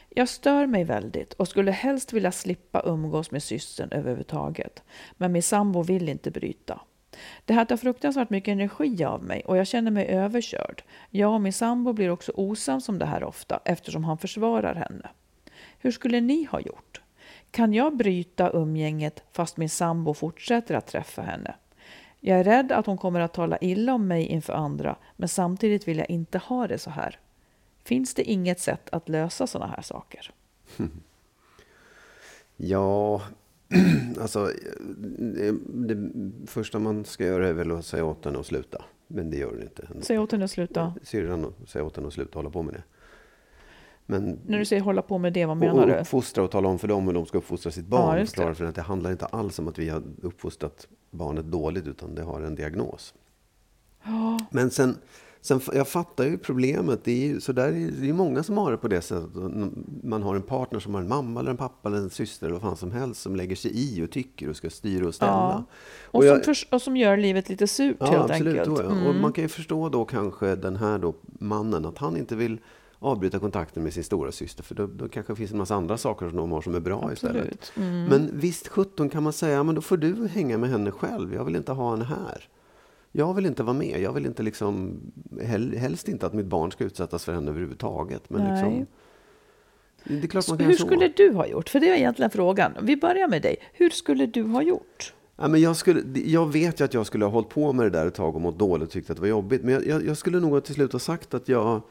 Jag 0.09 0.29
stör 0.29 0.65
mig 0.65 0.83
väldigt 0.83 1.33
och 1.33 1.47
skulle 1.47 1.71
helst 1.71 2.13
vilja 2.13 2.31
slippa 2.31 2.81
umgås 2.85 3.31
med 3.31 3.43
systern 3.43 3.91
överhuvudtaget. 3.91 4.83
Men 5.13 5.31
min 5.31 5.43
sambo 5.43 5.83
vill 5.83 6.09
inte 6.09 6.31
bryta. 6.31 6.81
Det 7.45 7.53
här 7.53 7.65
tar 7.65 7.77
fruktansvärt 7.77 8.29
mycket 8.29 8.51
energi 8.51 9.05
av 9.05 9.23
mig 9.23 9.41
och 9.45 9.57
jag 9.57 9.67
känner 9.67 9.91
mig 9.91 10.05
överkörd. 10.07 10.83
Jag 11.09 11.33
och 11.33 11.41
min 11.41 11.53
sambo 11.53 11.93
blir 11.93 12.09
också 12.09 12.31
osams 12.35 12.89
om 12.89 12.99
det 12.99 13.05
här 13.05 13.23
ofta 13.23 13.59
eftersom 13.65 14.03
han 14.03 14.17
försvarar 14.17 14.75
henne. 14.75 15.09
Hur 15.79 15.91
skulle 15.91 16.21
ni 16.21 16.43
ha 16.43 16.59
gjort? 16.59 17.00
Kan 17.51 17.73
jag 17.73 17.97
bryta 17.97 18.51
umgänget 18.51 19.23
fast 19.31 19.57
min 19.57 19.69
sambo 19.69 20.13
fortsätter 20.13 20.75
att 20.75 20.87
träffa 20.87 21.21
henne? 21.21 21.55
Jag 22.19 22.39
är 22.39 22.43
rädd 22.43 22.71
att 22.71 22.85
hon 22.85 22.97
kommer 22.97 23.19
att 23.19 23.33
tala 23.33 23.57
illa 23.57 23.93
om 23.93 24.07
mig 24.07 24.25
inför 24.25 24.53
andra, 24.53 24.95
men 25.15 25.29
samtidigt 25.29 25.87
vill 25.87 25.97
jag 25.97 26.09
inte 26.09 26.37
ha 26.37 26.67
det 26.67 26.77
så 26.77 26.89
här. 26.89 27.19
Finns 27.83 28.13
det 28.13 28.23
inget 28.23 28.59
sätt 28.59 28.89
att 28.91 29.09
lösa 29.09 29.47
sådana 29.47 29.73
här 29.75 29.81
saker? 29.81 30.31
Ja, 32.63 33.21
alltså 34.21 34.51
det, 35.17 35.51
det 35.95 36.11
första 36.47 36.79
man 36.79 37.05
ska 37.05 37.25
göra 37.25 37.47
är 37.47 37.53
väl 37.53 37.71
att 37.71 37.85
säga 37.85 38.05
åt 38.05 38.25
henne 38.25 38.39
att 38.39 38.45
sluta. 38.45 38.81
Men 39.07 39.29
det 39.29 39.37
gör 39.37 39.49
hon 39.49 39.61
inte. 39.61 39.87
Säg 40.01 40.19
åt 40.19 40.31
henne 40.31 40.45
att 40.45 40.51
sluta. 40.51 40.93
Syrran 41.03 41.53
säga 41.67 41.83
åt 41.85 41.95
henne 41.95 42.07
att 42.07 42.13
sluta 42.13 42.39
hålla 42.39 42.49
på 42.49 42.63
med 42.63 42.73
det. 42.73 42.83
Men 44.11 44.39
När 44.47 44.59
du 44.59 44.65
säger 44.65 44.81
hålla 44.81 45.01
på 45.01 45.17
med 45.17 45.33
det, 45.33 45.45
vad 45.45 45.57
menar 45.57 45.87
du? 45.87 45.93
uppfostra 45.93 46.43
och 46.43 46.51
tala 46.51 46.67
om 46.67 46.79
för 46.79 46.87
dem 46.87 47.07
hur 47.07 47.13
de 47.13 47.25
ska 47.25 47.37
uppfostra 47.37 47.71
sitt 47.71 47.85
Ja, 47.91 47.97
barn. 47.97 48.17
det. 48.19 48.25
Förklara 48.25 48.53
för 48.55 48.65
att 48.65 48.75
det 48.75 48.81
handlar 48.81 49.11
inte 49.11 49.25
alls 49.25 49.59
om 49.59 49.67
att 49.67 49.79
vi 49.79 49.89
har 49.89 50.03
uppfostrat 50.21 50.87
barnet 51.11 51.45
dåligt 51.45 51.87
utan 51.87 52.15
det 52.15 52.21
har 52.23 52.41
en 52.41 52.55
diagnos. 52.55 53.13
Men 54.49 54.69
sen, 54.71 54.95
sen, 55.41 55.61
jag 55.73 55.87
fattar 55.87 56.23
ju 56.25 56.37
problemet. 56.37 57.03
Det 57.03 57.11
är 57.11 57.27
ju 57.27 57.41
så 57.41 57.51
där, 57.53 57.67
är- 57.67 57.91
det 58.01 58.09
är 58.09 58.13
många 58.13 58.43
som 58.43 58.57
har 58.57 58.71
det 58.71 58.77
på 58.77 58.87
det 58.87 59.01
sättet. 59.01 59.29
Man 60.03 60.23
har 60.23 60.35
en 60.35 60.41
partner 60.41 60.79
som 60.79 60.93
har 60.93 61.01
en 61.01 61.07
mamma 61.07 61.39
eller 61.39 61.51
en 61.51 61.57
pappa 61.57 61.89
eller 61.89 61.97
en 61.97 62.09
syster 62.09 62.45
eller 62.47 62.53
vad 62.53 62.61
fan 62.61 62.75
som 62.77 62.91
helst 62.91 63.21
som 63.21 63.35
lägger 63.35 63.55
sig 63.55 63.71
i 63.73 64.05
och 64.05 64.11
tycker 64.11 64.49
och 64.49 64.55
ska 64.55 64.69
styra 64.69 65.07
och 65.07 65.15
ställa. 65.15 65.31
Ja. 65.31 65.63
Och, 66.05 66.15
Och 66.15 66.23
som 66.23 66.53
jag- 66.57 66.73
och 66.75 66.81
som 66.81 66.97
gör 66.97 67.17
livet 67.17 67.49
lite 67.49 67.67
surt 67.67 67.95
Ja, 67.99 68.05
helt 68.05 68.31
absolut. 68.31 68.59
enkelt. 68.59 68.79
Ja. 68.83 68.91
Mm. 68.91 69.07
Och 69.07 69.15
man 69.15 69.33
kan 69.33 69.43
ju 69.43 69.47
förstå 69.47 69.89
då 69.89 70.05
kanske 70.05 70.55
den 70.55 70.75
här 70.75 70.97
då, 70.99 71.13
mannen 71.39 71.85
att 71.85 71.97
han 71.97 72.17
inte 72.17 72.35
vill 72.35 72.57
avbryta 73.03 73.39
kontakten 73.39 73.83
med 73.83 73.93
sin 73.93 74.03
stora 74.03 74.31
syster 74.31 74.63
för 74.63 74.75
då, 74.75 74.87
då 74.87 75.09
kanske 75.09 75.33
det 75.33 75.37
finns 75.37 75.51
en 75.51 75.57
massa 75.57 75.75
andra 75.75 75.97
saker 75.97 76.29
som 76.29 76.37
de 76.37 76.51
har 76.51 76.61
som 76.61 76.75
är 76.75 76.79
bra 76.79 77.09
istället. 77.13 77.41
Absolut. 77.41 77.73
Mm. 77.75 78.05
Men 78.05 78.29
visst 78.33 78.67
17 78.67 79.09
kan 79.09 79.23
man 79.23 79.33
säga, 79.33 79.63
men 79.63 79.75
då 79.75 79.81
får 79.81 79.97
du 79.97 80.27
hänga 80.27 80.57
med 80.57 80.69
henne 80.69 80.91
själv. 80.91 81.33
Jag 81.33 81.45
vill 81.45 81.55
inte 81.55 81.71
ha 81.71 81.91
henne 81.91 82.05
här. 82.05 82.47
Jag 83.11 83.33
vill 83.33 83.45
inte 83.45 83.63
vara 83.63 83.73
med. 83.73 84.01
Jag 84.01 84.13
vill 84.13 84.25
inte 84.25 84.43
liksom, 84.43 84.99
hel, 85.41 85.73
helst 85.73 86.07
inte 86.07 86.25
att 86.25 86.33
mitt 86.33 86.45
barn 86.45 86.71
ska 86.71 86.83
utsättas 86.83 87.25
för 87.25 87.33
henne 87.33 87.51
överhuvudtaget. 87.51 88.29
Men 88.29 88.41
Nej. 88.41 88.51
liksom, 88.51 88.87
det 90.03 90.27
är 90.27 90.27
klart 90.27 90.47
man 90.47 90.57
kan 90.57 90.67
Hur 90.67 90.73
så. 90.73 90.85
skulle 90.85 91.07
du 91.07 91.33
ha 91.33 91.47
gjort? 91.47 91.69
För 91.69 91.79
det 91.79 91.89
är 91.89 91.95
egentligen 91.95 92.31
frågan. 92.31 92.71
Vi 92.81 92.97
börjar 92.97 93.27
med 93.27 93.41
dig. 93.41 93.55
Hur 93.73 93.89
skulle 93.89 94.25
du 94.25 94.43
ha 94.43 94.61
gjort? 94.61 95.13
Ja, 95.35 95.47
men 95.47 95.61
jag, 95.61 95.75
skulle, 95.75 96.19
jag 96.25 96.51
vet 96.51 96.81
ju 96.81 96.85
att 96.85 96.93
jag 96.93 97.05
skulle 97.05 97.25
ha 97.25 97.31
hållit 97.31 97.49
på 97.49 97.73
med 97.73 97.85
det 97.85 97.89
där 97.89 98.07
ett 98.07 98.15
tag 98.15 98.35
och 98.35 98.41
mått 98.41 98.59
dåligt 98.59 98.87
och 98.87 98.93
tyckt 98.93 99.09
att 99.09 99.17
det 99.17 99.21
var 99.21 99.27
jobbigt. 99.27 99.63
Men 99.63 99.73
jag, 99.73 99.87
jag, 99.87 100.05
jag 100.05 100.17
skulle 100.17 100.39
nog 100.39 100.63
till 100.63 100.75
slut 100.75 100.91
ha 100.91 100.99
sagt 100.99 101.33
att 101.33 101.47
jag, 101.47 101.81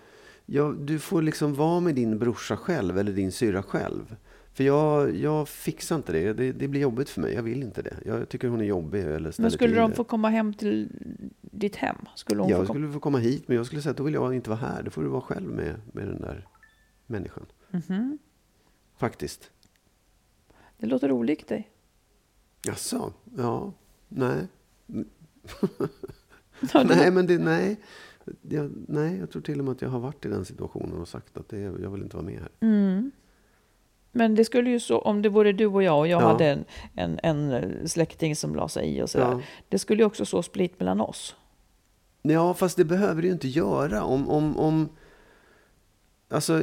jag, 0.52 0.76
du 0.78 0.98
får 0.98 1.22
liksom 1.22 1.54
vara 1.54 1.80
med 1.80 1.94
din 1.94 2.18
brorsa 2.18 2.56
själv 2.56 2.98
eller 2.98 3.12
din 3.12 3.32
syra 3.32 3.62
själv. 3.62 4.16
För 4.52 4.64
jag, 4.64 5.16
jag 5.16 5.48
fixar 5.48 5.96
inte 5.96 6.12
det. 6.12 6.32
det. 6.32 6.52
Det 6.52 6.68
blir 6.68 6.80
jobbigt 6.80 7.08
för 7.08 7.20
mig. 7.20 7.34
Jag 7.34 7.42
vill 7.42 7.62
inte 7.62 7.82
det. 7.82 7.96
Jag 8.04 8.28
tycker 8.28 8.48
hon 8.48 8.60
är 8.60 8.64
jobbig 8.64 9.00
eller 9.00 9.34
Men 9.38 9.50
skulle 9.50 9.74
de 9.80 9.90
det. 9.90 9.96
få 9.96 10.04
komma 10.04 10.28
hem 10.28 10.54
till 10.54 10.88
ditt 11.40 11.76
hem? 11.76 11.96
Skulle 12.16 12.40
hon 12.42 12.50
Jag 12.50 12.60
få 12.60 12.66
komma? 12.66 12.74
skulle 12.74 12.92
få 12.92 13.00
komma 13.00 13.18
hit, 13.18 13.48
men 13.48 13.56
jag 13.56 13.66
skulle 13.66 13.82
säga 13.82 13.90
att 13.90 13.96
då 13.96 14.02
vill 14.04 14.14
jag 14.14 14.34
inte 14.34 14.50
vara 14.50 14.60
här. 14.60 14.82
Då 14.82 14.90
får 14.90 15.02
du 15.02 15.08
vara 15.08 15.20
själv 15.20 15.48
med, 15.50 15.74
med 15.92 16.06
den 16.08 16.20
där 16.20 16.46
människan. 17.06 17.46
Mhm. 17.70 18.18
Faktiskt. 18.98 19.50
Det 20.78 20.86
låter 20.86 21.12
olikt 21.12 21.48
dig. 21.48 21.70
Jaså? 22.64 23.12
Ja. 23.36 23.72
Nej. 24.08 24.46
Ja, 26.72 26.84
det- 26.84 26.96
nej, 26.96 27.10
men 27.10 27.26
det, 27.26 27.38
nej. 27.38 27.76
Jag, 28.42 28.70
nej, 28.88 29.18
jag 29.18 29.30
tror 29.30 29.42
till 29.42 29.58
och 29.58 29.64
med 29.64 29.72
att 29.72 29.82
jag 29.82 29.88
har 29.88 30.00
varit 30.00 30.26
i 30.26 30.28
den 30.28 30.44
situationen 30.44 31.00
och 31.00 31.08
sagt 31.08 31.36
att 31.36 31.48
det, 31.48 31.58
jag 31.60 31.90
vill 31.90 32.02
inte 32.02 32.16
vara 32.16 32.26
med 32.26 32.38
här. 32.40 32.48
Mm. 32.60 33.10
Men 34.12 34.34
det 34.34 34.44
skulle 34.44 34.70
ju 34.70 34.80
så, 34.80 34.98
om 34.98 35.22
det 35.22 35.28
vore 35.28 35.52
du 35.52 35.66
och 35.66 35.82
jag 35.82 35.98
och 35.98 36.08
jag 36.08 36.22
Ja. 36.22 36.26
hade 36.26 36.46
en, 36.46 36.64
en, 36.94 37.18
en 37.22 37.88
släkting 37.88 38.36
som 38.36 38.54
la 38.54 38.68
sig 38.68 38.96
i 38.96 39.02
och 39.02 39.10
sådär. 39.10 39.30
Ja. 39.30 39.40
Det 39.68 39.78
skulle 39.78 40.02
ju 40.02 40.06
också 40.06 40.24
så 40.26 40.42
split 40.42 40.80
mellan 40.80 41.00
oss. 41.00 41.36
Ja, 42.22 42.54
fast 42.54 42.76
det 42.76 42.84
behöver 42.84 43.22
det 43.22 43.26
ju 43.28 43.32
inte 43.32 43.48
göra. 43.48 44.02
Om, 44.02 44.28
om, 44.28 44.58
om, 44.58 44.88
alltså, 46.28 46.62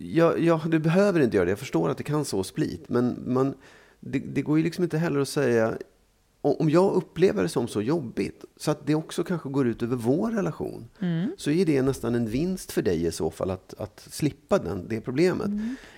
ja, 0.00 0.36
ja, 0.36 0.60
det 0.66 0.78
behöver 0.78 1.20
inte 1.20 1.36
göra 1.36 1.44
det. 1.44 1.50
Jag 1.50 1.58
förstår 1.58 1.88
att 1.88 1.98
det 1.98 2.04
kan 2.04 2.24
så 2.24 2.44
split. 2.44 2.88
Men 2.88 3.22
man, 3.26 3.54
det, 4.00 4.18
det 4.18 4.42
går 4.42 4.58
ju 4.58 4.64
liksom 4.64 4.84
inte 4.84 4.98
heller 4.98 5.20
att 5.20 5.28
säga... 5.28 5.78
Om 6.46 6.70
jag 6.70 6.94
upplever 6.94 7.42
det 7.42 7.48
som 7.48 7.68
så 7.68 7.82
jobbigt, 7.82 8.44
så 8.56 8.70
att 8.70 8.86
det 8.86 8.94
också 8.94 9.24
kanske 9.24 9.48
går 9.48 9.66
ut 9.66 9.82
över 9.82 9.96
vår 9.96 10.30
relation, 10.30 10.88
så 11.36 11.50
är 11.50 11.66
det 11.66 11.82
nästan 11.82 12.14
en 12.14 12.28
vinst 12.28 12.72
för 12.72 12.82
dig 12.82 13.06
i 13.06 13.12
så 13.12 13.30
fall 13.30 13.50
att, 13.50 13.74
att 13.78 14.08
slippa 14.10 14.58
den, 14.58 14.88
det 14.88 15.00
problemet. 15.00 15.50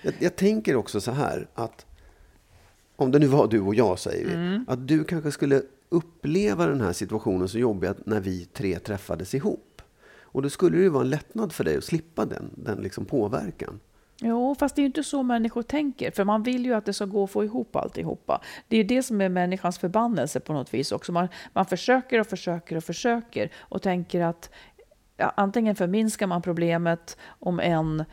Jag, 0.03 0.15
jag 0.19 0.37
tänker 0.37 0.77
också 0.77 1.01
så 1.01 1.11
här, 1.11 1.49
att 1.55 1.87
om 2.97 3.11
det 3.11 3.19
nu 3.19 3.27
var 3.27 3.49
du 3.49 3.61
och 3.61 3.75
jag 3.75 3.99
säger 3.99 4.25
vi, 4.27 4.64
att 4.68 4.89
du 4.89 5.05
kanske 5.05 5.31
skulle 5.33 5.62
uppleva 5.89 6.66
den 6.66 6.81
här 6.81 6.93
situationen 6.93 7.49
så 7.49 7.59
jobbig 7.59 7.89
att 7.89 8.07
när 8.07 8.20
vi 8.20 8.45
tre 8.45 8.79
träffades 8.79 9.35
ihop. 9.35 9.83
Och 10.31 10.43
då 10.43 10.51
skulle 10.51 10.77
det 10.77 10.83
ju 10.83 10.89
vara 10.89 11.05
en 11.05 11.11
lättnad 11.11 11.53
för 11.53 11.64
dig 11.64 11.77
att 11.77 11.85
slippa 11.85 12.25
den, 12.25 12.51
den 12.55 12.79
liksom 12.79 13.05
påverkan. 13.05 13.81
Jo, 14.21 14.55
fast 14.55 14.77
det 14.77 14.81
är 14.81 14.83
ju 14.83 14.87
inte 14.87 15.05
så 15.05 15.23
människor 15.23 15.62
tänker. 15.62 16.11
För 16.11 16.25
man 16.25 16.43
vill 16.43 16.64
ju 16.64 16.75
att 16.75 16.85
det 16.85 16.93
ska 16.93 17.05
gå 17.05 17.25
att 17.25 17.31
få 17.31 17.45
ihop 17.45 17.77
alltihopa. 17.77 18.41
Det 18.69 18.77
är 18.77 18.85
det 18.85 19.03
som 19.03 19.21
är 19.21 19.29
människans 19.29 19.79
förbannelse 19.79 20.41
på 20.41 20.53
något 20.53 20.75
vis 20.75 20.93
också. 20.93 21.12
Man, 21.12 21.29
man 21.53 21.66
försöker 21.66 22.21
och 22.21 22.27
försöker 22.27 22.77
och 22.77 22.85
försöker 22.85 23.51
och 23.59 23.83
tänker 23.83 24.21
att 24.21 24.51
ja, 25.16 25.33
antingen 25.37 25.77
förminskar 25.77 26.27
man 26.27 26.43
problemet 26.43 27.16
om 27.29 27.61
en 27.61 28.05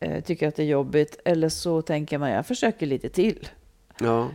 eh, 0.00 0.24
tycker 0.24 0.48
att 0.48 0.56
det 0.56 0.62
är 0.62 0.66
jobbigt 0.66 1.20
eller 1.24 1.48
så 1.48 1.82
tänker 1.82 2.18
man 2.18 2.30
jag 2.30 2.46
försöker 2.46 2.86
lite 2.86 3.08
till. 3.08 3.48
Ja, 4.00 4.28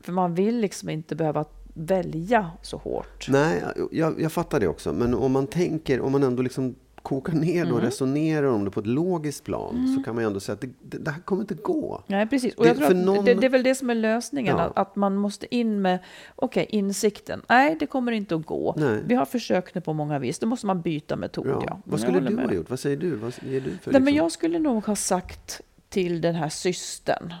För 0.00 0.12
man 0.12 0.34
vill 0.34 0.60
liksom 0.60 0.88
inte 0.88 1.16
behöva 1.16 1.44
välja 1.74 2.50
så 2.62 2.76
hårt. 2.76 3.28
Nej, 3.28 3.62
jag, 3.90 4.20
jag 4.20 4.32
fattar 4.32 4.60
det 4.60 4.68
också. 4.68 4.92
Men 4.92 5.14
om 5.14 5.32
man 5.32 5.46
tänker, 5.46 6.00
om 6.00 6.12
man 6.12 6.22
ändå 6.22 6.42
liksom 6.42 6.74
kokar 7.04 7.32
ner 7.32 7.54
det 7.64 7.70
och 7.72 7.78
Mm. 7.78 7.80
resonerar 7.84 8.46
om 8.46 8.64
det 8.64 8.70
på 8.70 8.80
ett 8.80 8.86
logiskt 8.86 9.44
plan 9.44 9.94
så 9.96 10.02
kan 10.04 10.14
man 10.14 10.24
ju 10.24 10.26
ändå 10.26 10.40
säga 10.40 10.54
att 10.54 10.60
det, 10.60 10.70
det, 10.82 10.98
det 10.98 11.10
här 11.10 11.20
kommer 11.20 11.42
inte 11.42 11.54
gå. 11.54 12.02
Nej, 12.06 12.26
precis. 12.26 12.54
Och 12.54 12.62
Det- 12.64 12.68
jag 12.68 12.76
tror 12.76 12.86
att 12.90 12.96
någon- 12.96 13.24
det, 13.24 13.34
det 13.34 13.46
är 13.46 13.50
väl 13.50 13.62
det 13.62 13.74
som 13.74 13.90
är 13.90 13.94
lösningen, 13.94 14.56
Ja. 14.56 14.62
att, 14.62 14.78
att 14.78 14.96
man 14.96 15.16
måste 15.16 15.54
in 15.54 15.82
med 15.82 15.98
okej, 16.36 16.66
insikten. 16.68 17.42
Nej, 17.48 17.76
det 17.80 17.86
kommer 17.86 18.12
inte 18.12 18.34
att 18.34 18.46
gå. 18.46 18.74
Nej. 18.76 19.02
Vi 19.06 19.14
har 19.14 19.24
försökt 19.24 19.74
nu 19.74 19.80
på 19.80 19.92
många 19.92 20.18
vis. 20.18 20.38
Då 20.38 20.46
måste 20.46 20.66
man 20.66 20.80
byta 20.80 21.16
metod. 21.16 21.46
Ja. 21.46 21.62
Ja. 21.66 21.78
Vad 21.84 22.00
skulle 22.00 22.20
du 22.20 22.30
med. 22.30 22.44
ha 22.46 22.52
gjort? 22.54 22.70
Vad 22.70 22.80
säger 22.80 22.96
du? 22.96 23.10
Vad 23.16 23.34
ger 23.42 23.60
du 23.60 23.70
för 23.70 23.70
Nej, 23.70 24.00
men 24.00 24.04
liksom- 24.04 24.16
jag 24.16 24.32
skulle 24.32 24.58
nog 24.58 24.84
ha 24.84 24.96
sagt 24.96 25.60
till 25.88 26.20
den 26.20 26.34
här 26.34 26.48
systern 26.48 27.34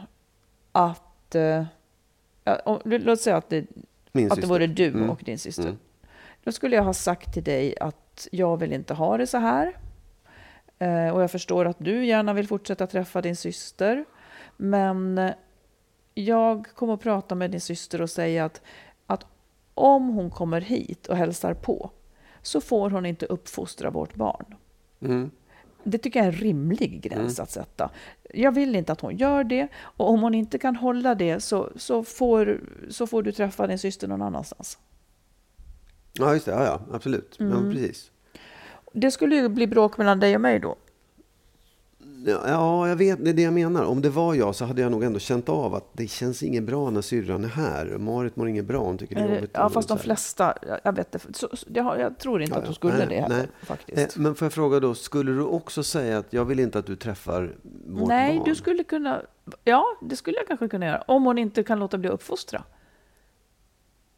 att... 0.72 1.34
Eh, 1.34 1.64
ja, 2.44 2.56
om, 2.64 2.78
låt 2.84 3.20
säga 3.20 3.36
att 3.36 3.48
det, 3.48 3.66
Min 4.12 4.32
att 4.32 4.40
det 4.40 4.46
vore 4.46 4.66
du 4.66 4.86
Mm. 4.86 5.10
och 5.10 5.20
din 5.24 5.38
syster. 5.38 5.62
Mm. 5.62 5.76
Då 6.44 6.52
skulle 6.52 6.76
jag 6.76 6.82
ha 6.82 6.92
sagt 6.94 7.34
till 7.34 7.44
dig 7.44 7.74
att 7.80 7.96
jag 8.32 8.56
vill 8.56 8.72
inte 8.72 8.94
ha 8.94 9.16
det 9.16 9.26
så 9.26 9.38
här. 9.38 9.76
Eh, 10.78 11.08
och 11.08 11.22
jag 11.22 11.30
förstår 11.30 11.64
att 11.64 11.76
du 11.78 12.06
gärna 12.06 12.32
vill 12.32 12.48
fortsätta 12.48 12.86
träffa 12.86 13.22
din 13.22 13.36
syster. 13.36 14.04
Men 14.56 15.30
jag 16.14 16.66
kommer 16.74 16.94
att 16.94 17.00
prata 17.00 17.34
med 17.34 17.50
din 17.50 17.60
syster 17.60 18.02
och 18.02 18.10
säga 18.10 18.44
att, 18.44 18.62
att 19.06 19.26
om 19.74 20.08
hon 20.08 20.30
kommer 20.30 20.60
hit 20.60 21.06
och 21.06 21.16
hälsar 21.16 21.54
på 21.54 21.90
så 22.42 22.60
får 22.60 22.90
hon 22.90 23.06
inte 23.06 23.26
uppfostra 23.26 23.90
vårt 23.90 24.14
barn. 24.14 24.54
Mm. 25.00 25.30
Det 25.84 25.98
tycker 25.98 26.20
jag 26.20 26.28
är 26.28 26.32
en 26.32 26.38
rimlig 26.38 27.00
gräns 27.00 27.40
att 27.40 27.50
sätta. 27.50 27.90
Jag 28.34 28.52
vill 28.52 28.76
inte 28.76 28.92
att 28.92 29.00
hon 29.00 29.16
gör 29.16 29.44
det 29.44 29.68
och 29.74 30.10
om 30.10 30.22
hon 30.22 30.34
inte 30.34 30.58
kan 30.58 30.76
hålla 30.76 31.14
det 31.14 31.40
så, 31.40 31.70
så, 31.76 32.04
får, 32.04 32.60
så 32.88 33.06
får 33.06 33.22
du 33.22 33.32
träffa 33.32 33.66
din 33.66 33.78
syster 33.78 34.08
någon 34.08 34.22
annanstans. 34.22 34.78
Ja, 36.18 36.32
just 36.34 36.46
det. 36.46 36.52
Ja, 36.52 36.64
ja 36.64 36.80
absolut. 36.92 37.34
Ja, 37.38 37.44
Mm. 37.44 37.70
precis. 37.72 38.10
Det 38.92 39.10
skulle 39.10 39.36
ju 39.36 39.48
bli 39.48 39.66
bråk 39.66 39.98
mellan 39.98 40.20
dig 40.20 40.34
och 40.34 40.40
mig 40.40 40.58
då. 40.58 40.76
Ja, 42.26 42.40
ja, 42.46 42.88
jag 42.88 42.96
vet. 42.96 43.24
Det 43.24 43.30
är 43.30 43.34
det 43.34 43.42
jag 43.42 43.52
menar. 43.52 43.84
Om 43.84 44.02
det 44.02 44.10
var 44.10 44.34
jag 44.34 44.54
så 44.54 44.64
hade 44.64 44.82
jag 44.82 44.90
nog 44.92 45.04
ändå 45.04 45.18
känt 45.18 45.48
av 45.48 45.74
att 45.74 45.84
det 45.92 46.06
känns 46.10 46.42
inget 46.42 46.62
bra 46.64 46.90
när 46.90 47.00
syrran 47.00 47.44
är 47.44 47.48
här. 47.48 47.86
Marit 47.98 48.36
mår 48.36 48.48
inget 48.48 48.64
bra. 48.64 48.78
Hon 48.78 48.98
tycker 48.98 49.14
det 49.14 49.20
är 49.20 49.28
Eh, 49.28 49.34
jobbigt. 49.34 49.50
Ja, 49.54 49.68
fast 49.68 49.88
de 49.88 49.98
flesta, 49.98 50.54
jag- 50.84 50.92
vet 50.96 51.12
det, 51.12 51.18
så, 51.36 51.48
jag, 51.66 52.00
jag 52.00 52.18
tror 52.18 52.42
inte 52.42 52.52
Ja, 52.54 52.58
att 52.58 52.62
ja. 52.64 52.68
hon 52.68 52.74
skulle 52.74 52.96
Nej, 52.98 53.06
det 53.08 53.14
heller 53.20 53.36
nej. 53.36 53.46
faktiskt. 53.62 54.16
Eh, 54.16 54.22
Men 54.22 54.34
får 54.34 54.46
jag 54.46 54.52
fråga 54.52 54.80
då, 54.80 54.94
skulle 54.94 55.32
du 55.32 55.42
också 55.42 55.82
säga 55.82 56.18
att 56.18 56.32
jag 56.32 56.44
vill 56.44 56.60
inte 56.60 56.78
att 56.78 56.86
du 56.86 56.96
träffar 56.96 57.56
vårt 57.86 58.08
Nej, 58.08 58.36
barn? 58.38 58.44
du 58.48 58.54
skulle 58.54 58.84
kunna, 58.84 59.22
ja, 59.64 59.84
det 60.02 60.16
skulle 60.16 60.36
jag 60.36 60.46
kanske 60.46 60.68
kunna 60.68 60.86
göra. 60.86 61.00
Om 61.08 61.24
hon 61.24 61.38
inte 61.38 61.62
kan 61.62 61.78
låta 61.78 61.98
bli 61.98 62.08
att 62.08 62.14
uppfostra. 62.14 62.64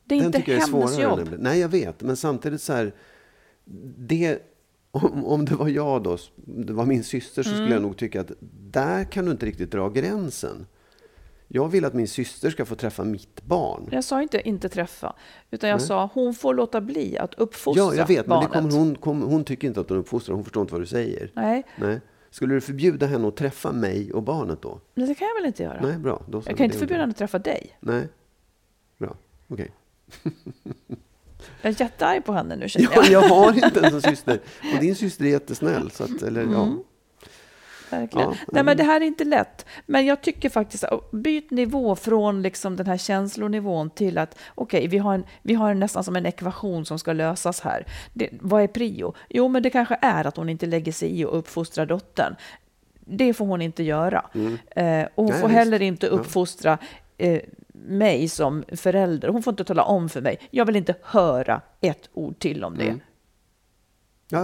Det 0.08 0.14
är 0.14 0.18
Den 0.18 0.26
inte 0.26 0.38
tycker 0.38 0.52
jag 0.52 0.62
är 0.62 0.66
svårare. 0.66 1.02
jobb. 1.02 1.18
nämligen. 1.18 1.40
Nej, 1.42 1.60
jag 1.60 1.68
vet. 1.68 2.02
Men 2.02 2.16
samtidigt 2.16 2.62
så 2.62 2.72
här. 2.72 2.92
Det, 3.98 4.38
om, 4.90 5.24
om 5.24 5.44
det 5.44 5.54
var 5.54 5.68
jag 5.68 6.02
då, 6.02 6.18
det 6.36 6.72
var 6.72 6.86
min 6.86 7.04
syster, 7.04 7.42
så 7.42 7.48
Mm. 7.50 7.58
skulle 7.62 7.74
jag 7.74 7.82
nog 7.82 7.96
tycka 7.96 8.20
att 8.20 8.30
där 8.70 9.04
kan 9.04 9.24
du 9.24 9.30
inte 9.30 9.46
riktigt 9.46 9.70
dra 9.70 9.88
gränsen. 9.88 10.66
Jag 11.48 11.68
vill 11.68 11.84
att 11.84 11.94
min 11.94 12.08
syster 12.08 12.50
ska 12.50 12.64
få 12.64 12.74
träffa 12.74 13.04
mitt 13.04 13.42
barn. 13.44 13.88
Jag 13.92 14.04
sa 14.04 14.22
inte 14.22 14.48
inte 14.48 14.68
träffa, 14.68 15.16
utan 15.50 15.70
jag 15.70 15.78
Nej. 15.78 15.86
sa 15.86 16.10
hon 16.14 16.34
får 16.34 16.54
låta 16.54 16.80
bli 16.80 17.18
att 17.18 17.34
uppfostra 17.34 17.82
Ja, 17.84 17.94
jag 17.94 18.06
vet. 18.06 18.26
Men 18.26 18.40
det 18.40 18.48
barnet. 18.48 18.52
kommer 18.52 18.72
hon, 18.84 18.94
kommer, 18.94 19.26
hon 19.26 19.44
tycker 19.44 19.68
inte 19.68 19.80
att 19.80 19.88
hon 19.88 19.98
uppfostrar. 19.98 20.34
Hon 20.34 20.44
förstår 20.44 20.60
inte 20.60 20.72
vad 20.72 20.82
du 20.82 20.86
säger. 20.86 21.30
Nej, 21.34 21.62
Nej. 21.78 22.00
Skulle 22.30 22.54
du 22.54 22.60
förbjuda 22.60 23.06
henne 23.06 23.28
att 23.28 23.36
träffa 23.36 23.72
mig 23.72 24.12
och 24.12 24.22
barnet 24.22 24.62
då? 24.62 24.80
men 24.94 25.08
det 25.08 25.14
kan 25.14 25.28
jag 25.28 25.34
väl 25.34 25.46
inte 25.46 25.62
göra? 25.62 25.80
Nej, 25.82 25.98
bra. 25.98 26.22
Då 26.28 26.42
jag 26.46 26.56
kan 26.56 26.64
inte 26.64 26.78
förbjuda 26.78 27.00
henne 27.00 27.10
att 27.10 27.16
träffa 27.18 27.38
dig. 27.38 27.76
Nej. 27.80 28.08
Bra. 28.98 29.16
Okej. 29.48 29.70
Jag 31.62 31.72
är 31.72 31.80
jättearg 31.80 32.24
på 32.24 32.32
henne 32.32 32.56
nu 32.56 32.68
känner 32.68 32.88
Ja, 32.94 33.04
jag. 33.04 33.10
jag 33.10 33.28
har 33.28 33.64
inte 33.64 33.80
ens 33.80 33.94
en 33.94 34.02
syster. 34.16 34.40
Och 34.74 34.80
din 34.80 34.94
syster 34.96 35.24
är 35.24 35.28
jättesnäll. 35.28 35.90
Så 35.90 36.04
att, 36.04 36.22
eller, 36.22 36.40
ja. 36.40 36.62
Mm. 36.62 36.78
Verkligen. 37.90 38.28
Ja, 38.30 38.36
Nej, 38.52 38.64
men 38.64 38.76
det 38.76 38.82
här 38.82 39.00
är 39.00 39.04
inte 39.04 39.24
lätt. 39.24 39.66
Men 39.86 40.06
jag 40.06 40.22
tycker 40.22 40.48
faktiskt 40.48 40.84
byt 41.12 41.50
nivå 41.50 41.96
från 41.96 42.42
liksom 42.42 42.76
den 42.76 42.86
här 42.86 42.96
känslonivån 42.96 43.90
till 43.90 44.18
att 44.18 44.38
okej, 44.54 44.86
vi, 44.88 44.98
har 44.98 45.14
en, 45.14 45.24
vi 45.42 45.54
har 45.54 45.70
en, 45.70 45.80
nästan 45.80 46.04
som 46.04 46.16
en 46.16 46.26
ekvation 46.26 46.86
som 46.86 46.98
ska 46.98 47.12
lösas 47.12 47.60
här. 47.60 47.86
Det, 48.12 48.28
vad 48.40 48.62
är 48.62 48.66
prio? 48.66 49.14
Jo, 49.28 49.48
men 49.48 49.62
det 49.62 49.70
kanske 49.70 49.98
är 50.02 50.26
att 50.26 50.36
hon 50.36 50.48
inte 50.48 50.66
lägger 50.66 50.92
sig 50.92 51.20
i 51.20 51.24
och 51.24 51.38
uppfostrar 51.38 51.86
dottern. 51.86 52.36
Det 53.00 53.34
får 53.34 53.46
hon 53.46 53.62
inte 53.62 53.82
göra. 53.82 54.24
Eh, 54.70 55.06
och 55.14 55.24
hon 55.24 55.32
Nej, 55.32 55.40
får 55.40 55.48
heller 55.48 55.82
inte 55.82 56.06
uppfostra 56.06 56.78
eh, 57.18 57.40
mig 57.86 58.28
som 58.28 58.64
förälder. 58.72 59.28
Hon 59.28 59.42
får 59.42 59.52
inte 59.52 59.64
tala 59.64 59.82
om 59.84 60.08
för 60.08 60.20
mig. 60.20 60.38
Jag 60.50 60.64
vill 60.64 60.76
inte 60.76 60.94
höra 61.02 61.60
ett 61.80 62.08
ord 62.12 62.38
till 62.38 62.64
om 62.64 62.78
det. 62.78 62.84
Mm. 62.84 63.00
Ja, 64.28 64.40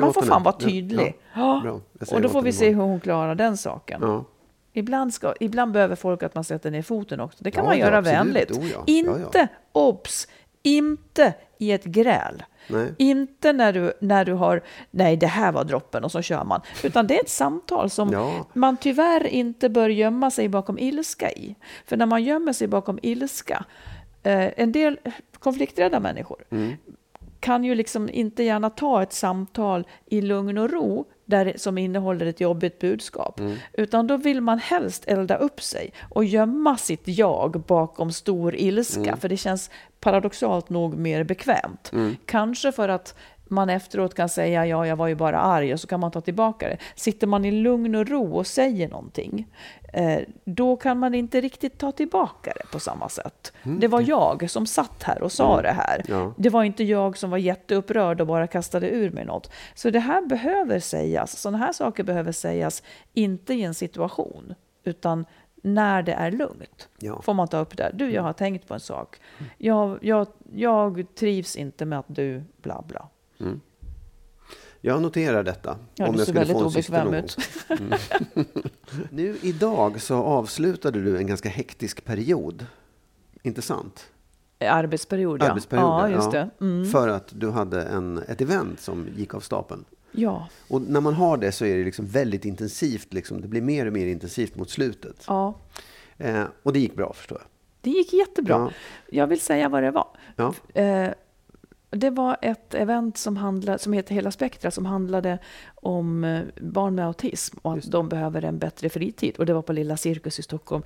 Man 0.00 0.12
får 0.12 0.22
fan 0.22 0.42
vara 0.42 0.56
tydlig. 0.56 1.16
Ja, 1.34 1.62
Ja. 1.64 1.80
Och 2.14 2.20
då 2.20 2.28
får 2.28 2.42
vi 2.42 2.52
se 2.52 2.68
hur 2.68 2.82
hon 2.82 3.00
klarar 3.00 3.34
den 3.34 3.56
saken. 3.56 4.24
Ibland, 4.72 5.14
ska, 5.14 5.34
ibland 5.40 5.72
behöver 5.72 5.96
folk 5.96 6.22
att 6.22 6.34
man 6.34 6.44
sätter 6.44 6.70
ner 6.70 6.82
foten 6.82 7.20
också. 7.20 7.44
Det 7.44 7.50
kan 7.50 7.64
man 7.64 7.78
göra 7.78 8.00
vänligt. 8.00 8.50
Oh, 8.50 8.66
Inte, 8.86 9.48
obs, 9.72 10.28
inte 10.62 11.34
i 11.58 11.72
ett 11.72 11.84
gräl. 11.84 12.42
Nej. 12.66 12.94
Inte 12.98 13.52
när 13.52 13.72
du, 13.72 13.92
när 14.00 14.24
du 14.24 14.32
har, 14.32 14.62
nej 14.90 15.16
det 15.16 15.26
här 15.26 15.52
var 15.52 15.64
droppen 15.64 16.04
och 16.04 16.12
så 16.12 16.22
kör 16.22 16.44
man. 16.44 16.60
Utan 16.84 17.06
det 17.06 17.16
är 17.18 17.20
ett 17.22 17.28
samtal 17.30 17.90
som 17.90 18.12
Ja. 18.12 18.46
man 18.52 18.76
tyvärr 18.76 19.26
inte 19.26 19.68
bör 19.68 19.88
gömma 19.88 20.30
sig 20.30 20.48
bakom 20.48 20.78
ilska 20.78 21.30
i. 21.32 21.54
För 21.86 21.96
när 21.96 22.06
man 22.06 22.22
gömmer 22.24 22.52
sig 22.52 22.68
bakom 22.68 22.98
ilska, 23.02 23.64
eh, 24.22 24.48
en 24.56 24.72
del 24.72 24.98
konflikträdda 25.38 26.00
människor 26.00 26.44
Mm. 26.50 26.72
kan 27.40 27.64
ju 27.64 27.74
liksom 27.74 28.08
inte 28.12 28.42
gärna 28.42 28.70
ta 28.70 29.02
ett 29.02 29.12
samtal 29.12 29.86
i 30.06 30.20
lugn 30.20 30.58
och 30.58 30.70
ro 30.70 31.04
där, 31.26 31.52
som 31.56 31.78
innehåller 31.78 32.26
ett 32.26 32.40
jobbigt 32.40 32.78
budskap. 32.78 33.40
Mm. 33.40 33.56
Utan 33.72 34.06
då 34.06 34.16
vill 34.16 34.40
man 34.40 34.58
helst 34.58 35.04
elda 35.06 35.36
upp 35.36 35.62
sig 35.62 35.92
och 36.10 36.24
gömma 36.24 36.76
sitt 36.76 37.02
jag 37.08 37.60
bakom 37.66 38.12
stor 38.12 38.54
ilska. 38.56 39.00
Mm. 39.00 39.16
För 39.16 39.28
det 39.28 39.36
känns 39.36 39.70
paradoxalt 40.04 40.70
nog 40.70 40.94
mer 40.96 41.24
bekvämt. 41.24 41.92
Kanske 42.26 42.72
för 42.72 42.88
att 42.88 43.14
man 43.48 43.70
efteråt 43.70 44.14
kan 44.14 44.28
säga 44.28 44.66
ja, 44.66 44.86
jag 44.86 44.96
var 44.96 45.06
ju 45.06 45.14
bara 45.14 45.40
arg 45.40 45.72
och 45.72 45.80
så 45.80 45.86
kan 45.86 46.00
man 46.00 46.10
ta 46.10 46.20
tillbaka 46.20 46.68
det. 46.68 46.78
Sitter 46.94 47.26
man 47.26 47.44
i 47.44 47.50
lugn 47.50 47.94
och 47.94 48.08
ro 48.08 48.36
och 48.36 48.46
säger 48.46 48.88
någonting, 48.88 49.46
eh, 49.92 50.20
då 50.44 50.76
kan 50.76 50.98
man 50.98 51.14
inte 51.14 51.40
riktigt 51.40 51.78
ta 51.78 51.92
tillbaka 51.92 52.52
det 52.56 52.70
på 52.72 52.80
samma 52.80 53.08
sätt. 53.08 53.52
Det 53.62 53.88
var 53.88 54.00
jag 54.00 54.50
som 54.50 54.66
satt 54.66 55.02
här 55.02 55.22
och 55.22 55.32
sa 55.32 55.62
det 55.62 55.72
här. 55.72 56.04
Ja. 56.08 56.34
Det 56.36 56.50
var 56.50 56.64
inte 56.64 56.84
jag 56.84 57.18
som 57.18 57.30
var 57.30 57.38
jätteupprörd 57.38 58.20
och 58.20 58.26
bara 58.26 58.46
kastade 58.46 58.90
ur 58.90 59.10
mig 59.10 59.24
något. 59.24 59.50
Så 59.74 59.90
det 59.90 60.00
här 60.00 60.26
behöver 60.26 60.80
sägas. 60.80 61.38
Sådana 61.38 61.58
här 61.58 61.72
saker 61.72 62.04
behöver 62.04 62.32
sägas, 62.32 62.82
inte 63.14 63.54
i 63.54 63.62
en 63.62 63.74
situation, 63.74 64.54
utan 64.84 65.26
när 65.64 66.02
det 66.02 66.12
är 66.12 66.30
lugnt. 66.30 66.88
Ja. 66.98 67.22
Får 67.22 67.34
man 67.34 67.48
ta 67.48 67.58
upp 67.58 67.76
det. 67.76 67.90
Du, 67.94 68.10
jag 68.10 68.22
har 68.22 68.32
tänkt 68.32 68.68
på 68.68 68.74
en 68.74 68.80
sak. 68.80 69.20
Jag, 69.58 69.98
jag, 70.02 70.26
jag 70.54 71.04
trivs 71.14 71.56
inte 71.56 71.84
med 71.84 71.98
att 71.98 72.06
du 72.08 72.42
bla 72.62 72.84
bla. 72.88 73.08
Jag 74.80 75.02
noterar 75.02 75.42
detta. 75.42 75.76
Ja, 75.94 76.06
om 76.06 76.12
du 76.12 76.18
jag 76.18 76.26
ser 76.26 76.34
väldigt 76.34 76.56
obekväm 76.56 77.14
ut. 77.14 77.36
gång. 77.68 77.92
Nu 79.10 79.36
idag 79.42 80.00
så 80.00 80.14
avslutade 80.16 81.02
du 81.02 81.18
en 81.18 81.26
ganska 81.26 81.48
hektisk 81.48 82.04
period. 82.04 82.66
Inte 83.42 83.62
sant? 83.62 84.10
Arbetsperiod, 84.58 85.42
ja. 85.42 85.50
Arbetsperiod, 85.50 86.10
ja, 86.10 86.30
det. 86.30 86.50
Mm. 86.60 86.90
För 86.90 87.08
att 87.08 87.28
du 87.32 87.50
hade 87.50 87.82
en, 87.82 88.18
ett 88.18 88.40
event 88.40 88.80
som 88.80 89.08
gick 89.16 89.34
av 89.34 89.40
stapeln. 89.40 89.84
Ja, 90.16 90.48
Och 90.68 90.82
när 90.82 91.00
man 91.00 91.14
har 91.14 91.36
det 91.36 91.52
så 91.52 91.64
är 91.64 91.76
det 91.78 91.84
liksom 91.84 92.06
väldigt 92.06 92.44
intensivt. 92.44 93.12
Liksom. 93.12 93.40
Det 93.40 93.48
blir 93.48 93.62
mer 93.62 93.86
och 93.86 93.92
mer 93.92 94.06
intensivt 94.06 94.56
mot 94.56 94.70
slutet. 94.70 95.24
ja. 95.28 95.54
Eh, 96.18 96.42
och 96.62 96.72
det 96.72 96.78
gick 96.78 96.94
bra 96.94 97.12
förstår 97.12 97.38
jag. 97.40 97.46
Det 97.80 97.90
gick 97.90 98.12
jättebra. 98.12 98.54
Ja. 98.54 98.70
Jag 99.10 99.26
vill 99.26 99.40
säga 99.40 99.68
vad 99.68 99.82
det 99.82 99.90
var. 99.90 100.08
Ja. 100.36 100.54
Eh, 100.74 101.10
det 101.90 102.10
var 102.10 102.36
ett 102.42 102.74
event 102.74 103.18
som, 103.18 103.36
handlade, 103.36 103.78
som 103.78 103.92
heter 103.92 104.14
Hela 104.14 104.30
Spektra 104.30 104.70
som 104.70 104.86
handlade 104.86 105.38
om 105.74 106.24
eh, 106.24 106.42
barn 106.60 106.94
med 106.94 107.06
autism 107.06 107.58
och 107.62 107.72
att 107.72 107.90
de 107.90 108.08
behöver 108.08 108.44
en 108.44 108.58
bättre 108.58 108.88
fritid. 108.88 109.36
Och 109.38 109.46
det 109.46 109.54
var 109.54 109.62
på 109.62 109.72
Lilla 109.72 109.96
Cirkus 109.96 110.38
i 110.38 110.42
Stockholm. 110.42 110.82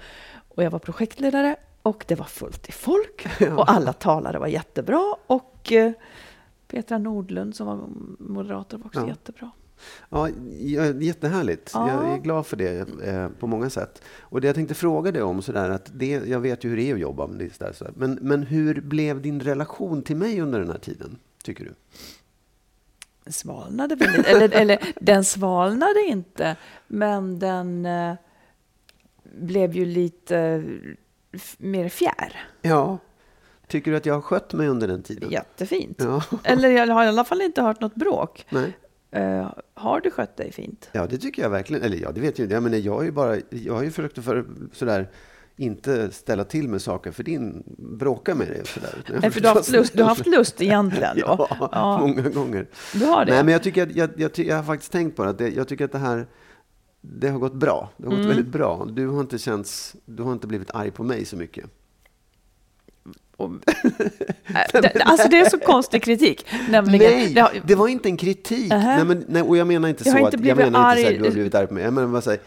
Och 0.49 0.63
jag 0.63 0.71
var 0.71 0.79
projektledare 0.79 1.57
och 1.83 2.05
det 2.09 2.15
var 2.15 2.25
fullt 2.25 2.69
i 2.69 2.73
folk. 2.73 3.27
Och 3.57 3.71
alla 3.71 3.93
talare 3.93 4.39
var 4.39 4.47
jättebra. 4.47 5.15
Och 5.27 5.73
eh, 5.73 5.93
Petra 6.69 6.99
Nordlund 6.99 7.57
som 7.57 7.67
var 7.67 7.89
moderator 8.19 8.79
var 8.79 8.87
också 8.87 9.01
Ja. 9.01 9.09
jättebra. 9.09 9.51
Ja, 10.11 10.29
jättehärligt. 11.01 11.71
Ja. 11.75 11.89
Jag 11.89 12.13
är 12.15 12.19
glad 12.19 12.47
för 12.47 12.57
det 12.57 12.89
eh, 13.05 13.29
på 13.29 13.47
många 13.47 13.71
sätt. 13.71 14.03
Och 14.21 14.41
det 14.41 14.47
jag 14.47 14.55
tänkte 14.55 14.75
fråga 14.75 15.13
dig 15.13 15.23
om, 15.23 15.43
sådär, 15.43 15.71
att 15.71 15.91
det, 15.95 16.07
jag 16.27 16.41
vet 16.41 16.65
ju 16.65 16.69
hur 16.69 16.77
det 16.77 16.91
är 16.91 16.95
att 16.95 17.01
jobba 17.01 17.27
med 17.27 17.39
det 17.39 17.59
där, 17.59 17.73
sådär. 17.73 17.93
Men, 17.97 18.19
men 18.23 18.43
hur 18.43 18.81
blev 18.81 19.23
din 19.23 19.41
relation 19.41 20.03
till 20.03 20.17
mig 20.17 20.41
under 20.41 20.61
den 20.61 20.71
här 20.71 20.79
tiden, 20.79 21.19
tycker 21.45 21.65
du? 21.65 21.75
svalnade 23.31 23.95
väldigt, 23.97 24.27
eller, 24.27 24.55
eller 24.55 24.79
den 25.01 25.25
svalnade 25.25 26.01
inte, 26.09 26.57
men 26.87 27.39
den 27.39 27.87
eh, 27.87 28.15
blev 29.23 29.73
ju 29.77 29.85
lite 29.85 30.65
f- 31.33 31.57
mer 31.59 31.89
fjär. 31.89 32.37
Ja. 32.63 32.99
Tycker 33.69 33.91
du 33.91 33.97
att 33.97 34.07
jag 34.07 34.15
har 34.15 34.21
skött 34.21 34.53
mig 34.53 34.69
under 34.69 34.89
den 34.89 35.03
tiden? 35.03 35.31
Jättefint. 35.31 35.97
Ja. 36.01 36.23
Eller 36.45 36.69
jag 36.71 36.87
har 36.95 37.05
i 37.05 37.09
alla 37.09 37.25
fall 37.25 37.41
inte 37.41 37.63
hört 37.63 37.81
något 37.81 37.95
bråk. 37.95 38.47
Nej. 38.51 38.77
Eh, 39.11 39.51
har 39.75 40.01
du 40.01 40.11
skött 40.11 40.37
dig 40.37 40.53
fint? 40.53 40.89
Ja, 40.93 41.07
det 41.07 41.19
tycker 41.19 41.43
jag 41.43 41.51
verkligen. 41.51 41.83
Eller 41.83 41.97
ja, 41.97 42.13
det 42.13 42.21
vet 42.21 42.39
jag 42.39 42.45
inte. 42.45 42.55
Jag, 42.55 42.63
menar, 42.63 42.79
jag, 42.79 42.95
har 42.95 43.03
ju 43.03 43.11
bara, 43.11 43.37
jag 43.51 43.75
har 43.75 43.83
ju 43.83 43.91
försökt 43.91 44.19
att 44.19 44.25
för, 44.25 44.45
sådär, 44.73 45.11
inte 45.57 46.11
ställa 46.11 46.45
till 46.45 46.69
med 46.69 46.83
saker 46.83 47.11
för 47.11 47.23
din 47.23 47.63
bråka 47.79 48.35
med 48.35 48.49
dig. 48.49 48.63
Sådär. 48.67 48.91
Nej, 49.23 49.31
för 49.31 49.41
du 49.41 49.49
har 49.49 49.55
haft 49.55 49.71
lust, 49.71 49.93
du 49.93 50.03
har 50.03 50.09
haft 50.09 50.27
lust 50.27 50.63
egentligen 50.63 51.17
då? 51.17 51.27
Ja, 51.51 51.69
Ja. 51.73 51.99
många 52.01 52.29
gånger. 52.29 52.67
Du 52.95 53.05
har 53.07 53.25
det? 53.25 53.33
Nej, 53.33 53.45
men 53.45 53.53
jag, 53.53 53.63
tycker 53.63 53.83
att, 53.83 53.97
jag, 53.97 54.11
jag, 54.17 54.31
jag 54.39 54.57
har 54.57 54.63
faktiskt 54.63 54.93
tänkt 54.93 55.17
på 55.17 55.25
det. 55.25 55.31
Att 55.31 55.39
det 55.39 55.49
jag 55.49 55.69
tycker 55.69 55.85
att 55.85 55.93
det 55.93 55.99
här 55.99 56.27
det 57.01 57.29
har 57.29 57.39
gått 57.39 57.55
bra. 57.55 57.91
Det 57.97 58.05
har 58.05 58.11
gått 58.11 58.19
Mm. 58.19 58.29
väldigt 58.29 58.53
bra. 58.53 58.87
Du 58.93 59.07
har, 59.09 59.21
inte 59.21 59.39
känts, 59.39 59.97
du 60.05 60.23
har 60.23 60.33
inte 60.33 60.47
blivit 60.47 60.71
arg 60.75 60.91
på 60.91 61.03
mig 61.03 61.25
så 61.25 61.37
mycket. 61.37 61.65
Det, 64.73 65.03
alltså 65.05 65.29
det 65.29 65.39
är 65.41 65.51
så 65.51 65.59
konstig 65.59 66.03
kritik. 66.03 66.47
Nämligen, 66.71 67.11
Nej, 67.13 67.35
det 67.35 67.41
har, 67.41 67.53
det 67.65 67.75
var 67.75 67.89
inte 67.89 68.09
en 68.09 68.17
kritik. 68.17 68.69
Nähä. 68.71 68.97
Nej, 68.97 69.05
men, 69.05 69.25
nej, 69.29 69.43
och 69.43 69.57
jag 69.57 69.67
menar 69.67 69.89
inte 69.89 70.03
Jag 70.09 70.13
så 70.19 70.25
inte 70.25 70.37
att, 70.37 70.45
jag 70.45 70.57
menar 70.57 70.67
inte 70.93 71.03
så 71.03 71.07
arg. 71.09 71.17
att 71.17 71.23
du 71.23 71.29
har 71.29 71.33
blivit 71.33 71.55
arg 71.55 71.67
på 71.67 71.75
mig. 71.75 71.85
Jag 71.85 71.93
menar 71.93 72.09
bara 72.09 72.21
så 72.23 72.31
här, 72.31 72.41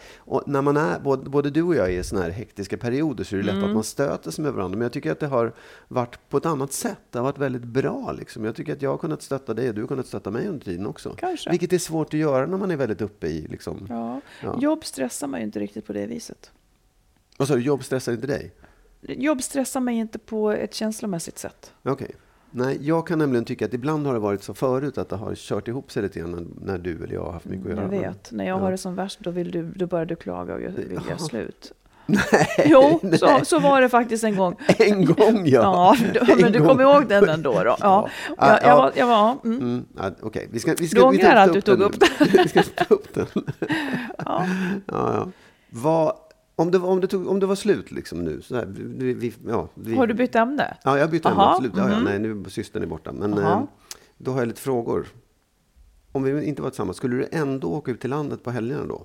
när 0.46 0.62
man 0.62 0.78
är, 0.78 1.00
både, 1.00 1.30
både 1.30 1.50
du 1.50 1.62
och 1.64 1.76
jag 1.76 1.88
är 1.94 2.00
i 2.00 2.04
såna 2.04 2.22
här 2.22 2.30
hektiska 2.30 2.78
perioder 2.78 3.24
så 3.24 3.36
är 3.36 3.38
det 3.40 3.46
lätt 3.46 3.56
Mm. 3.56 3.66
att 3.70 3.74
man 3.74 3.84
stöter 3.84 4.32
sig 4.32 4.44
med 4.44 4.54
varandra. 4.54 4.78
Men 4.78 4.86
jag 4.86 4.92
tycker 4.92 5.12
att 5.12 5.20
det 5.20 5.28
har 5.28 5.54
varit 5.88 6.30
på 6.30 6.38
ett 6.38 6.46
annat 6.46 6.74
sätt. 6.74 7.00
Det 7.10 7.18
har 7.20 7.24
varit 7.24 7.38
väldigt 7.38 7.64
bra. 7.64 8.12
Liksom. 8.20 8.46
Jag 8.46 8.56
tycker 8.56 8.74
att 8.74 8.82
jag 8.82 8.90
har 8.90 8.98
kunnat 8.98 9.22
stötta 9.22 9.54
dig 9.54 9.70
och 9.70 9.76
du 9.76 9.82
har 9.82 9.88
kunnat 9.88 10.08
stötta 10.08 10.32
mig 10.32 10.48
under 10.48 10.66
tiden 10.66 10.86
också. 10.88 11.16
Kanske. 11.18 11.50
Vilket 11.50 11.74
är 11.74 11.78
svårt 11.78 12.08
att 12.14 12.20
göra 12.20 12.46
när 12.46 12.58
man 12.58 12.72
är 12.72 12.76
väldigt 12.78 13.02
uppe 13.02 13.28
i... 13.28 13.48
Liksom. 13.50 13.86
ja, 13.90 14.22
Ja. 14.44 14.58
Jobb 14.62 14.86
stressar 14.86 15.28
mig 15.28 15.44
inte 15.44 15.60
riktigt 15.60 15.88
på 15.88 15.94
det 15.94 16.06
viset. 16.06 16.52
Vad 17.38 17.48
sa 17.48 17.56
du, 17.56 17.62
jobb 17.62 17.84
stressar 17.84 18.12
inte 18.14 18.28
dig? 18.28 18.52
Jobb 19.08 19.42
stressar 19.44 19.80
mig 19.80 19.96
inte 19.96 20.20
på 20.20 20.52
ett 20.52 20.74
känslomässigt 20.74 21.38
sätt. 21.40 21.74
Okej. 21.84 22.12
Nej, 22.52 22.78
jag 22.82 23.08
kan 23.08 23.20
nämligen 23.20 23.46
tycka 23.46 23.66
att 23.66 23.74
ibland 23.74 24.06
har 24.06 24.14
det 24.14 24.20
varit 24.20 24.44
så 24.44 24.54
förut 24.54 24.98
att 24.98 25.10
det 25.10 25.16
har 25.16 25.36
kört 25.36 25.68
ihop 25.68 25.92
sig 25.92 26.04
lite 26.04 26.20
grann 26.20 26.32
när, 26.32 26.72
när 26.74 26.78
du 26.78 27.04
eller 27.04 27.14
jag 27.14 27.24
har 27.24 27.32
haft 27.32 27.46
mycket 27.46 27.66
att 27.66 27.72
göra. 27.72 27.82
Jag 27.82 27.90
vet. 28.02 28.32
När 28.32 28.46
jag 28.48 28.58
Ja. 28.58 28.62
har 28.62 28.72
det 28.72 28.78
som 28.78 28.96
värst, 28.96 29.20
då, 29.20 29.32
vill 29.32 29.52
du, 29.52 29.72
då 29.76 29.88
börjar 29.88 30.06
du 30.06 30.16
klaga 30.16 30.54
och 30.54 30.62
jag 30.62 30.70
vill 30.72 30.92
göra 30.92 31.04
Ja. 31.10 31.18
slut. 31.18 31.72
Nej, 32.06 32.48
Jo, 32.66 33.00
så, 33.20 33.40
så 33.46 33.60
var 33.60 33.82
det 33.82 33.90
faktiskt 33.90 34.24
en 34.24 34.36
gång. 34.36 34.56
En 34.80 35.06
gång 35.06 35.42
ja. 35.48 35.62
Ja, 35.62 35.96
du- 36.14 36.20
men 36.36 36.46
En 36.46 36.52
du 36.52 36.60
gång. 36.60 36.68
kommer 36.68 36.84
ihåg 36.84 37.08
den 37.08 37.30
ändå 37.30 37.52
då? 37.54 37.64
Ja. 37.66 37.78
Ja. 37.82 38.10
Jag, 38.38 38.50
jag 38.50 38.60
Ja. 38.70 38.76
var, 38.78 38.92
jag 38.96 39.08
var, 39.08 39.38
mm. 39.44 39.60
Mm, 39.60 39.86
ja, 39.98 40.12
Okej, 40.22 40.48
vi 40.52 40.60
ska, 40.60 40.72
vi 40.72 40.78
Du 40.78 40.88
ska, 40.88 41.10
vi 41.10 41.18
ångrar 41.18 41.36
att 41.36 41.54
du 41.54 41.62
tog 41.62 41.80
upp 41.82 42.00
den. 42.00 42.28
vi 42.44 42.48
ska 42.50 42.64
ta 42.64 42.86
upp 42.96 43.14
den. 43.14 43.26
Ja. 44.18 44.46
Ja, 44.86 44.86
ja. 44.86 45.28
Vad, 45.70 46.14
om, 46.62 46.72
det, 46.72 46.78
om, 46.78 47.02
det 47.02 47.08
tog, 47.08 47.28
om 47.28 47.40
det 47.40 47.46
var 47.46 47.56
slut 47.56 47.92
liksom 47.92 48.24
nu, 48.24 48.42
så 48.42 48.56
här, 48.56 48.66
vi, 48.76 49.14
vi, 49.14 49.34
ja, 49.48 49.68
vi, 49.74 49.96
Har 49.96 50.08
du 50.08 50.14
bytt 50.14 50.36
ämne? 50.36 50.78
Ja, 50.84 50.98
jag 50.98 51.10
bytte 51.12 51.30
ämne, 51.30 51.42
Aha, 51.42 51.52
absolut. 51.52 51.74
Ja, 51.78 51.90
ja, 51.90 51.96
mhm. 51.96 52.04
nej, 52.04 52.20
nu 52.20 52.50
systern 52.50 52.84
är 52.84 52.88
borta. 52.88 53.12
Men 53.12 53.38
eh, 53.38 53.64
då 54.18 54.32
har 54.32 54.40
jag 54.40 54.48
lite 54.48 54.62
frågor. 54.62 55.08
Om 56.12 56.24
vi 56.24 56.44
inte 56.44 56.62
var 56.62 56.70
tillsammans, 56.70 56.98
skulle 56.98 57.16
du 57.16 57.28
ändå 57.32 57.68
åka 57.68 57.92
ut 57.92 58.02
till 58.02 58.10
landet 58.10 58.44
på 58.44 58.52
helgerna 58.52 58.86
då? 58.86 59.02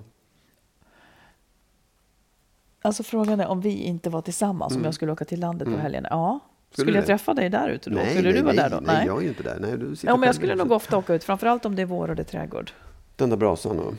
Alltså 2.81 3.03
frågan 3.03 3.39
är 3.39 3.47
om 3.47 3.61
vi 3.61 3.69
inte 3.69 4.09
var 4.09 4.21
tillsammans, 4.21 4.75
om 4.75 4.83
jag 4.83 4.93
skulle 4.93 5.11
åka 5.11 5.25
till 5.25 5.39
landet 5.39 5.67
på 5.67 5.77
helgen. 5.77 6.07
Ja. 6.09 6.29
Mm. 6.29 6.39
Skulle 6.71 6.85
Skulle, 6.85 6.97
jag 6.97 7.03
det? 7.03 7.07
träffa 7.07 7.33
dig 7.33 7.49
där 7.49 7.69
ute 7.69 7.89
då? 7.89 7.95
nej, 7.95 8.09
skulle 8.09 8.29
nej, 8.29 8.33
du 8.33 8.41
vara 8.41 8.53
nej, 8.53 8.69
där 8.69 8.77
då? 8.77 8.83
Nej, 8.85 9.05
jag 9.07 9.17
är 9.17 9.21
ju 9.21 9.27
inte 9.27 9.43
där. 9.43 9.57
Nej, 9.59 9.77
du 9.77 9.95
sitter 9.95 10.07
Ja, 10.13 10.17
men 10.17 10.27
jag 10.27 10.35
skulle 10.35 10.55
nog 10.55 10.71
ofta 10.71 10.97
åka 10.97 11.13
ut, 11.13 11.23
framförallt 11.23 11.65
om 11.65 11.75
det 11.75 11.81
är 11.81 11.85
vår 11.85 12.09
och 12.09 12.15
det 12.15 12.21
är 12.21 12.23
trädgård. 12.23 12.71
Tända 13.15 13.37
brasan 13.37 13.79
och 13.79 13.93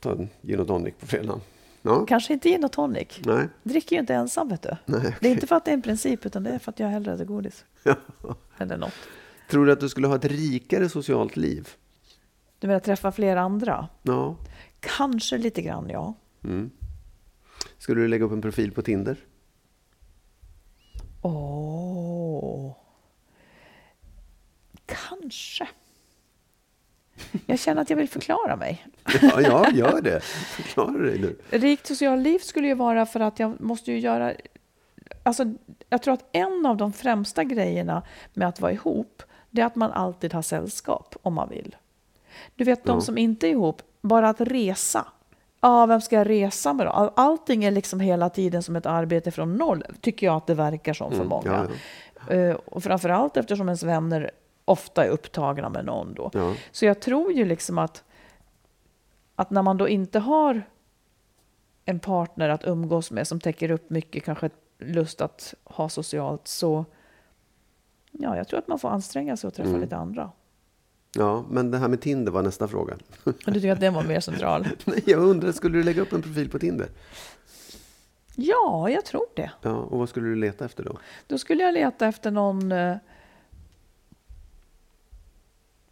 ta 0.00 0.12
en 0.12 0.28
gin 0.42 0.60
och 0.60 0.66
tonic 0.66 0.94
på 1.00 1.06
fredagen. 1.06 1.40
Ja, 1.82 2.06
Kanske 2.06 2.32
inte 2.32 2.48
gin 2.48 2.64
och 2.64 2.72
tonic. 2.72 3.20
nej. 3.24 3.48
Dricker 3.62 3.96
ju 3.96 4.00
inte 4.00 4.14
ensam, 4.14 4.48
vet 4.48 4.62
du. 4.62 4.76
nej 4.86 5.16
Det 5.20 5.28
är 5.28 5.32
inte 5.32 5.46
för 5.46 5.56
att 5.56 5.64
det 5.64 5.70
är 5.70 5.74
en 5.74 5.82
princip, 5.82 6.26
utan 6.26 6.42
det 6.42 6.50
är 6.50 6.58
för 6.58 6.70
att 6.72 6.80
jag 6.80 6.88
hellre 6.88 7.14
äter 7.14 7.24
godis. 7.24 7.64
Eller 8.58 8.76
något. 8.76 8.92
Tror 9.50 9.66
du 9.66 9.72
att 9.72 9.80
du 9.80 9.88
skulle 9.88 10.06
ha 10.06 10.16
ett 10.16 10.24
rikare 10.24 10.88
socialt 10.88 11.36
liv? 11.36 11.68
Du 12.58 12.66
menar 12.66 12.80
träffa 12.80 13.12
fler 13.12 13.36
andra? 13.36 13.88
Ja. 14.02 14.36
Kanske 14.80 15.38
lite 15.38 15.62
grann, 15.62 15.88
ja. 15.90 16.14
Mm. 16.44 16.70
Skulle 17.78 18.00
du 18.00 18.08
lägga 18.08 18.24
upp 18.24 18.32
en 18.32 18.42
profil 18.42 18.72
på 18.72 18.82
Tinder? 18.82 19.16
Åh. 21.22 22.76
Kanske. 24.86 25.68
Jag 27.46 27.58
känner 27.58 27.82
att 27.82 27.90
jag 27.90 27.96
vill 27.96 28.08
förklara 28.08 28.56
mig. 28.56 28.86
Ja, 29.22 29.40
ja 29.40 29.66
gör 29.72 30.00
det. 30.02 30.20
Förklara 30.24 30.98
dig 30.98 31.18
nu. 31.18 31.36
Rikt 31.58 31.86
socialt 31.86 32.22
liv 32.22 32.38
skulle 32.38 32.66
ju 32.66 32.74
vara 32.74 33.06
för 33.06 33.20
att 33.20 33.38
jag 33.38 33.60
måste 33.60 33.92
ju 33.92 33.98
göra... 33.98 34.32
Alltså, 35.22 35.44
jag 35.88 36.02
tror 36.02 36.14
att 36.14 36.24
en 36.32 36.66
av 36.66 36.76
de 36.76 36.92
främsta 36.92 37.44
grejerna 37.44 38.02
med 38.34 38.48
att 38.48 38.60
vara 38.60 38.72
ihop, 38.72 39.22
det 39.50 39.62
är 39.62 39.66
att 39.66 39.76
man 39.76 39.92
alltid 39.92 40.32
har 40.32 40.42
sällskap 40.42 41.16
om 41.22 41.34
man 41.34 41.48
vill. 41.48 41.76
Du 42.56 42.64
vet, 42.64 42.84
de 42.84 42.96
Ja. 42.96 43.00
som 43.00 43.18
inte 43.18 43.46
är 43.46 43.50
ihop, 43.50 43.82
bara 44.00 44.28
att 44.28 44.40
resa. 44.40 45.06
Ja, 45.60 45.86
vem 45.86 46.00
ska 46.00 46.16
jag 46.16 46.28
resa 46.28 46.72
med 46.72 46.86
då? 46.86 46.90
All- 46.90 47.10
Allting 47.16 47.64
är 47.64 47.70
liksom 47.70 48.00
hela 48.00 48.30
tiden 48.30 48.62
som 48.62 48.76
ett 48.76 48.86
arbete 48.86 49.30
från 49.30 49.56
noll, 49.56 49.84
tycker 50.00 50.26
jag 50.26 50.36
att 50.36 50.46
det 50.46 50.54
verkar 50.54 50.94
som 50.94 51.10
för 51.10 51.16
Mm, 51.16 51.28
många. 51.28 51.66
ja, 51.68 52.34
Eh, 52.34 52.54
Och 52.64 52.82
framförallt 52.84 53.36
eftersom 53.36 53.68
ens 53.68 53.82
vänner 53.82 54.30
ofta 54.64 55.04
är 55.04 55.08
upptagna 55.08 55.68
med 55.68 55.84
någon 55.84 56.14
då. 56.14 56.30
Ja. 56.32 56.54
Så 56.72 56.84
jag 56.84 57.00
tror 57.00 57.32
ju 57.32 57.44
liksom 57.44 57.78
att, 57.78 58.04
att 59.36 59.50
när 59.50 59.62
man 59.62 59.76
då 59.76 59.88
inte 59.88 60.18
har 60.18 60.62
en 61.84 62.00
partner 62.00 62.48
att 62.48 62.64
umgås 62.64 63.10
med 63.10 63.28
som 63.28 63.40
täcker 63.40 63.70
upp 63.70 63.90
mycket, 63.90 64.24
kanske 64.24 64.50
lust 64.78 65.20
att 65.20 65.54
ha 65.64 65.88
socialt, 65.88 66.48
så 66.48 66.84
ja, 68.10 68.36
jag 68.36 68.48
tror 68.48 68.58
att 68.58 68.68
man 68.68 68.78
får 68.78 68.88
anstränga 68.88 69.36
sig 69.36 69.48
och 69.48 69.54
träffa 69.54 69.68
Mm. 69.68 69.80
lite 69.80 69.96
andra. 69.96 70.30
ja, 71.18 71.44
men 71.50 71.70
det 71.70 71.78
här 71.78 71.88
med 71.88 72.00
Tinder 72.00 72.32
var 72.32 72.42
nästa 72.42 72.68
fråga. 72.68 72.94
Och 73.24 73.32
du 73.46 73.52
tycker 73.52 73.72
att 73.72 73.80
den 73.80 73.94
var 73.94 74.02
mer 74.02 74.20
central? 74.20 74.68
Nej, 74.84 75.02
jag 75.06 75.20
undrar, 75.22 75.52
skulle 75.52 75.78
du 75.78 75.82
lägga 75.84 76.02
upp 76.02 76.12
en 76.12 76.22
profil 76.22 76.50
på 76.50 76.58
Tinder? 76.58 76.88
Ja, 78.36 78.88
jag 78.90 79.04
tror 79.04 79.24
det. 79.34 79.50
Ja, 79.62 79.70
och 79.76 79.98
vad 79.98 80.08
skulle 80.08 80.28
du 80.28 80.36
leta 80.36 80.64
efter 80.64 80.84
då? 80.84 80.98
Då 81.26 81.38
skulle 81.38 81.62
jag 81.62 81.74
leta 81.74 82.06
efter 82.06 82.30
någon... 82.30 82.72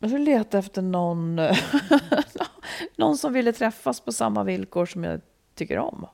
Jag 0.02 0.10
skulle 0.10 0.24
leta 0.24 0.58
efter 0.58 0.82
någon, 0.82 1.40
någon 2.96 3.16
som 3.18 3.32
ville 3.32 3.52
träffas 3.52 4.00
på 4.00 4.12
samma 4.12 4.44
villkor 4.44 4.86
som 4.86 5.04
jag 5.04 5.20
tycker 5.54 5.78
om. 5.78 6.06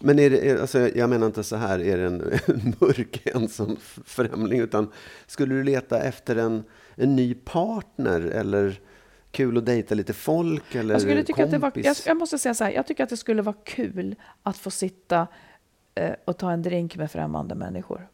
Men 0.00 0.18
är 0.18 0.30
det, 0.30 0.60
alltså, 0.60 0.78
jag 0.78 1.10
menar 1.10 1.26
inte 1.26 1.42
så 1.44 1.56
här, 1.56 1.78
är 1.78 1.98
det 1.98 2.06
en, 2.06 2.20
en 2.46 2.74
mörk 2.80 3.26
ensam 3.26 3.76
främling, 4.04 4.60
utan 4.60 4.92
skulle 5.26 5.54
du 5.54 5.62
leta 5.62 6.02
efter 6.02 6.36
en, 6.36 6.64
en 6.94 7.16
ny 7.16 7.34
partner 7.34 8.20
eller 8.20 8.80
kul 9.30 9.58
att 9.58 9.66
dejta 9.66 9.94
lite 9.94 10.12
folk 10.12 10.74
eller 10.74 10.94
Jag, 10.94 11.00
skulle 11.00 11.22
tycka 11.22 11.44
att 11.44 11.50
det 11.50 11.58
var, 11.58 11.70
kompis? 11.70 11.86
jag, 11.86 12.10
jag 12.10 12.16
måste 12.16 12.38
säga 12.38 12.54
så 12.54 12.64
här, 12.64 12.70
jag 12.70 12.86
tycker 12.86 13.04
att 13.04 13.10
det 13.10 13.16
skulle 13.16 13.42
vara 13.42 13.56
kul 13.64 14.16
att 14.42 14.56
få 14.56 14.70
sitta 14.70 15.26
eh, 15.94 16.12
och 16.24 16.38
ta 16.38 16.52
en 16.52 16.62
drink 16.62 16.96
med 16.96 17.10
främmande 17.10 17.54
människor. 17.54 18.08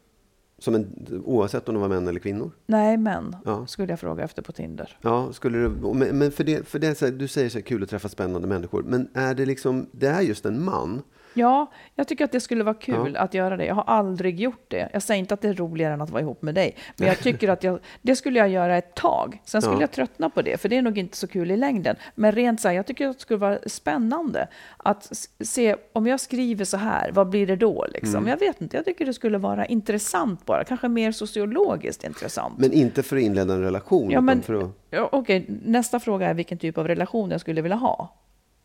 Som 0.63 0.75
en, 0.75 1.07
oavsett 1.25 1.69
om 1.69 1.75
de 1.75 1.81
var 1.81 1.89
män 1.89 2.07
eller 2.07 2.19
kvinnor? 2.19 2.51
Nej, 2.65 2.97
men 2.97 3.35
Ja. 3.45 3.67
skulle 3.67 3.91
jag 3.91 3.99
fråga 3.99 4.23
efter 4.23 4.41
på 4.41 4.51
Tinder. 4.51 4.97
Ja, 5.01 5.33
skulle 5.33 5.57
du, 5.57 5.69
men 5.69 6.17
men 6.17 6.31
för 6.31 6.43
det, 6.43 6.67
för 6.67 6.79
det 6.79 7.19
du 7.19 7.27
säger 7.27 7.49
så 7.49 7.57
här, 7.57 7.63
kul 7.65 7.83
att 7.83 7.89
träffa 7.89 8.09
spännande 8.09 8.47
människor, 8.47 8.83
men 8.83 9.07
är 9.13 9.33
det 9.33 9.45
liksom, 9.45 9.89
det 9.91 10.07
är 10.07 10.21
just 10.21 10.45
en 10.45 10.63
man? 10.63 11.01
Ja, 11.33 11.71
jag 11.95 12.07
tycker 12.07 12.25
att 12.25 12.31
det 12.31 12.39
skulle 12.39 12.63
vara 12.63 12.75
kul 12.75 13.11
Ja. 13.15 13.19
att 13.21 13.33
göra 13.33 13.57
det. 13.57 13.65
Jag 13.65 13.75
har 13.75 13.83
aldrig 13.83 14.39
gjort 14.39 14.65
det. 14.67 14.89
Jag 14.93 15.01
säger 15.01 15.19
inte 15.19 15.33
att 15.33 15.41
det 15.41 15.47
är 15.49 15.53
roligare 15.53 15.93
än 15.93 16.01
att 16.01 16.09
vara 16.09 16.21
ihop 16.21 16.41
med 16.41 16.55
dig. 16.55 16.75
Men 16.97 17.07
jag 17.07 17.19
tycker 17.19 17.49
att 17.49 17.63
jag, 17.63 17.79
det 18.01 18.15
skulle 18.15 18.39
jag 18.39 18.49
göra 18.49 18.77
ett 18.77 18.95
tag. 18.95 19.41
Sen 19.45 19.61
skulle 19.61 19.75
Ja. 19.75 19.81
jag 19.81 19.91
tröttna 19.91 20.29
på 20.29 20.41
det, 20.41 20.57
för 20.61 20.69
det 20.69 20.77
är 20.77 20.81
nog 20.81 20.97
inte 20.97 21.17
så 21.17 21.27
kul 21.27 21.51
i 21.51 21.57
längden. 21.57 21.95
Men 22.15 22.31
rent 22.31 22.61
så 22.61 22.67
här, 22.67 22.75
jag 22.75 22.85
tycker 22.85 23.07
att 23.07 23.15
det 23.15 23.21
skulle 23.21 23.37
vara 23.39 23.57
spännande 23.65 24.47
att 24.77 25.11
se, 25.39 25.75
om 25.93 26.07
jag 26.07 26.19
skriver 26.19 26.65
så 26.65 26.77
här, 26.77 27.11
vad 27.11 27.29
blir 27.29 27.47
det 27.47 27.55
då? 27.55 27.85
Liksom? 27.93 28.15
Mm. 28.15 28.27
Jag 28.29 28.37
vet 28.39 28.61
inte, 28.61 28.77
jag 28.77 28.85
tycker 28.85 29.05
det 29.05 29.13
skulle 29.13 29.37
vara 29.37 29.65
intressant 29.65 30.45
bara. 30.45 30.63
Kanske 30.63 30.87
mer 30.87 31.11
sociologiskt 31.11 32.03
intressant. 32.03 32.57
Men 32.57 32.71
inte 32.73 33.03
för 33.03 33.15
att 33.17 33.21
inleda 33.23 33.53
en 33.53 33.61
relation, 33.61 34.11
Ja, 34.11 34.21
men- 34.21 34.41
för 34.41 34.53
att... 34.53 34.69
Ja, 34.89 35.09
Okej, 35.11 35.45
nästa 35.65 35.99
fråga 35.99 36.29
är 36.29 36.33
vilken 36.33 36.57
typ 36.57 36.77
av 36.77 36.87
relation 36.87 37.31
jag 37.31 37.41
skulle 37.41 37.61
vilja 37.61 37.77
ha. 37.77 38.15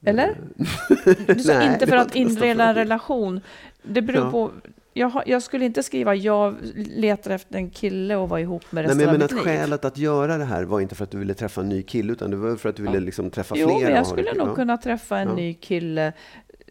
Eller? 0.04 0.36
Du 1.26 1.34
sa 1.40 1.52
Nej, 1.58 1.72
inte 1.72 1.86
för 1.86 1.96
var 1.96 2.02
att 2.02 2.14
inleda 2.16 2.64
en 2.64 2.74
relation. 2.74 3.40
Det 3.82 4.02
beror 4.02 4.24
Ja. 4.24 4.30
på... 4.30 4.50
Jag, 4.92 5.08
har, 5.08 5.22
jag 5.26 5.42
skulle 5.42 5.64
inte 5.64 5.82
skriva 5.82 6.14
jag 6.14 6.56
letar 6.74 7.30
efter 7.30 7.56
en 7.56 7.70
kille 7.70 8.16
och 8.16 8.28
vara 8.28 8.40
ihop 8.40 8.72
med 8.72 8.84
Nej, 8.84 8.88
resten 8.88 8.96
men 8.98 9.06
jag 9.06 9.12
menar 9.12 9.24
att 9.24 9.32
liv. 9.32 9.40
skälet 9.40 9.84
att 9.84 9.98
göra 9.98 10.38
det 10.38 10.44
här 10.44 10.64
var 10.64 10.80
inte 10.80 10.94
för 10.94 11.04
att 11.04 11.10
du 11.10 11.18
ville 11.18 11.34
träffa 11.34 11.60
en 11.60 11.68
ny 11.68 11.82
kille, 11.82 12.12
utan 12.12 12.30
det 12.30 12.36
var 12.36 12.56
för 12.56 12.68
att 12.68 12.76
du 12.76 12.82
ville 12.82 13.00
liksom 13.00 13.30
träffa 13.30 13.54
Jo, 13.58 13.66
flera. 13.68 13.78
men 13.80 13.92
och 13.92 13.98
jag 13.98 14.06
skulle 14.06 14.32
nog 14.34 14.48
ja. 14.48 14.54
kunna 14.54 14.76
träffa 14.76 15.18
en 15.18 15.28
Ja. 15.28 15.34
ny 15.34 15.54
kille. 15.54 16.12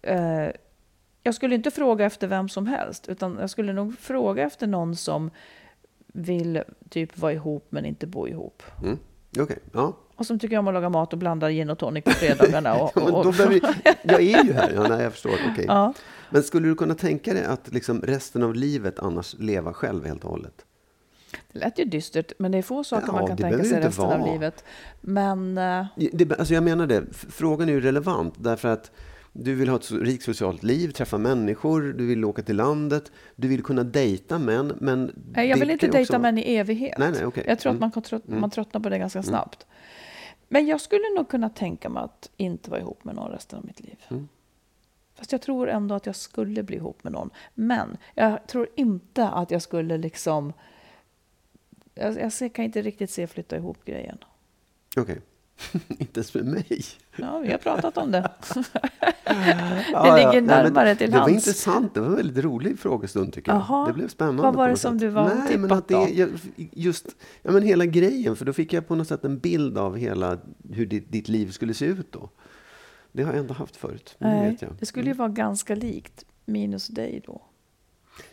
Eh, 0.04 0.48
jag 1.24 1.36
skulle 1.36 1.56
inte 1.56 1.72
fråga 1.72 2.06
efter 2.06 2.28
vem 2.28 2.50
som 2.50 2.68
helst, 2.68 3.10
utan 3.10 3.38
jag 3.40 3.50
skulle 3.50 3.74
nog 3.74 4.00
fråga 4.00 4.44
efter 4.44 4.68
någon 4.68 4.96
som 4.96 5.32
vill 6.14 6.64
typ 6.90 7.18
vara 7.18 7.34
ihop 7.34 7.66
men 7.70 7.86
inte 7.86 8.08
bo 8.08 8.28
ihop. 8.28 8.64
Mm. 8.84 8.98
Okej, 9.40 9.58
ja. 9.74 9.98
Och 10.18 10.26
som 10.26 10.40
tycker 10.40 10.58
om 10.58 10.68
att 10.68 10.74
laga 10.74 10.90
mat 10.90 11.14
och 11.14 11.20
blanda 11.20 11.52
gin 11.52 11.70
och 11.70 11.78
tonic 11.78 12.04
på 12.04 12.12
fredagarna. 12.12 12.74
Och, 12.76 12.92
Ja, 12.96 13.02
och, 13.12 13.24
då 13.24 13.32
behöver, 13.32 13.54
vi- 13.54 13.62
jag 14.04 14.22
är 14.22 14.44
ju 14.46 14.54
här. 14.54 14.72
Ja, 14.76 14.88
nej, 14.88 15.04
jag 15.04 15.12
förstår. 15.14 15.32
Okej. 15.52 15.66
Ja. 15.68 15.94
Men 16.30 16.44
skulle 16.44 16.68
du 16.68 16.76
kunna 16.76 16.96
tänka 16.96 17.34
dig 17.34 17.44
att 17.46 17.74
liksom 17.74 18.02
resten 18.02 18.44
av 18.44 18.56
livet 18.56 19.00
annars 19.00 19.36
leva 19.40 19.74
själv 19.74 20.06
helt 20.06 20.24
och 20.24 20.30
hållet? 20.30 20.66
Det 21.54 21.60
lät 21.60 21.80
ju 21.80 21.86
dystert, 21.86 22.32
men 22.40 22.52
det 22.52 22.58
är 22.58 22.62
få 22.62 22.84
saker 22.84 23.08
Ja, 23.08 23.14
man 23.14 23.28
kan 23.28 23.38
tänka 23.38 23.64
sig 23.64 23.80
resten 23.82 24.06
av 24.06 24.20
vara. 24.20 24.32
livet. 24.34 24.64
Men 25.02 25.58
eh, 25.58 25.86
Det, 26.14 26.40
alltså 26.40 26.54
jag 26.54 26.64
menar 26.64 26.88
det, 26.88 27.04
frågan 27.30 27.70
är 27.70 27.74
ju 27.74 27.82
relevant 27.82 28.34
därför 28.38 28.68
att 28.68 28.92
du 29.34 29.56
vill 29.56 29.70
ha 29.70 29.76
ett 29.76 29.92
rikt 29.92 30.24
socialt 30.24 30.64
liv, 30.64 30.92
träffa 30.92 31.18
människor, 31.18 31.82
du 31.82 32.06
vill 32.06 32.26
åka 32.26 32.42
till 32.42 32.56
landet, 32.56 33.12
du 33.36 33.48
vill 33.48 33.64
kunna 33.64 33.84
dejta 33.84 34.40
män. 34.40 34.74
Men 34.80 35.12
nej, 35.36 35.50
jag 35.50 35.58
vill 35.58 35.70
inte 35.72 35.88
dejta 35.88 36.14
också- 36.14 36.20
män 36.22 36.38
i 36.38 36.56
evighet. 36.56 36.98
Nej, 36.98 37.12
nej, 37.12 37.26
okej. 37.26 37.44
Jag 37.48 37.60
tror 37.60 37.70
att 37.72 37.74
Mm. 37.74 37.80
man, 37.80 37.92
kan 37.92 38.04
trött, 38.04 38.28
man 38.28 38.50
tröttnar 38.50 38.82
på 38.82 38.90
det 38.90 38.98
ganska 39.00 39.24
snabbt. 39.24 39.66
Men 40.48 40.68
jag 40.68 40.82
skulle 40.82 41.16
nog 41.16 41.30
kunna 41.30 41.50
tänka 41.50 41.90
mig 41.90 42.04
att 42.04 42.30
inte 42.38 42.70
vara 42.70 42.80
ihop 42.80 43.04
med 43.04 43.16
någon 43.16 43.32
resten 43.32 43.60
av 43.60 43.66
mitt 43.66 43.80
liv. 43.80 44.06
Mm. 44.08 44.28
Fast 45.16 45.32
jag 45.32 45.42
tror 45.42 45.70
ändå 45.70 45.96
att 45.96 46.06
jag 46.06 46.16
skulle 46.16 46.64
bli 46.64 46.76
ihop 46.76 47.04
med 47.04 47.14
någon. 47.14 47.30
Men 47.54 47.98
jag 48.16 48.48
tror 48.48 48.68
inte 48.76 49.28
att 49.30 49.52
jag 49.52 49.62
skulle 49.62 49.98
liksom... 49.98 50.54
Jag, 51.94 52.32
jag 52.40 52.54
kan 52.54 52.66
inte 52.66 52.82
riktigt 52.82 53.12
se 53.12 53.28
flytta 53.28 53.56
ihop 53.56 53.86
grejen. 53.86 54.18
Okej. 54.98 55.22
inte 55.88 56.20
ens 56.20 56.34
med 56.34 56.46
mig. 56.46 56.82
Ja, 57.16 57.40
vi 57.40 57.52
har 57.52 57.58
pratat 57.58 57.98
om 57.98 58.12
det. 58.12 58.32
Ja, 59.92 60.16
ligger 60.16 60.22
ja. 60.22 60.32
Men 60.34 60.46
närmare 60.46 60.96
till 60.96 61.12
Det 61.12 61.18
var 61.18 61.30
hands. 61.30 61.34
intressant. 61.48 61.94
Det 61.94 62.00
var 62.00 62.08
en 62.08 62.16
väldigt 62.16 62.44
rolig 62.44 62.80
frågestund 62.80 63.34
tycker 63.34 63.52
jag. 63.52 63.62
Jaha. 63.68 63.88
Det 63.88 63.94
blev 63.94 64.08
spännande. 64.08 64.42
Vad 64.42 64.56
var 64.56 64.70
det 64.70 64.78
som 64.78 64.94
sätt. 64.94 65.00
du 65.00 65.08
var 65.08 65.36
Nej, 65.36 65.58
men 65.58 65.72
att 65.72 65.88
det, 65.88 65.94
jag, 66.10 66.30
just, 66.56 67.06
ja, 67.42 67.52
men 67.52 67.64
hela 67.64 67.86
grejen. 67.86 68.36
För 68.36 68.46
då 68.46 68.54
fick 68.54 68.74
jag 68.74 68.88
på 68.88 68.96
något 68.96 69.08
sätt 69.08 69.26
en 69.26 69.40
bild 69.40 69.78
av 69.78 69.98
hela, 69.98 70.38
hur 70.72 70.86
ditt, 70.86 71.12
ditt 71.12 71.28
liv 71.28 71.52
skulle 71.52 71.74
se 71.74 71.86
ut 71.86 72.12
då. 72.12 72.30
Det 73.12 73.24
har 73.24 73.32
jag 73.32 73.40
ändå 73.40 73.54
haft 73.54 73.76
förut. 73.76 74.16
Det 74.20 74.28
Nej, 74.28 74.58
det 74.80 74.86
skulle 74.86 75.08
ju 75.08 75.14
vara 75.14 75.30
ganska 75.30 75.76
likt 75.76 76.26
minus 76.46 76.88
dig 76.88 77.22
då. 77.26 77.42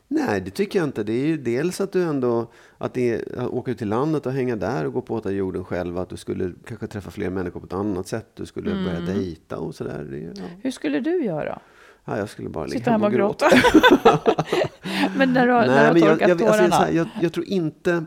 Nej, 0.08 0.40
det 0.40 0.50
tycker 0.50 0.78
jag 0.78 0.88
inte. 0.88 1.02
Det 1.02 1.12
är 1.12 1.26
ju 1.26 1.36
dels 1.36 1.80
att 1.80 1.92
du 1.92 2.02
ändå 2.02 2.52
att 2.78 2.94
det 2.94 3.10
är, 3.14 3.38
att 3.38 3.48
åka 3.48 3.70
ut 3.70 3.78
till 3.78 3.88
landet 3.88 4.26
och 4.26 4.32
hänga 4.32 4.56
där 4.56 4.86
och 4.86 4.92
gå 4.92 5.02
på 5.02 5.14
åt 5.14 5.30
jorden 5.30 5.64
själv. 5.64 5.98
Att 5.98 6.08
du 6.08 6.16
skulle 6.16 6.52
kanske 6.66 6.86
träffa 6.86 7.10
fler 7.10 7.30
människor 7.30 7.60
på 7.60 7.66
ett 7.66 7.72
annat 7.72 8.08
sätt. 8.08 8.26
Du 8.34 8.46
skulle 8.46 8.70
Mm. 8.70 8.84
börja 8.84 9.00
dejta 9.00 9.58
och 9.58 9.74
sådär. 9.74 10.32
Ja. 10.36 10.42
Hur 10.62 10.70
skulle 10.70 11.00
du 11.00 11.24
göra? 11.24 11.58
Ja, 12.04 12.18
jag 12.18 12.28
skulle 12.28 12.48
bara 12.48 12.66
ligga 12.66 12.78
Sitta 12.78 12.90
hemma 12.90 13.06
och 13.06 13.12
gråta? 13.12 13.48
gråta. 13.50 14.34
men 15.16 15.32
när 15.32 15.46
du, 15.46 15.52
har- 15.52 15.66
när 15.66 15.92
Nej, 15.92 15.94
du 15.94 16.00
har 16.00 16.08
jag, 16.08 16.18
torkat 16.18 16.28
jag, 16.28 16.42
alltså, 16.42 16.56
tårarna? 16.58 16.76
så 16.76 16.82
här, 16.82 16.92
jag, 16.92 17.08
jag 17.22 17.32
tror 17.32 17.46
inte... 17.46 18.04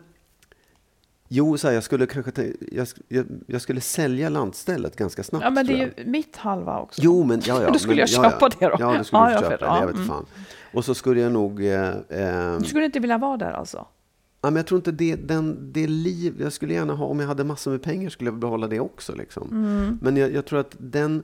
Jo, 1.30 1.58
så 1.58 1.68
här, 1.68 1.74
jag 1.74 1.84
skulle 1.84 2.06
kanske 2.06 2.32
jag, 2.72 2.88
jag, 3.08 3.26
jag 3.48 3.62
skulle 3.62 3.82
sälja 3.82 4.30
landstället 4.30 4.96
ganska 4.96 5.24
snabbt. 5.24 5.44
ja, 5.44 5.50
men 5.50 5.66
det 5.68 5.74
är 5.74 5.78
jag. 5.78 5.90
ju 5.98 6.06
mitt 6.06 6.36
halva 6.36 6.80
också. 6.80 7.02
Jo, 7.04 7.24
men 7.24 7.42
ja, 7.46 7.64
ja. 7.64 7.70
Då 7.74 7.80
skulle 7.80 7.92
men, 7.96 8.00
jag 8.00 8.10
ja, 8.26 8.32
köpa 8.32 8.38
ja. 8.42 8.50
det 8.60 8.66
då. 8.68 8.76
Ja, 8.80 8.98
då 8.98 9.04
skulle 9.04 9.22
Ja, 9.22 9.28
du 9.30 9.34
köpa 9.40 9.58
det. 9.58 9.66
ja, 9.66 9.80
Jag 9.80 9.88
vet 9.88 9.96
mm. 9.96 10.08
fan. 10.08 10.26
Och 10.74 10.86
så 10.86 10.96
skulle 10.96 11.22
jag 11.22 11.32
nog... 11.32 11.66
Eh, 11.66 11.90
eh, 12.10 12.58
Du 12.60 12.66
skulle 12.66 12.86
inte 12.86 13.00
vilja 13.00 13.18
vara 13.18 13.38
där 13.38 13.52
alltså? 13.52 13.86
Ja, 14.42 14.50
men 14.50 14.56
jag 14.56 14.68
tror 14.68 14.78
inte 14.78 14.92
det, 14.92 15.16
den, 15.16 15.74
det 15.74 15.88
liv, 15.88 16.36
jag 16.40 16.54
skulle 16.54 16.74
gärna 16.74 16.94
ha, 16.94 17.06
om 17.06 17.20
jag 17.20 17.28
hade 17.28 17.44
massor 17.44 17.72
med 17.72 17.82
pengar 17.82 18.10
skulle 18.10 18.30
jag 18.30 18.40
behålla 18.40 18.68
det 18.68 18.80
också. 18.80 19.16
Liksom. 19.16 19.50
Mm. 19.52 20.00
Men 20.02 20.18
jag, 20.18 20.34
jag 20.34 20.46
tror 20.46 20.60
att 20.60 20.76
den, 20.80 21.24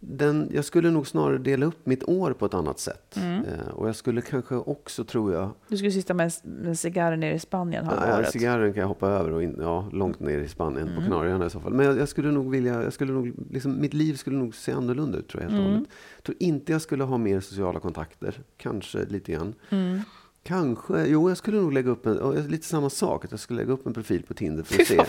den, 0.00 0.50
jag 0.54 0.64
skulle 0.64 0.90
nog 0.90 1.06
snarare 1.06 1.38
dela 1.38 1.66
upp 1.66 1.86
mitt 1.86 2.04
år 2.08 2.32
på 2.32 2.46
ett 2.46 2.54
annat 2.54 2.78
sätt. 2.78 3.16
Mm. 3.16 3.44
Eh, 3.44 3.68
och 3.72 3.88
jag 3.88 3.96
skulle 3.96 4.20
kanske 4.20 4.54
också, 4.54 5.04
tror 5.04 5.32
jag, 5.32 5.50
Du 5.68 5.76
skulle 5.76 5.90
sitta 5.92 6.14
med 6.14 6.32
med 6.42 6.78
cigarrer 6.78 7.16
nere 7.16 7.34
i 7.34 7.38
Spanien 7.38 7.84
halva 7.84 8.08
ja, 8.08 8.16
året? 8.18 8.30
cigarren 8.32 8.72
kan 8.72 8.80
jag 8.80 8.88
hoppa 8.88 9.08
över 9.08 9.30
och 9.32 9.42
in, 9.42 9.56
ja, 9.60 9.88
långt 9.92 10.20
ner 10.20 10.38
i 10.38 10.48
Spanien 10.48 10.82
Mm. 10.88 10.94
på 10.96 11.02
Kanarieöarna 11.02 11.46
i 11.46 11.50
så 11.50 11.60
fall. 11.60 11.72
Men 11.74 11.86
jag, 11.86 11.98
jag 11.98 12.08
skulle 12.08 12.30
nog 12.30 12.50
vilja, 12.50 12.82
jag 12.82 12.92
skulle 12.92 13.12
nog, 13.12 13.32
liksom, 13.50 13.80
mitt 13.80 13.94
liv 13.94 14.14
skulle 14.14 14.36
nog 14.36 14.54
se 14.54 14.72
annorlunda 14.72 15.18
ut 15.18 15.28
tror 15.28 15.42
jag 15.42 15.50
helt 15.50 15.60
Mm. 15.60 15.72
hållet. 15.72 15.88
Jag 16.16 16.24
tror 16.24 16.36
inte 16.40 16.72
jag 16.72 16.82
skulle 16.82 17.04
ha 17.04 17.18
mer 17.18 17.40
sociala 17.40 17.80
kontakter, 17.80 18.40
kanske 18.56 19.04
lite 19.04 19.32
grann. 19.32 19.54
Mm. 19.70 20.00
Kanske, 20.42 21.06
jo 21.06 21.28
jag 21.28 21.38
skulle 21.38 21.60
nog 21.60 21.72
lägga 21.72 21.90
upp 21.90 22.06
en, 22.06 22.46
lite 22.48 22.66
samma 22.66 22.90
sak, 22.90 23.24
att 23.24 23.30
jag 23.30 23.40
skulle 23.40 23.60
lägga 23.60 23.72
upp 23.72 23.86
en 23.86 23.94
profil 23.94 24.22
på 24.22 24.34
Tinder 24.34 24.62
för 24.62 24.80
att 24.82 24.86
se. 24.88 25.00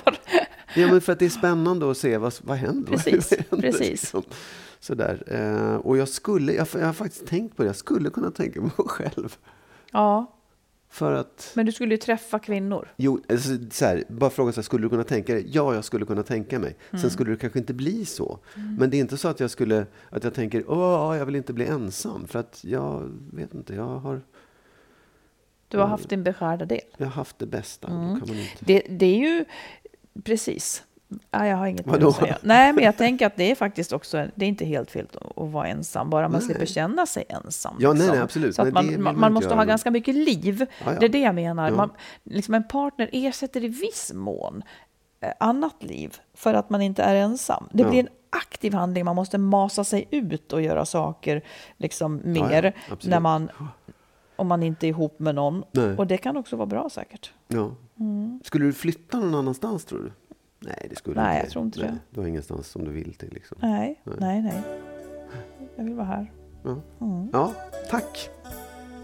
Ja 0.76 0.88
men 0.92 1.02
för 1.02 1.14
att 1.14 1.20
det 1.20 1.26
är 1.26 1.30
spännande 1.30 1.92
att 1.92 1.98
se 1.98 2.18
vad, 2.18 2.34
vad 2.42 2.58
händer. 2.58 2.92
Precis, 2.92 3.30
vad 3.50 3.62
händer 3.62 3.72
precis. 3.80 3.90
liksom. 3.90 4.24
Sådär. 4.80 5.24
Eh, 5.28 5.76
och 5.76 5.98
jag 5.98 6.08
skulle, 6.10 6.54
jag, 6.54 6.68
jag 6.74 6.86
har 6.86 6.94
faktiskt 6.94 7.26
tänkt 7.28 7.56
på 7.58 7.64
det, 7.64 7.68
jag 7.70 7.76
skulle 7.76 8.10
kunna 8.10 8.32
tänka 8.32 8.62
mig 8.62 8.72
själv. 8.78 9.38
Ja, 9.92 10.36
För 10.90 11.12
att, 11.12 11.52
men 11.56 11.66
du 11.66 11.72
skulle 11.72 11.94
ju 11.94 11.98
träffa 11.98 12.40
kvinnor. 12.40 12.94
jo, 12.98 13.22
alltså, 13.30 13.50
så 13.72 13.86
här, 13.86 14.04
bara 14.10 14.30
fråga 14.30 14.52
så 14.52 14.56
här, 14.58 14.64
skulle 14.64 14.86
du 14.86 14.90
kunna 14.90 15.04
tänka 15.04 15.34
dig? 15.34 15.46
Ja, 15.48 15.74
jag 15.76 15.84
skulle 15.84 16.06
kunna 16.06 16.24
tänka 16.24 16.60
mig. 16.60 16.78
Mm. 16.90 17.02
Sen 17.02 17.10
skulle 17.10 17.32
det 17.32 17.38
kanske 17.38 17.60
inte 17.60 17.74
bli 17.74 18.06
så. 18.06 18.40
Men 18.80 18.90
det 18.90 18.98
är 18.98 19.00
inte 19.00 19.18
så 19.18 19.28
att 19.28 19.40
jag 19.40 19.50
skulle, 19.52 19.86
att 20.10 20.24
jag 20.24 20.34
tänker, 20.34 20.64
åh, 20.72 21.18
jag 21.18 21.26
vill 21.26 21.36
inte 21.36 21.54
bli 21.54 21.66
ensam. 21.66 22.28
För 22.28 22.40
att 22.40 22.64
jag 22.64 23.12
vet 23.34 23.54
inte, 23.54 23.76
jag 23.76 23.84
har, 24.00 24.22
Du 25.68 25.78
har 25.78 25.88
haft 25.88 26.10
din 26.10 26.24
beskärda 26.24 26.66
del. 26.66 26.82
jag 26.98 27.06
har 27.06 27.14
haft 27.14 27.40
det 27.40 27.46
bästa. 27.46 27.88
Mm. 27.88 28.22
Det, 28.60 28.80
det 28.90 29.06
är 29.06 29.18
ju 29.20 29.46
precis. 30.24 30.84
Ja, 31.32 31.48
jag 31.48 31.58
har 31.58 31.68
inget 31.68 31.86
mer 31.86 32.08
att 32.08 32.16
säga. 32.16 32.38
Nej, 32.42 32.74
men 32.74 32.84
jag 32.84 32.98
tänker 32.98 33.26
att 33.28 33.36
det 33.36 33.52
är 33.52 33.56
faktiskt 33.56 33.94
också, 33.94 34.28
det 34.36 34.46
är 34.46 34.50
inte 34.50 34.66
helt 34.66 34.92
fel 34.92 35.08
att 35.36 35.52
vara 35.52 35.68
ensam, 35.68 36.10
bara 36.10 36.30
man 36.30 36.32
Nej. 36.32 36.42
slipper 36.42 36.66
känna 36.66 37.06
sig 37.06 37.24
ensam. 37.30 37.76
Ja, 37.80 37.90
nej, 37.90 37.98
liksom. 37.98 38.16
nej, 38.16 38.24
absolut. 38.24 38.56
Så 38.56 38.64
Nej, 38.64 38.72
man, 38.74 39.04
man, 39.04 39.20
man 39.20 39.34
måste 39.34 39.50
ha 39.50 39.56
men- 39.56 39.68
ganska 39.68 39.92
mycket 39.92 40.16
liv. 40.16 40.66
Ja, 40.86 40.94
ja. 40.94 41.00
Det 41.00 41.06
är 41.06 41.10
det 41.10 41.20
jag 41.20 41.36
menar. 41.36 41.70
Ja. 41.70 41.76
Man, 41.76 41.90
liksom 42.24 42.54
en 42.54 42.64
partner 42.68 43.10
ersätter 43.12 43.64
i 43.64 43.68
viss 43.68 44.12
mån 44.16 44.64
eh, 45.22 45.32
annat 45.40 45.84
liv 45.84 46.18
för 46.34 46.54
att 46.54 46.70
man 46.70 46.82
inte 46.82 47.04
är 47.04 47.16
ensam. 47.16 47.68
Det 47.72 47.84
blir 47.84 48.00
en 48.00 48.10
aktiv 48.30 48.74
handling, 48.74 49.06
man 49.06 49.16
måste 49.16 49.38
masa 49.38 49.84
sig 49.84 50.08
ut 50.12 50.54
och 50.54 50.62
göra 50.62 50.86
saker 50.86 51.42
liksom 51.78 52.22
mer 52.24 52.74
när 53.04 53.20
man, 53.20 53.50
om 54.36 54.48
man 54.48 54.64
inte 54.64 54.88
är 54.88 54.90
ihop 54.90 55.20
med 55.20 55.36
någon. 55.36 55.64
Nej. 55.72 55.98
Och 55.98 56.08
det 56.08 56.18
kan 56.18 56.38
också 56.38 56.56
vara 56.56 56.66
bra 56.68 56.90
säkert. 56.90 57.32
Ja. 57.48 57.72
Skulle 58.44 58.66
du 58.66 58.74
flytta 58.74 59.20
någon 59.20 59.36
annanstans 59.36 59.86
tror 59.86 60.00
du? 60.00 60.12
Nej, 60.60 60.88
det 60.90 60.96
skulle 60.96 61.16
Mm. 61.16 61.28
Nej, 61.28 61.36
inte. 61.38 61.46
jag 61.46 61.52
tror 61.52 61.66
inte 61.66 61.80
det. 61.80 61.98
Du 62.10 62.20
har 62.22 62.28
ingenstans 62.28 62.68
som 62.68 62.86
du 62.86 62.92
vill 62.92 63.14
till. 63.14 63.34
Liksom. 63.34 63.58
Nej, 63.62 64.02
Nej. 64.04 64.16
nej, 64.20 64.42
nej. 64.42 64.62
Jag 65.76 65.84
vill 65.84 65.94
vara 65.94 66.08
här. 66.08 66.32
Ja. 66.64 66.82
Mm. 67.02 67.30
ja, 67.34 67.54
tack. 67.90 68.30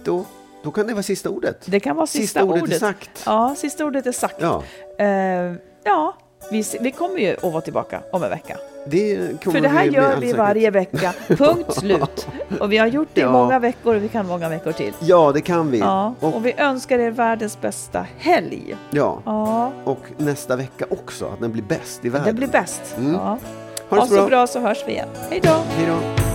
Då, 0.03 0.25
då 0.63 0.71
kan 0.71 0.87
det 0.87 0.93
vara 0.93 1.03
sista 1.03 1.29
ordet. 1.29 1.65
Det 1.65 1.79
kan 1.79 1.95
vara 1.95 2.07
sista, 2.07 2.43
ordet, 2.43 2.71
är 2.71 2.79
sagt. 2.79 3.23
Ja, 3.25 3.55
sista 3.57 3.85
ordet 3.85 4.05
är 4.05 4.11
sagt. 4.11 4.35
Ja, 4.39 4.63
Eh, 4.97 5.53
ja 5.83 6.15
vi, 6.51 6.63
vi 6.81 6.91
kommer 6.91 7.17
ju 7.17 7.33
att 7.33 7.43
vara 7.43 7.61
tillbaka 7.61 8.03
om 8.11 8.23
en 8.23 8.29
vecka. 8.29 8.57
Det 8.85 9.43
För 9.43 9.59
det 9.61 9.67
här 9.67 9.83
vi 9.85 9.89
gör 9.95 10.17
vi 10.19 10.33
varje 10.33 10.71
vecka, 10.71 11.13
punkt 11.27 11.73
slut. 11.73 12.27
Och 12.59 12.71
vi 12.71 12.77
har 12.77 12.87
gjort 12.87 13.07
det 13.13 13.21
i 13.21 13.23
Ja. 13.23 13.31
många 13.31 13.59
veckor 13.59 13.95
och 13.95 14.03
vi 14.03 14.07
kan 14.07 14.27
många 14.27 14.49
veckor 14.49 14.71
till. 14.71 14.93
Ja, 14.99 15.31
det 15.33 15.41
kan 15.41 15.71
vi. 15.71 15.79
Ja, 15.79 16.13
och, 16.19 16.35
och 16.35 16.45
vi 16.45 16.53
önskar 16.57 16.99
er 16.99 17.11
världens 17.11 17.61
bästa 17.61 18.05
helg. 18.17 18.75
ja, 18.91 19.21
Ja, 19.25 19.71
och 19.83 19.99
nästa 20.17 20.55
vecka 20.55 20.85
också, 20.89 21.25
att 21.25 21.39
den 21.39 21.51
blir 21.51 21.63
bäst 21.63 22.05
i 22.05 22.09
världen. 22.09 22.27
det 22.27 22.33
blir 22.33 22.47
bäst. 22.47 22.95
Mm. 22.97 23.13
Ja. 23.13 23.37
Ha 23.89 23.97
det 23.97 24.01
så 24.01 24.07
så 24.07 24.15
bra. 24.15 24.27
bra 24.27 24.47
så 24.47 24.59
hörs 24.59 24.83
vi 24.87 24.91
igen. 24.91 25.07
Hej 25.29 25.39
då! 25.43 25.49
Hej 25.77 25.87
då. 25.87 26.34